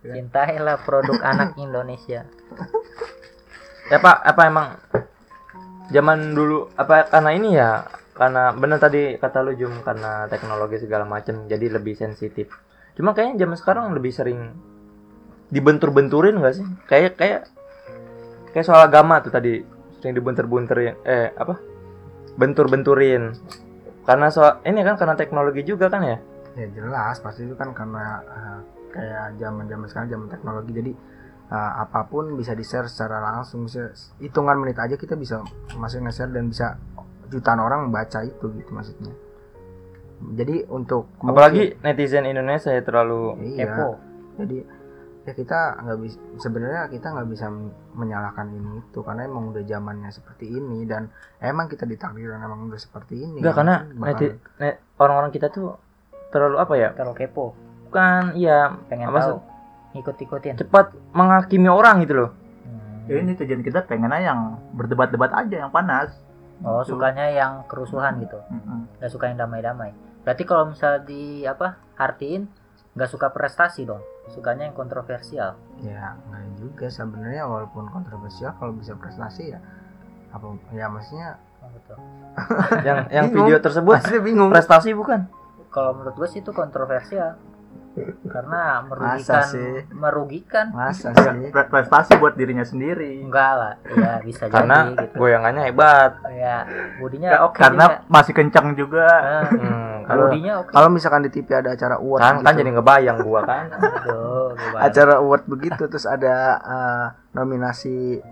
cintailah 0.00 0.80
produk 0.88 1.20
anak 1.20 1.52
Indonesia 1.60 2.24
Ya 3.86 4.02
pak 4.02 4.18
apa 4.18 4.42
emang 4.50 4.68
zaman 5.94 6.34
dulu 6.34 6.66
apa 6.74 7.06
karena 7.06 7.30
ini 7.38 7.54
ya 7.54 7.86
karena 8.16 8.56
bener 8.56 8.80
tadi 8.80 9.20
kata 9.20 9.44
lu 9.44 9.52
Jum 9.52 9.84
karena 9.84 10.24
teknologi 10.32 10.80
segala 10.80 11.04
macam 11.04 11.44
jadi 11.44 11.68
lebih 11.68 11.92
sensitif. 11.92 12.48
Cuma 12.96 13.12
kayaknya 13.12 13.44
zaman 13.44 13.56
sekarang 13.60 13.84
lebih 13.92 14.08
sering 14.08 14.56
dibentur-benturin 15.52 16.40
nggak 16.40 16.54
sih? 16.56 16.66
Kayak 16.88 17.20
kayak 17.20 17.40
kayak 18.56 18.64
soal 18.64 18.88
agama 18.88 19.20
tuh 19.20 19.28
tadi 19.28 19.60
sering 20.00 20.16
dibentur-benturin 20.16 20.96
eh 21.04 21.28
apa? 21.36 21.60
Bentur-benturin. 22.40 23.36
Karena 24.08 24.32
soal 24.32 24.64
ini 24.64 24.80
kan 24.80 24.96
karena 24.96 25.12
teknologi 25.12 25.60
juga 25.60 25.92
kan 25.92 26.00
ya. 26.00 26.16
ya 26.56 26.72
jelas 26.72 27.20
pasti 27.20 27.44
itu 27.44 27.52
kan 27.52 27.76
karena 27.76 28.24
uh, 28.24 28.58
kayak 28.88 29.36
zaman 29.36 29.68
zaman 29.68 29.86
sekarang 29.92 30.08
zaman 30.08 30.28
teknologi 30.32 30.72
jadi 30.72 30.92
uh, 31.52 31.72
apa 31.84 32.08
pun 32.08 32.32
bisa 32.32 32.56
di 32.56 32.64
share 32.64 32.88
secara 32.88 33.20
langsung 33.20 33.68
hitungan 34.16 34.56
menit 34.56 34.80
aja 34.80 34.96
kita 34.96 35.20
bisa 35.20 35.44
masih 35.76 36.00
nge-share 36.00 36.32
dan 36.32 36.48
bisa 36.48 36.80
jutaan 37.30 37.60
orang 37.60 37.90
membaca 37.90 38.22
itu 38.22 38.46
gitu 38.56 38.70
maksudnya. 38.72 39.14
Jadi 40.16 40.64
untuk 40.72 41.12
apalagi 41.20 41.76
netizen 41.84 42.24
Indonesia 42.24 42.72
ya 42.72 42.80
terlalu 42.80 43.36
iya, 43.52 43.68
kepo. 43.68 44.00
jadi 44.40 44.58
ya 45.26 45.32
kita 45.34 45.60
nggak 45.82 45.98
bisa 46.06 46.18
sebenarnya 46.38 46.82
kita 46.86 47.06
nggak 47.10 47.28
bisa 47.28 47.50
menyalahkan 47.98 48.46
ini 48.46 48.78
itu 48.80 49.02
karena 49.02 49.26
emang 49.26 49.50
udah 49.50 49.66
zamannya 49.66 50.10
seperti 50.14 50.46
ini 50.46 50.86
dan 50.86 51.10
emang 51.42 51.66
kita 51.66 51.82
ditakdirkan 51.82 52.40
emang 52.40 52.70
udah 52.70 52.80
seperti 52.80 53.26
ini. 53.26 53.42
Enggak 53.42 53.60
karena 53.60 53.76
orang-orang 54.96 55.34
kita 55.34 55.52
tuh 55.52 55.76
terlalu 56.30 56.56
apa 56.62 56.74
ya? 56.78 56.88
Terlalu 56.96 57.16
kepo. 57.18 57.52
Bukan 57.90 58.38
iya 58.40 58.72
pengen 58.88 59.12
apa 59.12 59.20
tahu. 59.20 59.38
ikut-ikutin. 60.00 60.54
cepat 60.64 60.96
menghakimi 61.12 61.68
orang 61.68 62.00
gitu 62.06 62.14
loh. 62.24 62.30
Hmm. 62.64 63.10
Ya, 63.10 63.20
ini 63.20 63.36
tujuan 63.36 63.60
kita 63.60 63.84
pengen 63.84 64.14
aja 64.14 64.32
yang 64.32 64.40
berdebat-debat 64.72 65.32
aja 65.34 65.56
yang 65.66 65.72
panas 65.74 66.14
oh 66.62 66.80
Gitu. 66.80 66.92
sukanya 66.92 67.26
yang 67.28 67.52
kerusuhan 67.64 68.16
gitu. 68.18 68.38
Nggak 68.96 69.10
suka 69.10 69.24
yang 69.26 69.38
damai-damai. 69.38 69.92
Berarti 70.22 70.42
kalau 70.42 70.70
misalnya 70.70 71.00
di 71.02 71.22
apa 71.42 71.68
artiin 71.94 72.48
nggak 72.92 73.10
suka 73.10 73.28
prestasi 73.28 73.84
dong. 73.84 74.00
Sukanya 74.26 74.64
yang 74.64 74.74
kontroversial. 74.74 75.54
Ya 75.78 76.16
nggak 76.22 76.44
juga 76.56 76.86
sebenarnya. 76.86 77.44
Walaupun 77.44 77.88
kontroversial 77.88 78.56
kalau 78.56 78.72
bisa 78.72 78.94
prestasi 78.94 79.52
ya 79.52 79.60
apa 80.28 80.44
ya 80.70 80.86
maksudnya 80.86 81.36
Oh, 81.56 81.72
betul. 81.72 81.96
yang 82.86 82.98
yang 83.08 83.26
Bingung. 83.26 83.48
video 83.48 83.58
tersebut 83.58 83.96
maksudnya 83.96 84.22
bingung. 84.22 84.50
prestasi 84.50 84.92
bukan? 84.92 85.26
Kalau 85.68 85.92
menurut 85.92 86.14
gue 86.14 86.28
sih 86.28 86.38
itu 86.38 86.52
kontroversial 86.52 87.34
karena 88.28 88.84
merugikan 88.84 89.44
sih? 89.48 89.72
merugikan. 89.92 90.66
Masa 90.72 91.12
sih? 91.16 91.48
Pre- 91.48 91.68
prestasi 91.68 92.20
buat 92.20 92.36
dirinya 92.36 92.64
sendiri. 92.64 93.24
Enggak 93.24 93.52
lah 93.56 93.74
ya 93.88 94.12
bisa 94.20 94.44
karena 94.52 94.92
jadi 94.92 95.08
gitu. 95.08 95.16
goyangannya 95.16 95.62
hebat. 95.72 96.12
Ya 96.32 96.68
budinya 97.00 97.30
oke 97.48 97.56
karena 97.56 98.04
masih 98.08 98.32
kencang 98.36 98.72
juga. 98.72 98.84
Juga. 98.86 99.08
Nah, 99.10 99.42
hmm, 99.50 99.94
kalau 100.06 100.24
budinya 100.30 100.52
oke. 100.62 100.70
Kalau 100.70 100.88
misalkan 100.94 101.22
di 101.26 101.30
TV 101.34 101.48
ada 101.58 101.74
acara 101.74 101.96
award 101.98 102.20
kan 102.22 102.34
kan 102.38 102.52
gitu, 102.54 102.60
jadi 102.62 102.70
ngebayang 102.78 103.18
gua 103.26 103.40
kan. 103.42 103.64
Aduh, 103.74 104.48
gua 104.54 104.78
acara 104.78 105.12
award 105.18 105.42
begitu 105.50 105.82
terus 105.90 106.06
ada 106.06 106.34
eh, 106.62 107.06
nominasi 107.34 108.22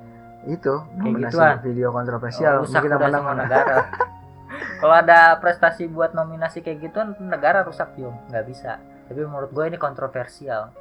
itu 0.46 0.74
nominasi 0.94 1.34
gituan. 1.34 1.56
video 1.64 1.88
kontroversial. 1.90 2.62
Oh, 2.62 2.68
mungkin 2.70 2.90
menang 3.00 3.24
negara. 3.34 3.76
Kalau 4.54 4.94
ada 4.94 5.34
prestasi 5.40 5.88
buat 5.88 6.12
nominasi 6.12 6.60
kayak 6.62 6.78
gituan 6.92 7.16
negara 7.18 7.64
rusak 7.64 7.96
Jung 7.98 8.14
nggak 8.30 8.44
bisa 8.46 8.78
tapi 9.08 9.20
menurut 9.24 9.50
gue 9.52 9.64
ini 9.68 9.78
kontroversial. 9.78 10.72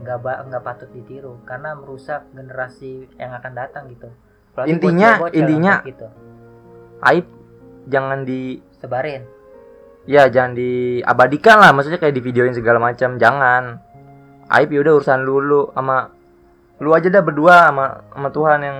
Nggak 0.00 0.48
nggak 0.48 0.62
patut 0.64 0.88
ditiru 0.96 1.44
karena 1.44 1.76
merusak 1.76 2.24
generasi 2.32 3.04
yang 3.20 3.36
akan 3.36 3.52
datang 3.52 3.84
gitu. 3.92 4.08
Apalagi 4.56 4.70
Intinya- 4.72 5.16
yang 5.20 5.36
intinya- 5.36 5.76
gitu. 5.84 6.08
Aib 7.04 7.26
jangan 7.88 8.24
di 8.24 8.60
sebarin. 8.80 9.24
Ya 10.08 10.26
jangan 10.32 10.56
diabadikan 10.56 11.60
lah. 11.60 11.70
Maksudnya 11.76 12.00
kayak 12.00 12.16
di 12.16 12.24
videoin 12.24 12.56
segala 12.56 12.80
macam. 12.80 13.20
Jangan. 13.20 13.76
Aib 14.50 14.72
ya 14.72 14.80
udah 14.80 14.94
urusan 14.98 15.20
lu 15.22 15.36
lu 15.38 15.60
sama 15.76 16.10
lu 16.80 16.90
aja 16.96 17.12
dah 17.12 17.20
berdua 17.20 17.68
sama 17.68 17.86
sama 18.08 18.28
Tuhan 18.32 18.60
yang 18.64 18.78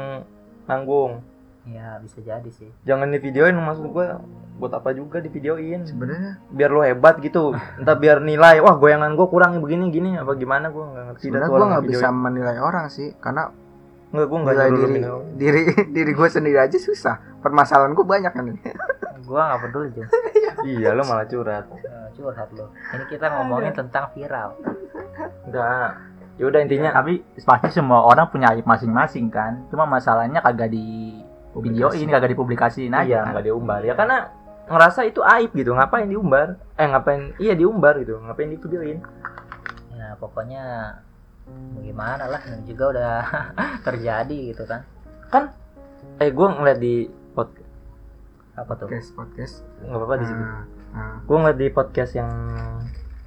nanggung 0.64 1.20
ya 1.68 2.00
bisa 2.00 2.18
jadi 2.24 2.50
sih. 2.50 2.70
Jangan 2.88 3.12
di 3.12 3.18
videoin 3.20 3.56
maksud 3.56 3.92
gua 3.92 4.20
buat 4.60 4.72
apa 4.76 4.92
juga 4.92 5.20
di 5.20 5.28
videoin 5.32 5.84
sebenarnya. 5.84 6.40
Biar 6.52 6.70
lu 6.72 6.80
hebat 6.84 7.20
gitu 7.20 7.52
entah 7.80 7.96
biar 7.96 8.20
nilai 8.24 8.60
wah 8.64 8.76
goyangan 8.76 9.12
gua 9.16 9.28
kurang 9.28 9.60
begini 9.60 9.92
gini. 9.92 10.16
Apa 10.16 10.36
gimana? 10.36 10.72
Gua 10.72 10.92
nggak 10.92 11.04
ngerti 11.12 11.24
dah 11.28 11.28
sebenarnya 11.28 11.48
gue 11.52 11.66
nggak 11.72 11.86
bisa 11.88 12.06
menilai 12.12 12.56
orang 12.60 12.86
sih 12.88 13.08
karena 13.20 13.52
nggak 14.10 14.26
gua 14.26 14.38
nggak 14.42 14.54
nilai 14.56 14.70
diri 14.72 15.00
diri 15.36 15.62
diri 15.96 16.12
gue 16.16 16.28
sendiri 16.28 16.58
aja 16.60 16.78
susah. 16.80 17.16
Permasalahan 17.40 17.92
gue 17.96 18.04
banyak 18.04 18.32
kan 18.32 18.44
ini. 18.44 18.60
Gua 19.30 19.46
nggak 19.46 19.60
peduli 19.62 19.88
Jung 19.94 20.10
iya 20.74 20.90
lu 20.90 21.06
malah 21.06 21.22
curhat. 21.28 21.70
Eh, 21.70 22.08
curhat 22.18 22.50
lo 22.50 22.74
ini 22.96 23.04
kita 23.06 23.30
ngomongin 23.30 23.70
tentang 23.70 24.10
viral. 24.10 24.58
Enggak 25.46 26.10
ya 26.40 26.44
udah 26.48 26.60
intinya. 26.64 26.90
Tapi 26.96 27.22
pasti 27.44 27.68
semua 27.70 28.02
orang 28.02 28.26
punya 28.32 28.50
aib 28.56 28.66
masing-masing 28.66 29.30
kan. 29.30 29.68
Cuma 29.70 29.86
masalahnya 29.86 30.40
kagak 30.42 30.72
di 30.72 31.19
videoin 31.58 32.06
kagak 32.06 32.30
dipublikasiin 32.38 32.94
aja 32.94 33.02
iya 33.02 33.18
kan. 33.26 33.34
nggak 33.34 33.46
diumbar. 33.50 33.82
Ya 33.82 33.94
karena 33.98 34.30
ngerasa 34.70 35.02
itu 35.02 35.20
aib 35.26 35.50
gitu. 35.50 35.74
Ngapain 35.74 36.06
diumbar? 36.06 36.62
Eh 36.78 36.86
ngapain? 36.86 37.34
Iya 37.42 37.58
diumbar 37.58 37.98
gitu. 37.98 38.22
Ngapain 38.22 38.50
di 38.54 38.58
videoin 38.58 38.98
ya 39.98 40.14
pokoknya 40.16 40.64
gimana 41.82 42.24
lah. 42.30 42.40
Ini 42.46 42.62
juga 42.70 42.84
udah 42.94 43.14
terjadi 43.86 44.54
gitu 44.54 44.62
kan? 44.66 44.86
Eh 46.22 46.30
gue 46.30 46.46
ngeliat 46.46 46.78
di 46.78 47.10
pod 47.34 47.50
apa 48.54 48.72
tuh? 48.78 48.86
Podcast 48.86 49.10
podcast. 49.18 49.54
Nggak 49.82 49.98
apa-apa 49.98 50.14
di 50.22 50.26
situ 50.28 50.42
Nah, 50.42 50.64
nah. 50.94 51.16
gue 51.22 51.36
ngeliat 51.38 51.58
di 51.58 51.68
podcast 51.70 52.12
yang 52.18 52.30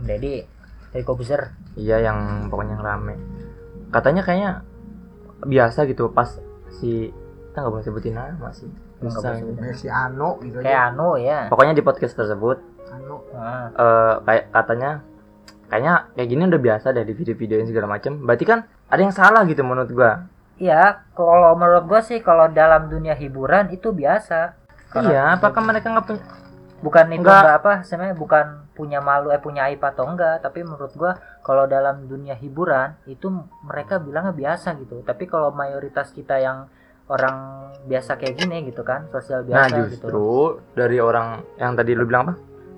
Dedi 0.03 0.43
dari 0.91 1.03
Kobuser 1.03 1.55
iya 1.75 1.99
yang 1.99 2.47
pokoknya 2.47 2.79
yang 2.79 2.83
rame. 2.85 3.15
Katanya 3.89 4.21
kayaknya 4.23 4.51
biasa 5.43 5.85
gitu 5.91 6.07
pas 6.11 6.39
si 6.79 7.11
kita 7.53 7.61
nggak 7.61 7.73
boleh 7.77 7.85
sebutin 7.85 8.17
nama 8.17 8.49
sih. 8.49 8.65
Bisa. 8.97 9.29
gitu. 9.37 9.53
si 9.77 9.85
Ano 9.85 10.41
gitu 10.41 10.57
kayak 10.57 10.73
aja. 10.73 10.89
Anu 10.89 11.21
ya. 11.21 11.39
Pokoknya 11.53 11.77
di 11.77 11.85
podcast 11.85 12.17
tersebut 12.17 12.57
Ano. 12.89 13.21
Ah, 13.37 13.69
eh 13.69 14.13
kayak 14.25 14.43
katanya 14.49 14.91
kayaknya 15.69 15.93
kayak 16.17 16.29
gini 16.33 16.41
udah 16.49 16.61
biasa 16.65 16.85
deh 16.97 17.05
di 17.05 17.13
video-videoin 17.13 17.69
segala 17.69 17.87
macam 17.93 18.25
berarti 18.25 18.45
kan 18.45 18.65
ada 18.89 19.01
yang 19.05 19.13
salah 19.13 19.45
gitu 19.45 19.61
menurut 19.61 19.93
gua. 19.93 20.25
Iya, 20.57 21.05
kalau 21.13 21.53
menurut 21.53 21.85
gua 21.85 22.01
sih 22.01 22.25
kalau 22.25 22.49
dalam 22.49 22.89
dunia 22.89 23.13
hiburan 23.13 23.69
itu 23.69 23.93
biasa. 23.93 24.57
Karena 24.89 25.09
iya 25.13 25.23
apakah 25.37 25.61
mereka 25.61 25.93
nggak 25.93 26.05
punya 26.09 26.21
bukan 26.83 27.05
itu 27.13 27.21
Enggak. 27.21 27.41
enggak 27.41 27.57
apa 27.63 27.73
sebenarnya 27.85 28.17
bukan 28.17 28.45
punya 28.73 28.99
malu 28.99 29.29
eh 29.29 29.37
punya 29.37 29.69
aib 29.69 29.81
atau 29.85 30.09
enggak, 30.09 30.41
tapi 30.41 30.65
menurut 30.65 30.93
gua 30.97 31.21
kalau 31.45 31.69
dalam 31.69 32.09
dunia 32.09 32.33
hiburan 32.33 32.97
itu 33.05 33.29
mereka 33.61 34.01
bilangnya 34.01 34.33
biasa 34.33 34.73
gitu. 34.81 35.05
Tapi 35.05 35.29
kalau 35.29 35.53
mayoritas 35.53 36.09
kita 36.09 36.41
yang 36.41 36.65
orang 37.05 37.35
biasa 37.83 38.15
kayak 38.15 38.35
gini 38.37 38.63
gitu 38.65 38.81
kan, 38.81 39.05
sosial 39.09 39.43
nah 39.43 39.65
biasa 39.65 39.75
gitu. 39.75 39.83
justru 39.89 40.27
dari 40.73 40.97
orang 40.97 41.27
yang 41.55 41.73
tadi 41.73 41.91
lu 41.91 42.03
bilang 42.03 42.23
apa 42.25 42.35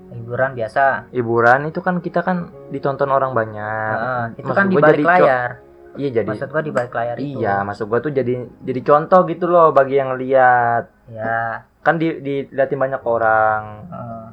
Hiburan 0.08 0.50
biasa. 0.52 1.10
hiburan 1.10 1.66
itu 1.66 1.78
kan 1.78 1.98
kita 1.98 2.20
kan 2.20 2.36
ditonton 2.68 3.08
orang 3.08 3.30
banyak 3.32 3.94
Nah, 3.96 4.26
itu 4.32 4.42
Maksud 4.44 4.54
kan 4.54 4.66
di 4.66 4.74
gua 4.74 4.84
balik 4.84 5.02
layar. 5.04 5.50
iya 5.94 6.08
jadi 6.12 6.28
Maksud 6.28 6.48
gua 6.48 6.60
di 6.60 6.70
balik 6.70 6.92
layar 6.92 7.16
itu. 7.16 7.26
iya 7.36 7.54
maksud 7.60 7.84
gua 7.84 7.98
tuh 7.98 8.10
jadi 8.10 8.34
jadi 8.60 8.80
contoh 8.82 9.20
gitu 9.24 9.44
loh 9.44 9.70
bagi 9.70 9.94
yang 9.96 10.14
lihat 10.14 10.90
Ya. 11.06 11.62
kan 11.80 11.96
di 11.96 12.18
diliatin 12.18 12.74
banyak 12.76 12.98
orang 13.00 13.62
eh, 13.86 14.26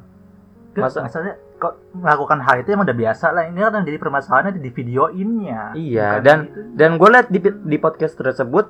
Masa? 0.74 1.02
Masalahnya 1.02 1.38
kok 1.54 1.78
melakukan 1.92 2.38
hal 2.40 2.56
itu 2.58 2.68
emang 2.68 2.82
udah 2.84 2.98
biasa 2.98 3.26
lah 3.30 3.42
ini 3.44 3.58
kan 3.60 3.72
yang 3.72 3.86
jadi 3.86 3.94
permasalahannya 3.96 4.58
di 4.58 4.70
videoinnya 4.70 5.62
Iya, 5.72 6.08
Bukan 6.12 6.24
dan- 6.24 6.44
gitu. 6.44 6.58
dan 6.74 6.90
gue 6.92 7.08
liat 7.08 7.26
di 7.28 7.38
di 7.40 7.76
podcast 7.76 8.14
tersebut 8.14 8.66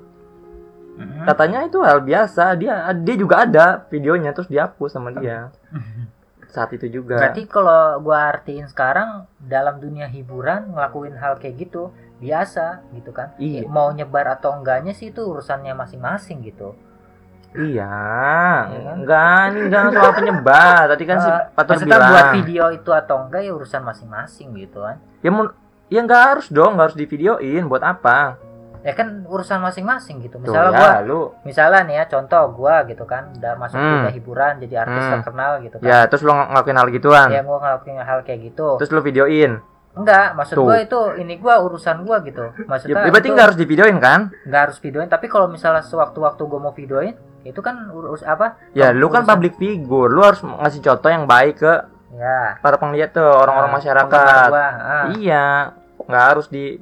mm, 0.95 1.25
katanya 1.25 1.59
itu 1.63 1.79
hal 1.81 2.01
biasa 2.01 2.55
dia 2.55 2.75
dia 2.95 3.15
juga 3.15 3.43
ada 3.43 3.67
videonya 3.87 4.31
terus 4.31 4.47
dihapus 4.47 4.91
sama 4.93 5.11
dia 5.11 5.51
saat 6.47 6.71
itu 6.71 6.87
juga 6.89 7.19
Berarti 7.19 7.51
kalau 7.51 7.99
gua 7.99 8.31
artiin 8.31 8.71
sekarang 8.71 9.27
dalam 9.43 9.83
dunia 9.83 10.07
hiburan 10.07 10.71
ngelakuin 10.71 11.19
hal 11.19 11.35
kayak 11.37 11.67
gitu 11.67 11.91
biasa 12.23 12.87
gitu 12.95 13.11
kan. 13.11 13.35
Iya. 13.37 13.67
Mau 13.67 13.91
nyebar 13.91 14.39
atau 14.39 14.55
enggaknya 14.55 14.95
sih 14.95 15.11
itu 15.11 15.19
urusannya 15.19 15.75
masing-masing 15.75 16.47
gitu. 16.47 16.79
iya 17.55 17.91
Iya 18.67 18.81
kan? 18.83 18.95
enggak 18.99 19.41
ini 19.51 19.59
enggak 19.67 19.83
soal 19.95 20.13
penyebar 20.13 20.83
tadi 20.91 21.05
kan 21.07 21.19
si 21.19 21.31
Eh, 21.31 21.41
Patur 21.55 21.71
maksudnya 21.75 21.91
bilang 21.93 22.11
buat 22.11 22.27
video 22.35 22.65
itu 22.71 22.91
atau 22.91 23.17
enggak 23.23 23.41
ya 23.43 23.53
urusan 23.55 23.83
masing-masing 23.83 24.49
gitu 24.55 24.79
kan. 24.79 24.97
ya 25.23 25.31
ya 25.87 26.01
enggak 26.03 26.23
harus 26.35 26.47
dong 26.51 26.75
enggak 26.75 26.87
harus 26.91 26.99
di 26.99 27.07
videoin 27.07 27.63
buat 27.67 27.83
apa 27.83 28.39
Ya 28.85 28.93
kan 28.93 29.25
urusan 29.25 29.59
masing-masing 29.59 30.21
gitu. 30.21 30.37
Tuh, 30.37 30.45
Misalnya 30.45 30.71
ya, 30.71 30.77
gua 30.77 30.93
lu 31.03 31.21
misalnya 31.41 31.81
nih 31.83 31.95
ya 31.97 32.05
contoh 32.07 32.43
gua 32.53 32.85
gitu 32.85 33.03
kan 33.03 33.33
udah 33.33 33.57
masuk 33.57 33.75
Hmm. 33.75 34.05
dunia 34.05 34.13
hiburan 34.13 34.53
jadi 34.61 34.75
artis 34.85 35.03
Hmm. 35.03 35.13
terkenal 35.19 35.53
gitu 35.59 35.77
kan. 35.81 35.89
ya 35.89 35.99
terus 36.05 36.21
lu 36.21 36.31
ng- 36.31 36.49
ngelakuin 36.53 36.77
hal 36.77 36.89
gituan 36.93 37.29
Ya 37.29 37.41
gua 37.41 37.59
ngelakuin 37.59 37.97
hal 37.99 38.21
kayak 38.23 38.41
gitu. 38.45 38.77
terus 38.77 38.93
lu 38.93 39.01
videoin 39.01 39.65
Enggak, 39.95 40.35
maksud 40.35 40.59
Tuh. 40.59 40.67
gua 40.67 40.77
itu 40.77 41.01
ini 41.17 41.39
gua 41.39 41.63
urusan 41.63 42.03
gua 42.03 42.19
gitu. 42.21 42.45
ya, 42.45 42.67
Maksudnya 42.67 43.09
berarti 43.09 43.19
itu- 43.23 43.33
enggak 43.33 43.47
harus 43.47 43.57
di 43.57 43.65
videoin 43.65 43.97
kan 43.97 44.21
nggak 44.45 44.61
harus 44.61 44.77
videoin 44.79 45.09
tapi 45.09 45.27
kalau 45.31 45.47
misalnya 45.49 45.81
sewaktu-waktu 45.81 46.43
gue 46.45 46.61
mau 46.61 46.75
videoin 46.75 47.15
itu 47.41 47.61
kan 47.63 47.89
urus 47.89 48.21
apa 48.21 48.59
ya 48.75 48.93
lu 48.93 49.09
kan 49.09 49.25
public 49.25 49.57
figure 49.57 50.13
lu 50.13 50.21
harus 50.21 50.45
ngasih 50.45 50.83
contoh 50.83 51.09
yang 51.09 51.25
baik 51.25 51.57
ke 51.57 51.73
ya 52.13 52.59
para 52.61 52.77
penglihat 52.77 53.17
tuh 53.17 53.23
orang-orang 53.25 53.71
nah, 53.71 53.77
masyarakat 53.81 54.49
gua, 54.51 54.67
ah. 54.67 55.05
iya 55.15 55.73
nggak 56.05 56.25
harus 56.27 56.51
di 56.51 56.77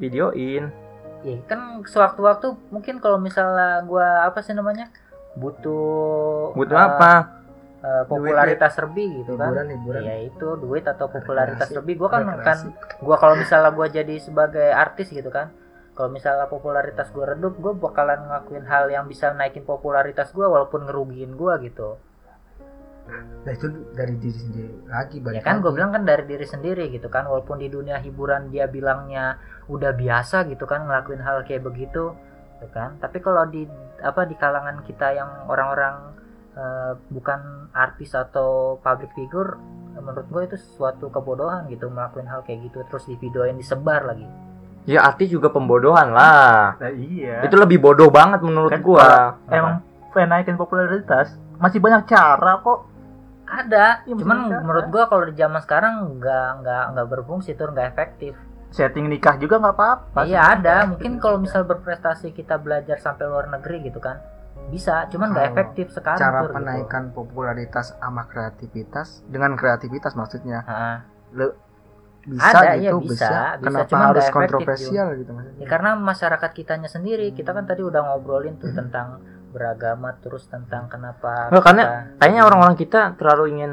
Iya, 1.23 1.39
kan 1.47 1.87
sewaktu-waktu 1.87 2.47
mungkin 2.75 2.99
kalau 2.99 3.19
misalnya 3.23 3.87
gua 3.87 4.27
apa 4.27 4.43
sih 4.43 4.55
namanya 4.59 4.91
butuh 5.39 6.53
butuh 6.53 6.77
eh, 6.77 6.83
apa 6.83 7.13
eh, 7.81 8.05
popularitas 8.11 8.75
lebih 8.83 9.23
gitu 9.23 9.39
kan 9.39 9.55
hiburan 9.55 9.69
hiburan 9.71 10.01
Iya 10.03 10.17
itu 10.29 10.49
duit 10.59 10.85
atau 10.85 11.07
popularitas 11.09 11.71
Rekreasi. 11.71 11.79
lebih. 11.79 11.95
Gua 12.03 12.09
kan 12.11 12.23
kan 12.43 12.59
gua 13.01 13.17
kalau 13.23 13.39
misalnya 13.39 13.71
gua 13.71 13.87
jadi 13.87 14.19
sebagai 14.19 14.71
artis 14.75 15.09
gitu 15.15 15.31
kan. 15.31 15.55
Kalau 15.93 16.09
misalnya 16.09 16.49
popularitas 16.49 17.13
gua 17.13 17.37
redup, 17.37 17.55
gua 17.61 17.73
bakalan 17.77 18.19
ngelakuin 18.27 18.65
hal 18.67 18.89
yang 18.89 19.05
bisa 19.07 19.31
naikin 19.37 19.63
popularitas 19.63 20.33
gua 20.35 20.51
walaupun 20.51 20.91
ngerugiin 20.91 21.39
gua 21.39 21.61
gitu. 21.63 22.01
Nah 23.43 23.53
itu 23.53 23.67
dari 23.93 24.15
diri 24.17 24.39
sendiri 24.39 24.73
lagi 24.89 25.17
Ya 25.35 25.43
kan 25.43 25.61
gue 25.61 25.73
bilang 25.75 25.91
kan 25.91 26.07
dari 26.07 26.25
diri 26.25 26.47
sendiri 26.47 26.89
gitu 26.89 27.11
kan 27.11 27.27
walaupun 27.27 27.59
di 27.59 27.69
dunia 27.69 27.99
hiburan 27.99 28.49
dia 28.49 28.71
bilangnya 28.71 29.37
udah 29.67 29.93
biasa 29.93 30.47
gitu 30.49 30.65
kan 30.65 30.87
ngelakuin 30.87 31.21
hal 31.21 31.43
kayak 31.43 31.67
begitu 31.67 32.15
gitu 32.63 32.67
kan 32.71 32.97
tapi 33.03 33.19
kalau 33.19 33.45
di 33.51 33.67
apa 34.01 34.23
di 34.25 34.39
kalangan 34.39 34.87
kita 34.87 35.19
yang 35.19 35.29
orang-orang 35.51 36.15
eh, 36.55 36.93
bukan 37.11 37.69
artis 37.75 38.15
atau 38.15 38.79
public 38.79 39.11
figure 39.19 39.59
menurut 39.99 40.27
gue 40.31 40.43
itu 40.55 40.57
suatu 40.79 41.11
kebodohan 41.13 41.69
gitu 41.69 41.91
ngelakuin 41.91 42.31
hal 42.31 42.41
kayak 42.47 42.71
gitu 42.71 42.81
terus 42.89 43.05
di 43.11 43.19
videoin 43.19 43.59
disebar 43.59 44.07
lagi 44.07 44.25
Ya 44.83 44.99
artis 45.07 45.31
juga 45.31 45.47
pembodohan 45.47 46.11
lah. 46.11 46.75
Nah, 46.75 46.91
iya. 46.91 47.39
Itu 47.47 47.55
lebih 47.55 47.79
bodoh 47.79 48.11
banget 48.11 48.43
menurut 48.43 48.67
Kan 48.75 48.83
gua. 48.83 49.39
emang 49.47 49.79
pengen 50.11 50.29
naikin 50.35 50.59
popularitas 50.59 51.39
masih 51.63 51.79
banyak 51.79 52.11
cara 52.11 52.59
kok. 52.59 52.91
Ada 53.53 53.87
Iya, 54.03 54.15
cuman 54.17 54.39
bener, 54.49 54.61
menurut 54.61 54.87
gue 54.89 55.03
kalau 55.05 55.25
di 55.25 55.35
zaman 55.35 55.61
sekarang 55.61 55.95
nggak 56.17 56.49
nggak 56.61 56.83
nggak 56.93 57.07
berfungsi 57.09 57.53
tuh 57.53 57.69
nggak 57.69 57.89
efektif 57.93 58.35
Setting 58.73 59.05
nikah 59.05 59.37
juga 59.37 59.61
nggak 59.61 59.77
apa-apa. 59.77 60.21
iya 60.25 60.57
ada 60.57 60.89
mungkin 60.89 61.21
kalau 61.21 61.37
misal 61.37 61.69
berprestasi 61.69 62.33
kita 62.33 62.57
belajar 62.57 62.97
sampai 62.97 63.29
luar 63.29 63.47
negeri 63.47 63.85
gitu 63.85 64.01
kan 64.01 64.17
bisa 64.69 65.05
cuman 65.13 65.37
nggak 65.37 65.47
efektif 65.53 65.87
sekarang 65.93 66.21
cara 66.23 66.41
Tur, 66.41 66.49
gitu. 66.49 66.57
penaikan 66.57 67.05
popularitas 67.11 67.93
sama 67.95 68.25
kreativitas 68.25 69.21
dengan 69.29 69.53
kreativitas 69.55 70.17
maksudnya 70.17 70.65
Heeh. 70.65 70.97
Le- 71.37 71.57
bisa 72.23 72.55
Ada, 72.55 72.79
iya, 72.79 72.95
gitu 72.95 73.03
bisa, 73.03 73.27
bisa, 73.27 73.35
bisa, 73.59 73.67
kenapa 73.67 73.89
cuman 73.91 74.07
harus 74.15 74.27
kontroversial 74.31 75.07
gitu 75.19 75.31
Ya, 75.31 75.37
maksudnya 75.37 75.67
karena 75.67 75.91
masyarakat 75.99 76.51
kitanya 76.55 76.87
sendiri 76.87 77.35
kita 77.35 77.51
kan 77.51 77.67
tadi 77.67 77.83
udah 77.83 77.99
ngobrolin 77.99 78.55
Hmm. 78.55 78.63
tuh 78.63 78.71
tentang 78.71 79.19
beragama 79.53 80.17
terus 80.17 80.45
tentang 80.47 80.89
kenapa 80.89 81.49
Nggak, 81.49 81.63
karena 81.63 81.83
kita- 81.83 82.03
Kayaknya 82.19 82.43
orang-orang 82.43 82.77
kita 82.77 83.01
terlalu 83.15 83.45
ingin 83.53 83.73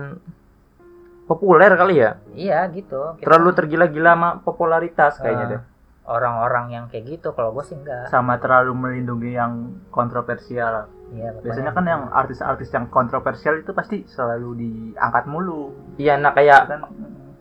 populer 1.25 1.71
kali 1.71 1.95
ya. 1.97 2.11
iya 2.31 2.67
gitu 2.67 3.15
Kita 3.15 3.23
Terlalu 3.23 3.49
tergila-gila 3.53 4.11
sama 4.11 4.29
popularitas 4.39 5.13
kayaknya 5.17 5.45
Ah. 5.45 5.51
deh. 5.51 5.63
orang-orang 6.05 6.65
yang 6.71 6.85
kayak 6.87 7.05
gitu 7.07 7.29
kalau 7.31 7.53
gue 7.53 7.61
sih 7.63 7.77
enggak 7.77 8.09
Sama 8.09 8.35
terlalu 8.35 8.73
melindungi 8.73 9.29
yang 9.31 9.53
kontroversial. 9.89 10.89
Iya, 11.09 11.37
Biasanya 11.37 11.69
kan 11.69 11.85
yang 11.85 12.09
artis-artis 12.09 12.65
yang 12.67 12.85
kontroversial 12.87 13.53
itu 13.55 13.69
pasti 13.71 14.01
selalu 14.07 14.49
diangkat 14.55 15.25
mulu. 15.25 15.69
Iya, 15.95 16.17
nah 16.17 16.29
kayak 16.31 16.65
Kan 16.65 16.81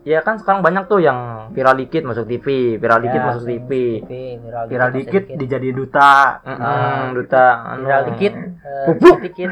ya 0.09 0.25
kan 0.25 0.41
sekarang 0.41 0.65
banyak 0.65 0.89
tuh 0.89 0.97
yang 0.97 1.49
viral 1.53 1.77
dikit 1.77 2.01
masuk 2.01 2.25
TV, 2.25 2.45
viral 2.75 2.99
dikit 2.99 3.21
Ya, 3.21 3.27
masuk 3.29 3.45
TV. 3.45 3.71
viral, 4.01 4.65
viral 4.65 4.89
masuk 4.89 4.97
dikit 4.97 5.23
dijadiin 5.37 5.75
duta. 5.77 6.41
Ah, 6.41 7.13
duta 7.13 7.45
anu. 7.69 7.85
viral 7.85 8.03
dikit 8.09 8.33
Pupuk. 8.89 9.15
dikit 9.29 9.49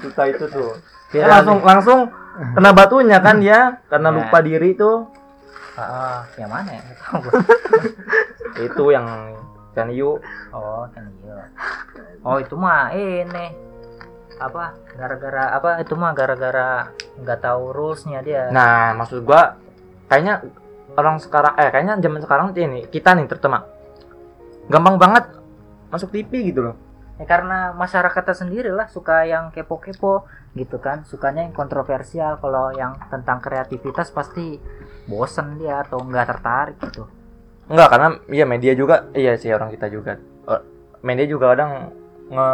duta 0.00 0.22
itu 0.24 0.44
tuh. 0.48 0.72
Ya, 1.12 1.28
langsung 1.30 1.60
langsung 1.60 1.98
kena 2.56 2.70
batunya 2.72 3.18
kan 3.20 3.38
ya 3.38 3.78
karena 3.86 4.08
Ya. 4.08 4.16
lupa 4.16 4.38
diri 4.40 4.72
tuh. 4.74 5.06
Ah, 5.76 6.24
yang 6.40 6.48
mana 6.48 6.70
ya. 6.72 6.82
Itu 8.66 8.88
yang 8.88 9.06
kan 9.74 9.90
you 9.90 10.22
oh 10.54 10.86
kan 10.94 11.02
iya 11.18 11.50
oh 12.22 12.38
itu 12.38 12.54
mah 12.54 12.94
ini 12.94 13.50
apa 14.38 14.74
gara-gara 14.98 15.54
apa 15.54 15.68
itu 15.78 15.94
mah 15.94 16.12
gara-gara 16.12 16.90
nggak 17.20 17.40
tahu 17.40 17.70
rulesnya 17.70 18.20
dia 18.22 18.50
Nah, 18.50 18.94
maksud 18.98 19.22
gua 19.22 19.56
kayaknya 20.10 20.42
orang 20.94 21.18
sekarang 21.22 21.54
eh 21.58 21.70
kayaknya 21.70 21.94
zaman 22.02 22.20
sekarang 22.22 22.46
ini 22.54 22.86
kita 22.90 23.14
nih 23.14 23.26
terutama 23.30 23.66
gampang 24.70 24.96
banget 24.96 25.24
masuk 25.90 26.10
TV 26.10 26.50
gitu 26.50 26.60
loh. 26.70 26.76
ya 27.14 27.30
karena 27.30 27.70
masyarakatnya 27.78 28.34
sendiri 28.34 28.70
lah 28.74 28.90
suka 28.90 29.22
yang 29.22 29.54
kepo-kepo 29.54 30.26
gitu 30.58 30.82
kan 30.82 31.06
sukanya 31.06 31.46
yang 31.46 31.54
kontroversial 31.54 32.42
kalau 32.42 32.74
yang 32.74 32.98
tentang 33.06 33.38
kreativitas 33.38 34.10
pasti 34.10 34.58
bosen 35.06 35.62
dia 35.62 35.86
atau 35.86 36.02
nggak 36.02 36.26
tertarik 36.26 36.78
gitu 36.90 37.06
Enggak, 37.64 37.88
karena 37.96 38.08
iya 38.28 38.44
media 38.44 38.72
juga 38.76 39.08
iya 39.16 39.40
sih 39.40 39.48
orang 39.48 39.72
kita 39.72 39.88
juga. 39.88 40.20
Eh, 40.20 40.60
media 41.00 41.24
juga 41.24 41.56
kadang 41.56 41.96
nge 42.28 42.48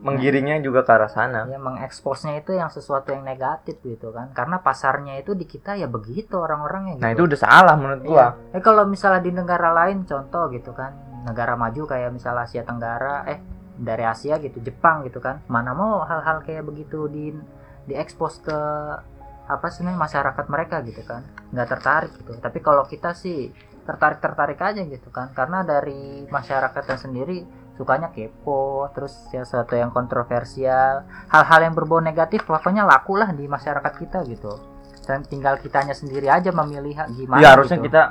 menggiringnya 0.00 0.64
juga 0.64 0.80
ke 0.82 0.90
arah 0.96 1.12
sana. 1.12 1.44
ya 1.44 1.60
mengeksposnya 1.60 2.40
itu 2.40 2.56
yang 2.56 2.72
sesuatu 2.72 3.12
yang 3.12 3.20
negatif 3.20 3.76
gitu 3.84 4.10
kan 4.10 4.32
karena 4.32 4.60
pasarnya 4.64 5.20
itu 5.20 5.36
di 5.36 5.44
kita 5.44 5.76
ya 5.76 5.86
begitu 5.86 6.40
orang-orangnya 6.40 6.96
gitu. 6.96 7.04
Nah, 7.04 7.12
itu 7.12 7.22
udah 7.28 7.38
salah 7.38 7.74
menurut 7.76 8.00
gua. 8.04 8.16
Iya. 8.16 8.56
Eh 8.56 8.62
kalau 8.64 8.84
misalnya 8.88 9.20
di 9.20 9.32
negara 9.32 9.70
lain 9.76 10.08
contoh 10.08 10.48
gitu 10.50 10.72
kan, 10.72 10.96
negara 11.28 11.54
maju 11.54 11.82
kayak 11.84 12.10
misalnya 12.16 12.48
Asia 12.48 12.64
Tenggara, 12.64 13.28
eh 13.28 13.38
dari 13.80 14.04
Asia 14.04 14.40
gitu, 14.40 14.60
Jepang 14.60 15.04
gitu 15.04 15.20
kan, 15.20 15.44
mana 15.48 15.72
mau 15.76 16.04
hal-hal 16.04 16.44
kayak 16.44 16.64
begitu 16.64 17.08
di 17.08 17.32
diekspos 17.88 18.40
ke 18.44 18.58
apa 19.50 19.66
sih 19.72 19.82
masyarakat 19.82 20.46
mereka 20.46 20.80
gitu 20.86 21.02
kan, 21.04 21.24
nggak 21.52 21.68
tertarik 21.68 22.12
gitu. 22.16 22.32
Tapi 22.40 22.58
kalau 22.64 22.84
kita 22.88 23.12
sih 23.12 23.52
tertarik 23.84 24.20
tertarik 24.22 24.60
aja 24.60 24.80
gitu 24.84 25.08
kan, 25.12 25.32
karena 25.36 25.64
dari 25.64 26.24
masyarakatnya 26.28 26.96
sendiri 26.96 27.38
sukanya 27.80 28.12
kepo, 28.12 28.92
terus 28.92 29.16
ya 29.32 29.40
sesuatu 29.40 29.72
yang 29.72 29.88
kontroversial, 29.88 31.08
hal-hal 31.32 31.60
yang 31.64 31.72
berbau 31.72 32.04
negatif 32.04 32.44
pokoknya 32.44 32.84
laku 32.84 33.16
lah 33.16 33.32
di 33.32 33.48
masyarakat 33.48 33.92
kita 33.96 34.20
gitu. 34.28 34.52
Dan 35.08 35.24
tinggal 35.24 35.56
kitanya 35.56 35.96
sendiri 35.96 36.28
aja 36.28 36.52
memilih 36.52 36.92
gimana. 37.16 37.40
Iya, 37.40 37.56
harusnya 37.56 37.80
gitu. 37.80 37.88
kita 37.88 38.02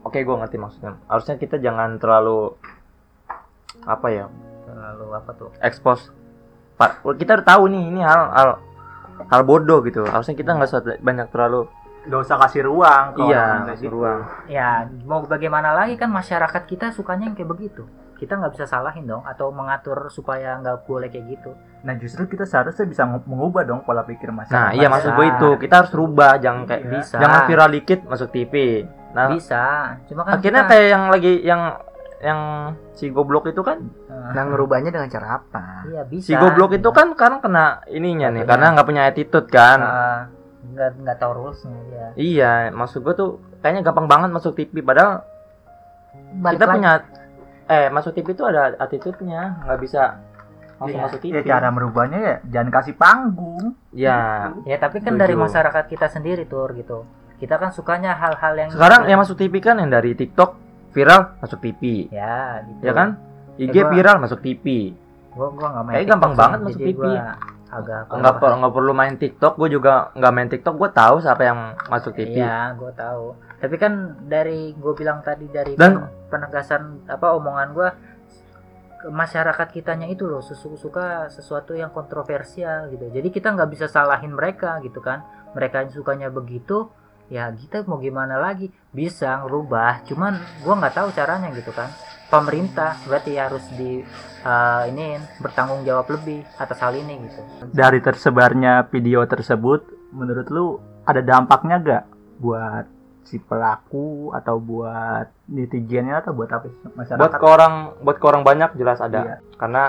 Oke, 0.00 0.24
gua 0.24 0.40
ngerti 0.40 0.56
maksudnya. 0.56 0.96
Harusnya 1.12 1.36
kita 1.36 1.60
jangan 1.60 2.00
terlalu 2.00 2.56
apa 3.84 4.08
ya? 4.08 4.26
terlalu 4.70 5.06
apa 5.18 5.30
tuh 5.34 5.50
expose 5.60 6.14
Pak, 6.78 7.02
kita 7.18 7.42
udah 7.42 7.46
tahu 7.46 7.62
nih 7.74 7.82
ini 7.90 8.00
hal 8.00 8.30
hal 8.32 8.48
hal 9.28 9.42
bodoh 9.44 9.82
gitu. 9.84 10.06
Harusnya 10.08 10.32
kita 10.38 10.56
nggak 10.56 10.68
usah 10.70 10.80
banyak 11.02 11.28
terlalu 11.28 11.68
Gak 12.00 12.16
usah 12.24 12.40
kasih 12.40 12.64
ruang 12.64 13.12
iya 13.28 13.60
kasih 13.68 13.92
gitu. 13.92 14.00
ruang. 14.00 14.24
ya 14.48 14.88
mau 15.04 15.20
bagaimana 15.20 15.76
lagi 15.76 16.00
kan 16.00 16.08
masyarakat 16.08 16.64
kita 16.64 16.96
sukanya 16.96 17.28
yang 17.28 17.36
kayak 17.36 17.52
begitu 17.52 17.84
kita 18.20 18.36
nggak 18.36 18.52
bisa 18.52 18.68
salahin 18.68 19.02
dong 19.02 19.24
atau 19.24 19.48
mengatur 19.48 20.06
supaya 20.06 20.60
nggak 20.60 20.84
boleh 20.84 21.08
kayak 21.08 21.26
gitu 21.30 21.50
Nah 21.80 21.96
justru 21.96 22.28
kita 22.28 22.44
seharusnya 22.44 22.84
bisa 22.84 23.02
ngu- 23.02 23.24
mengubah 23.24 23.64
dong 23.64 23.80
pola 23.80 24.04
pikir 24.04 24.28
masyarakat. 24.28 24.52
Nah, 24.52 24.76
iya 24.76 24.84
maksud 24.86 25.16
gue 25.16 25.26
itu. 25.26 25.50
Kita 25.58 25.80
harus 25.80 25.88
rubah, 25.90 26.36
jangan 26.36 26.68
kayak 26.68 26.82
Iya. 26.82 26.92
bisa 26.92 27.16
jangan 27.16 27.40
viral 27.48 27.70
dikit 27.72 28.00
masuk 28.04 28.28
TV. 28.28 28.84
Nah, 29.10 29.26
bisa 29.26 29.62
cuma 30.04 30.20
kan 30.22 30.36
akhirnya 30.36 30.62
kita, 30.62 30.70
kayak 30.70 30.86
yang 30.86 31.04
lagi 31.08 31.32
yang 31.40 31.62
yang 32.20 32.40
si 32.92 33.08
goblok 33.08 33.48
itu 33.48 33.64
kan 33.64 33.80
eh, 33.80 34.30
nah 34.30 34.44
ngerubahnya 34.44 34.92
dengan 34.92 35.08
cara 35.08 35.40
apa 35.40 35.88
iya 35.88 36.04
bisa 36.04 36.28
si 36.28 36.36
goblok 36.36 36.76
itu 36.76 36.92
kan 36.92 37.16
karena 37.16 37.40
kena 37.40 37.64
ininya 37.88 38.28
nih 38.28 38.44
karena 38.44 38.76
nggak 38.76 38.84
punya 38.84 39.02
attitude 39.08 39.48
kan 39.48 39.78
Eh, 39.80 40.20
nggak 40.70 40.90
nggak 41.00 41.16
tahu 41.16 41.32
rulesnya 41.32 41.80
dia 41.88 42.06
iya 42.14 42.52
maksud 42.68 43.00
gue 43.00 43.14
tuh 43.14 43.30
kayaknya 43.58 43.80
gampang 43.82 44.04
banget 44.04 44.28
masuk 44.28 44.52
TV 44.52 44.78
padahal 44.78 45.24
Balik 46.36 46.60
kita 46.60 46.66
lagi. 46.66 46.76
punya 46.76 46.92
eh 47.70 47.86
masuk 47.88 48.10
TV 48.12 48.34
itu 48.34 48.42
ada 48.42 48.74
attitude-nya. 48.76 49.62
Nggak 49.62 49.78
bisa 49.78 50.02
langsung 50.76 50.96
Iya. 50.96 51.04
masuk 51.06 51.18
TV 51.20 51.34
Ya 51.34 51.42
cara 51.46 51.68
merubahnya 51.68 52.18
ya 52.18 52.34
jangan 52.50 52.70
kasih 52.72 52.94
panggung. 52.94 53.64
ya 53.90 54.16
ya 54.64 54.76
tapi 54.76 54.98
kan 54.98 55.14
Setuju. 55.14 55.22
dari 55.22 55.34
masyarakat 55.36 55.84
kita 55.86 56.06
sendiri 56.08 56.42
tuh 56.44 56.66
gitu. 56.74 56.98
Kita 57.36 57.56
kan 57.56 57.70
sukanya 57.70 58.12
hal-hal 58.12 58.52
yang 58.54 58.68
sekarang 58.68 59.06
yang 59.06 59.18
masuk 59.18 59.36
TV 59.36 59.58
kan 59.58 59.76
yang 59.76 59.88
dari 59.88 60.12
TikTok 60.12 60.56
viral 60.90 61.38
masuk 61.38 61.58
TV 61.58 62.10
ya 62.10 62.60
gitu. 62.66 62.82
Ya 62.82 62.92
kan? 62.92 63.08
IG 63.56 63.70
Eh, 63.70 63.76
gua- 63.78 63.90
viral 63.92 64.16
masuk 64.18 64.40
TV 64.40 64.92
gua 65.30 65.46
gua 65.48 65.68
nggak 65.70 65.84
main 65.84 65.94
Kayak 65.94 66.08
gampang 66.10 66.32
banget 66.34 66.58
masuk 66.60 66.80
TV. 66.80 66.96
gua 66.96 67.12
agak 67.70 68.00
nggak 68.10 68.34
per- 68.36 68.56
nggak 68.58 68.74
perlu 68.74 68.92
main 68.92 69.14
TikTok 69.14 69.52
gue 69.54 69.68
juga 69.70 70.10
nggak 70.12 70.32
main 70.34 70.48
TikTok 70.48 70.74
gue 70.74 70.90
tahu 70.90 71.22
siapa 71.22 71.42
yang 71.44 71.58
masuk 71.86 72.12
TV 72.12 72.34
Iya, 72.36 72.74
gue 72.74 72.90
tahu. 72.92 73.24
Tapi 73.60 73.76
kan 73.76 74.24
dari 74.24 74.72
gue 74.72 74.92
bilang 74.96 75.20
tadi 75.20 75.44
dari 75.52 75.76
Dan- 75.76 76.00
pen- 76.00 76.32
penegasan 76.32 77.04
apa 77.04 77.36
omongan 77.36 77.68
gue 77.76 77.88
masyarakat 79.08 79.68
kitanya 79.72 80.04
itu 80.12 80.28
loh 80.28 80.44
suka 80.44 81.28
sesuatu 81.32 81.72
yang 81.72 81.92
kontroversial 81.92 82.92
gitu. 82.92 83.08
Jadi 83.08 83.28
kita 83.32 83.52
nggak 83.52 83.70
bisa 83.72 83.86
salahin 83.88 84.32
mereka 84.32 84.80
gitu 84.84 85.00
kan. 85.00 85.24
Mereka 85.56 85.88
yang 85.88 85.90
sukanya 85.92 86.28
begitu, 86.28 86.88
ya 87.32 87.48
kita 87.48 87.84
mau 87.88 87.96
gimana 87.96 88.36
lagi? 88.36 88.68
Bisa 88.92 89.40
ngerubah, 89.40 90.04
cuman 90.04 90.36
gue 90.60 90.74
nggak 90.74 90.94
tahu 90.96 91.08
caranya 91.16 91.48
gitu 91.56 91.72
kan. 91.72 91.88
Pemerintah 92.30 92.94
berarti 93.08 93.32
harus 93.34 93.64
di 93.74 94.04
eh, 94.46 94.82
ini 94.92 95.18
bertanggung 95.42 95.82
jawab 95.82 96.06
lebih 96.14 96.44
atas 96.60 96.78
hal 96.78 96.94
ini 96.94 97.24
gitu. 97.26 97.40
Dari 97.72 97.98
tersebarnya 97.98 98.86
video 98.86 99.24
tersebut, 99.26 100.12
menurut 100.14 100.46
lu 100.52 100.78
ada 101.08 101.24
dampaknya 101.24 101.76
gak 101.80 102.04
buat 102.38 102.99
si 103.24 103.36
pelaku 103.38 104.32
atau 104.32 104.56
buat 104.58 105.28
netizennya 105.46 106.24
atau 106.24 106.32
buat 106.34 106.50
apa 106.50 106.66
sih? 106.66 106.78
masyarakat? 106.96 107.20
buat 107.20 107.34
ke 107.36 107.46
orang 107.46 107.74
buat 108.02 108.16
ke 108.18 108.26
orang 108.26 108.42
banyak 108.42 108.70
jelas 108.80 108.98
ada 108.98 109.20
Iya. 109.20 109.36
karena 109.60 109.82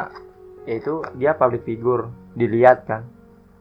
yaitu 0.67 1.01
dia 1.17 1.33
public 1.33 1.65
figure 1.65 2.11
dilihat 2.37 2.85
kan 2.85 3.07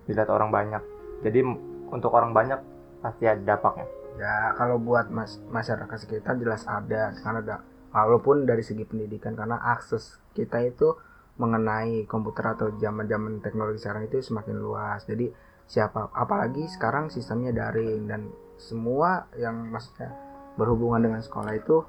dilihat 0.05 0.29
orang 0.29 0.53
banyak 0.53 0.83
jadi 1.25 1.41
untuk 1.89 2.13
orang 2.13 2.37
banyak 2.37 2.61
pasti 3.01 3.25
ada 3.25 3.41
dampaknya 3.41 3.89
ya 4.21 4.53
kalau 4.59 4.77
buat 4.77 5.09
mas 5.09 5.41
masyarakat 5.49 5.97
sekitar 5.97 6.37
jelas 6.37 6.69
ada 6.69 7.17
karena 7.25 7.41
ada 7.41 7.57
walaupun 7.91 8.45
dari 8.45 8.61
segi 8.61 8.85
pendidikan 8.85 9.33
karena 9.33 9.57
akses 9.65 10.21
kita 10.37 10.61
itu 10.61 10.93
mengenai 11.41 12.05
komputer 12.05 12.53
atau 12.53 12.69
zaman-zaman 12.77 13.41
teknologi 13.41 13.81
sekarang 13.81 14.05
itu 14.13 14.21
semakin 14.21 14.61
luas 14.61 15.09
jadi 15.09 15.33
siapa 15.65 16.13
apalagi 16.13 16.69
sekarang 16.69 17.09
sistemnya 17.09 17.55
daring 17.55 18.05
dan 18.05 18.29
semua 18.61 19.25
yang 19.41 19.73
maksudnya 19.73 20.13
berhubungan 20.61 21.01
dengan 21.01 21.21
sekolah 21.25 21.57
itu 21.57 21.81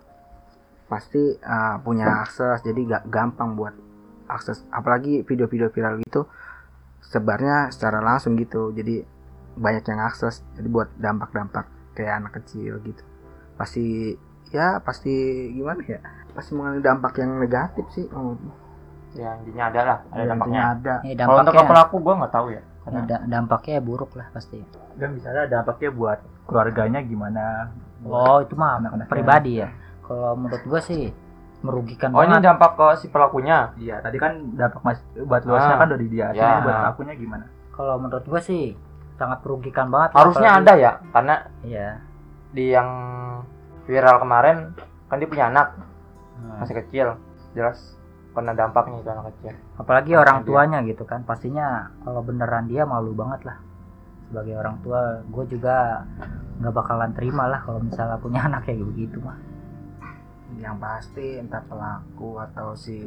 pasti 0.88 1.36
uh, 1.44 1.80
punya 1.84 2.24
akses. 2.24 2.64
Jadi 2.64 2.88
gak 2.88 3.12
gampang 3.12 3.60
buat 3.60 3.76
akses. 4.32 4.64
Apalagi 4.72 5.28
video-video 5.28 5.68
viral 5.68 6.00
gitu 6.00 6.28
sebarnya 7.04 7.70
secara 7.76 8.00
langsung 8.00 8.40
gitu. 8.40 8.72
Jadi 8.72 9.04
banyak 9.60 9.84
yang 9.84 10.02
akses. 10.08 10.48
Jadi 10.56 10.68
buat 10.72 10.88
dampak-dampak 10.96 11.68
kayak 11.96 12.24
anak 12.24 12.40
kecil 12.40 12.80
gitu. 12.88 13.04
Pasti 13.60 14.16
ya 14.52 14.80
pasti 14.80 15.12
gimana 15.52 15.84
ya? 15.84 16.00
Pasti 16.32 16.56
mengalami 16.56 16.80
dampak 16.80 17.14
yang 17.20 17.40
negatif 17.40 17.84
sih 17.92 18.08
oh, 18.16 18.40
ya 19.12 19.36
intinya 19.44 19.68
ada 19.68 19.82
lah. 19.84 20.00
Ada 20.12 20.22
ya, 20.24 20.28
dampaknya. 20.32 20.62
ada. 20.64 20.94
Ya, 21.04 21.14
kalau 21.20 21.40
untuk 21.44 21.56
dampaknya 21.56 21.72
pelaku 21.72 21.96
gua 22.00 22.14
nggak 22.24 22.34
tahu 22.34 22.48
ya. 22.52 22.56
Ya, 22.56 22.64
karena 22.82 23.02
da- 23.06 23.26
dampaknya 23.30 23.78
buruk 23.84 24.12
lah 24.18 24.28
pasti. 24.34 24.58
Dan 24.98 25.10
misalnya 25.16 25.44
dampaknya 25.48 25.90
buat 25.94 26.20
keluarganya 26.52 27.00
gimana? 27.02 27.72
Oh 28.04 28.38
itu 28.38 28.54
mah 28.54 28.78
Anak-anaknya. 28.78 29.08
pribadi 29.08 29.52
ya. 29.58 29.72
Kalau 30.02 30.36
menurut 30.36 30.60
gua 30.66 30.82
sih 30.82 31.16
merugikan 31.62 32.10
oh 32.10 32.20
ini 32.20 32.34
banget. 32.34 32.46
dampak 32.48 32.72
ke 32.74 32.88
si 32.98 33.08
pelakunya? 33.08 33.72
Iya 33.78 34.02
tadi 34.02 34.18
kan 34.18 34.34
dampak 34.52 34.82
mas 34.82 35.00
buat 35.16 35.42
luasnya 35.42 35.76
Ah. 35.76 35.80
kan 35.80 35.90
dari 35.90 36.06
dia 36.06 36.28
Ya. 36.32 36.60
Buat 36.60 36.78
akunya 36.92 37.14
gimana? 37.14 37.46
Kalau 37.72 37.96
menurut 37.96 38.26
gua 38.26 38.42
sih 38.42 38.76
sangat 39.16 39.40
merugikan 39.42 39.88
banget 39.88 40.12
harusnya 40.12 40.50
apalagi- 40.52 40.66
ada 40.68 40.74
ya 40.76 40.92
karena 41.10 41.36
iya. 41.62 41.88
di 42.52 42.66
yang 42.68 42.90
viral 43.84 44.18
kemarin 44.20 44.58
kan 45.08 45.16
dia 45.16 45.30
punya 45.30 45.48
anak. 45.48 45.68
Hmm. 46.34 46.58
masih 46.58 46.76
kecil. 46.76 47.08
Jelas 47.54 47.78
kena 48.32 48.52
dampaknya 48.52 48.98
itu 48.98 49.10
anak 49.10 49.30
kecil. 49.30 49.54
Apalagi 49.78 50.12
orang 50.16 50.38
dia- 50.38 50.48
tuanya 50.48 50.78
gitu 50.82 51.04
kan. 51.04 51.22
Pastinya 51.22 51.68
kalau 52.02 52.20
beneran 52.20 52.66
dia 52.66 52.82
malu 52.84 53.14
banget 53.14 53.46
lah 53.46 53.58
sebagai 54.32 54.56
orang 54.56 54.80
tua 54.80 55.20
gue 55.28 55.46
juga 55.52 56.08
nggak 56.64 56.72
bakalan 56.72 57.12
terima 57.12 57.52
lah 57.52 57.60
kalau 57.68 57.84
misalnya 57.84 58.16
punya 58.16 58.40
anak 58.48 58.64
kayak 58.64 58.88
begitu 58.88 59.20
mah. 59.20 59.36
Yang 60.56 60.78
pasti 60.80 61.28
entah 61.36 61.64
pelaku 61.68 62.40
atau 62.40 62.72
si 62.80 63.04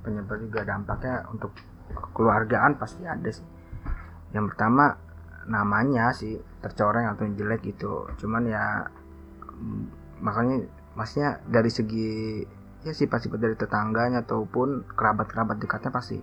penyebar 0.00 0.40
juga 0.40 0.64
dampaknya 0.64 1.28
untuk 1.28 1.52
keluargaan 2.16 2.80
pasti 2.80 3.04
ada 3.04 3.28
sih. 3.28 3.44
Yang 4.32 4.56
pertama 4.56 4.96
namanya 5.44 6.16
sih 6.16 6.40
tercoreng 6.62 7.10
atau 7.12 7.26
jelek 7.26 7.74
gitu 7.74 8.06
cuman 8.14 8.46
ya 8.46 8.86
mm, 9.42 9.82
makanya 10.22 10.70
maksudnya 10.94 11.42
dari 11.50 11.66
segi 11.66 12.46
ya 12.86 12.94
sifat-sifat 12.94 13.42
dari 13.42 13.58
tetangganya 13.58 14.22
ataupun 14.22 14.86
kerabat-kerabat 14.94 15.58
dekatnya 15.58 15.90
pasti 15.90 16.18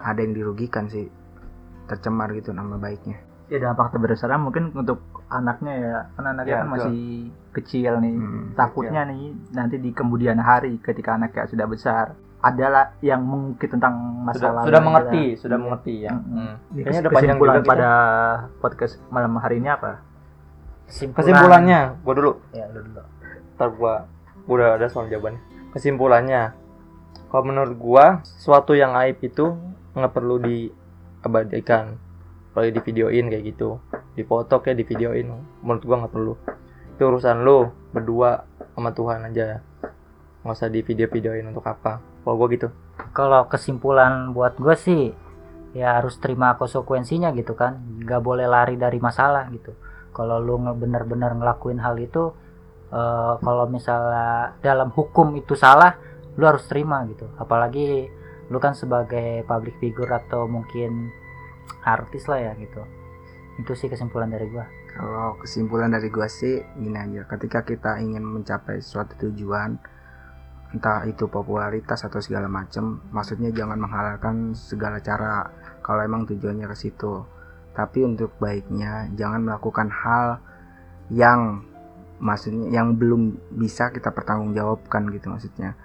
ada 0.00 0.18
yang 0.22 0.32
dirugikan 0.32 0.88
sih. 0.88 1.10
Tercemar 1.88 2.30
gitu 2.36 2.52
nama 2.52 2.76
baiknya 2.76 3.27
ya 3.48 3.58
dampak 3.58 3.90
terbesarnya 3.90 4.36
mungkin 4.36 4.70
untuk 4.70 5.00
anaknya 5.26 5.72
ya 5.74 5.96
kan 6.12 6.24
anaknya 6.26 6.48
Ya, 6.50 6.58
kan 6.58 6.66
betul. 6.66 6.74
masih 6.84 7.02
kecil 7.50 7.92
nih 7.98 8.14
Hmm, 8.14 8.44
takutnya 8.52 9.02
nih 9.04 9.22
nanti 9.50 9.76
di 9.76 9.90
kemudian 9.90 10.36
hari 10.38 10.76
ketika 10.78 11.14
anaknya 11.14 11.44
sudah 11.46 11.66
besar 11.66 12.04
adalah 12.38 12.94
yang 13.00 13.18
mengungkit 13.20 13.66
tentang 13.68 13.94
sudah 13.98 14.22
masalah 14.22 14.62
sudah 14.62 14.80
mengerti 14.80 15.24
sudah 15.34 15.56
Iya. 15.56 15.64
mengerti 15.64 15.94
ya 15.98 16.12
Mm-mm. 16.12 16.28
Hmm. 16.30 16.54
Ini 16.70 16.78
Kayaknya 16.78 17.00
udah 17.00 17.10
panjang 17.10 17.28
kesimpulan 17.28 17.50
juga 17.50 17.60
kita. 17.60 17.70
pada 17.72 17.90
podcast 18.58 18.94
malam 19.08 19.32
hari 19.36 19.56
ini 19.56 19.68
apa 19.68 19.92
kesimpulannya 20.88 21.80
gua 22.00 22.14
dulu 22.14 22.32
ya 22.50 22.64
lu 22.68 22.80
dulu 22.82 23.02
ntar 23.54 23.68
gua 23.70 23.94
udah 24.46 24.68
ada 24.76 24.86
soal 24.86 25.06
jawabannya 25.06 25.40
kesimpulannya 25.70 26.42
kalau 27.26 27.44
menurut 27.44 27.74
gua 27.74 28.04
sesuatu 28.22 28.72
yang 28.72 28.96
aib 28.98 29.20
itu 29.20 29.52
nggak 29.92 30.12
perlu 30.12 30.38
diabadikan 30.38 31.98
apalagi 32.58 32.74
di 32.74 32.82
videoin 32.90 33.30
kayak 33.30 33.44
gitu. 33.54 33.78
Dipoto 34.18 34.58
kayak 34.58 34.82
di 34.82 34.84
videoin 34.90 35.30
menurut 35.62 35.82
gua 35.86 36.02
nggak 36.02 36.10
perlu. 36.10 36.34
Itu 36.98 37.02
urusan 37.06 37.46
lo 37.46 37.70
berdua 37.94 38.42
sama 38.74 38.90
Tuhan 38.90 39.30
aja. 39.30 39.62
Nggak 40.42 40.56
usah 40.58 40.66
di 40.66 40.82
video-videoin 40.82 41.46
untuk 41.46 41.62
apa. 41.70 42.02
Kalau 42.02 42.34
gua 42.34 42.50
gitu. 42.50 42.68
Kalau 43.14 43.46
kesimpulan 43.46 44.34
buat 44.34 44.58
gue 44.58 44.74
sih 44.74 45.14
ya 45.70 46.02
harus 46.02 46.18
terima 46.18 46.58
konsekuensinya 46.58 47.30
gitu 47.38 47.54
kan. 47.54 47.78
Nggak 48.02 48.26
boleh 48.26 48.50
lari 48.50 48.74
dari 48.74 48.98
masalah 48.98 49.46
gitu. 49.54 49.78
Kalau 50.10 50.42
lu 50.42 50.58
bener-bener 50.58 51.38
ngelakuin 51.38 51.78
hal 51.78 51.94
itu 52.02 52.34
eh, 52.90 53.32
kalau 53.38 53.70
misalnya 53.70 54.58
dalam 54.58 54.90
hukum 54.90 55.30
itu 55.38 55.54
salah 55.54 55.94
lu 56.34 56.42
harus 56.42 56.66
terima 56.66 57.06
gitu. 57.06 57.30
Apalagi 57.38 58.10
lu 58.50 58.58
kan 58.58 58.74
sebagai 58.74 59.46
public 59.46 59.78
figure 59.78 60.10
atau 60.10 60.50
mungkin 60.50 61.14
artis 61.84 62.24
lah 62.28 62.40
ya 62.40 62.52
gitu 62.58 62.82
itu 63.58 63.72
sih 63.74 63.90
kesimpulan 63.90 64.30
dari 64.30 64.46
gua 64.48 64.66
Kalau 64.98 65.38
kesimpulan 65.38 65.90
dari 65.94 66.10
gua 66.10 66.26
sih 66.26 66.58
gini 66.78 66.98
aja, 66.98 67.22
ketika 67.30 67.62
kita 67.62 68.02
ingin 68.02 68.22
mencapai 68.22 68.82
suatu 68.82 69.14
tujuan, 69.28 69.78
entah 70.74 71.06
itu 71.06 71.30
popularitas 71.30 72.02
atau 72.02 72.18
segala 72.18 72.50
macam, 72.50 72.98
maksudnya 73.14 73.54
jangan 73.54 73.78
menghalalkan 73.78 74.58
segala 74.58 74.98
cara 74.98 75.54
kalau 75.86 76.02
emang 76.02 76.26
tujuannya 76.26 76.66
ke 76.66 76.76
situ. 76.76 77.22
Tapi 77.78 78.02
untuk 78.02 78.34
baiknya 78.42 79.06
jangan 79.14 79.46
melakukan 79.46 79.86
hal 79.86 80.42
yang 81.14 81.62
maksudnya 82.18 82.74
yang 82.74 82.98
belum 82.98 83.38
bisa 83.54 83.94
kita 83.94 84.10
pertanggungjawabkan 84.10 85.14
gitu 85.14 85.30
maksudnya. 85.30 85.78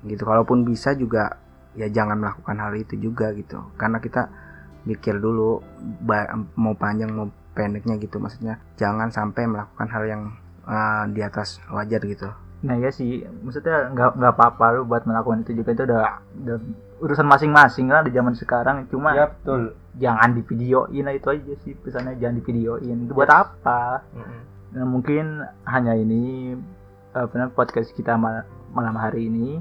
Gitu. 0.00 0.24
Kalaupun 0.24 0.64
bisa 0.64 0.96
juga 0.96 1.36
ya 1.76 1.92
jangan 1.92 2.16
melakukan 2.18 2.56
hal 2.56 2.72
itu 2.72 2.96
juga 2.96 3.36
gitu. 3.36 3.60
Karena 3.76 4.00
kita 4.00 4.32
pikir 4.86 5.20
dulu 5.20 5.60
mau 6.56 6.74
panjang 6.76 7.10
mau 7.12 7.28
pendeknya 7.52 7.98
gitu. 7.98 8.16
Maksudnya 8.20 8.62
jangan 8.80 9.12
sampai 9.12 9.46
melakukan 9.46 9.88
hal 9.90 10.04
yang 10.06 10.22
uh, 10.64 11.04
di 11.10 11.20
atas 11.20 11.60
wajar 11.72 12.00
gitu. 12.04 12.30
Nah 12.64 12.76
ya 12.76 12.92
sih. 12.92 13.24
Maksudnya 13.24 13.92
nggak 13.92 14.20
nggak 14.20 14.32
apa-apa 14.36 14.80
lu 14.80 14.82
buat 14.88 15.04
melakukan 15.04 15.42
itu 15.44 15.60
juga. 15.60 15.72
Itu 15.74 15.82
udah, 15.88 16.02
udah 16.44 16.56
urusan 17.00 17.26
masing-masing 17.26 17.88
lah 17.88 18.04
di 18.04 18.12
zaman 18.12 18.36
sekarang. 18.36 18.84
Cuma 18.92 19.16
ya 19.16 19.32
betul. 19.32 19.74
jangan 19.98 20.30
di 20.36 20.42
videoin 20.46 21.04
lah 21.04 21.14
itu 21.16 21.28
aja 21.32 21.54
sih 21.66 21.72
pesannya. 21.74 22.20
Jangan 22.20 22.36
di 22.38 22.44
videoin 22.44 22.96
itu 23.08 23.12
buat 23.12 23.30
apa? 23.32 24.04
Nah, 24.70 24.86
mungkin 24.86 25.42
hanya 25.66 25.98
ini 25.98 26.54
apa 27.10 27.34
namanya, 27.34 27.50
podcast 27.58 27.90
kita 27.90 28.14
mal- 28.14 28.46
malam 28.70 28.94
hari 28.94 29.26
ini. 29.26 29.58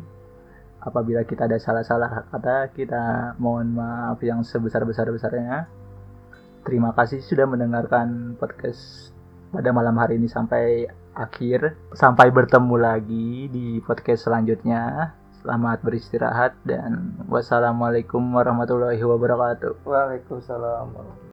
Apabila 0.79 1.27
kita 1.27 1.45
ada 1.47 1.59
salah-salah 1.59 2.31
kata, 2.31 2.71
kita 2.71 3.35
mohon 3.35 3.75
maaf 3.75 4.19
yang 4.23 4.47
sebesar-besar-besarnya. 4.47 5.67
Terima 6.63 6.95
kasih 6.95 7.19
sudah 7.19 7.47
mendengarkan 7.47 8.39
podcast 8.39 9.11
pada 9.51 9.75
malam 9.75 9.95
hari 9.99 10.15
ini 10.15 10.31
sampai 10.31 10.87
akhir. 11.15 11.75
Sampai 11.91 12.31
bertemu 12.31 12.75
lagi 12.79 13.51
di 13.51 13.83
podcast 13.83 14.27
selanjutnya. 14.31 15.11
Selamat 15.39 15.79
beristirahat 15.83 16.55
dan 16.67 17.15
wassalamualaikum 17.31 18.19
warahmatullahi 18.35 18.99
wabarakatuh. 18.99 19.87
Waalaikumsalam 19.87 21.27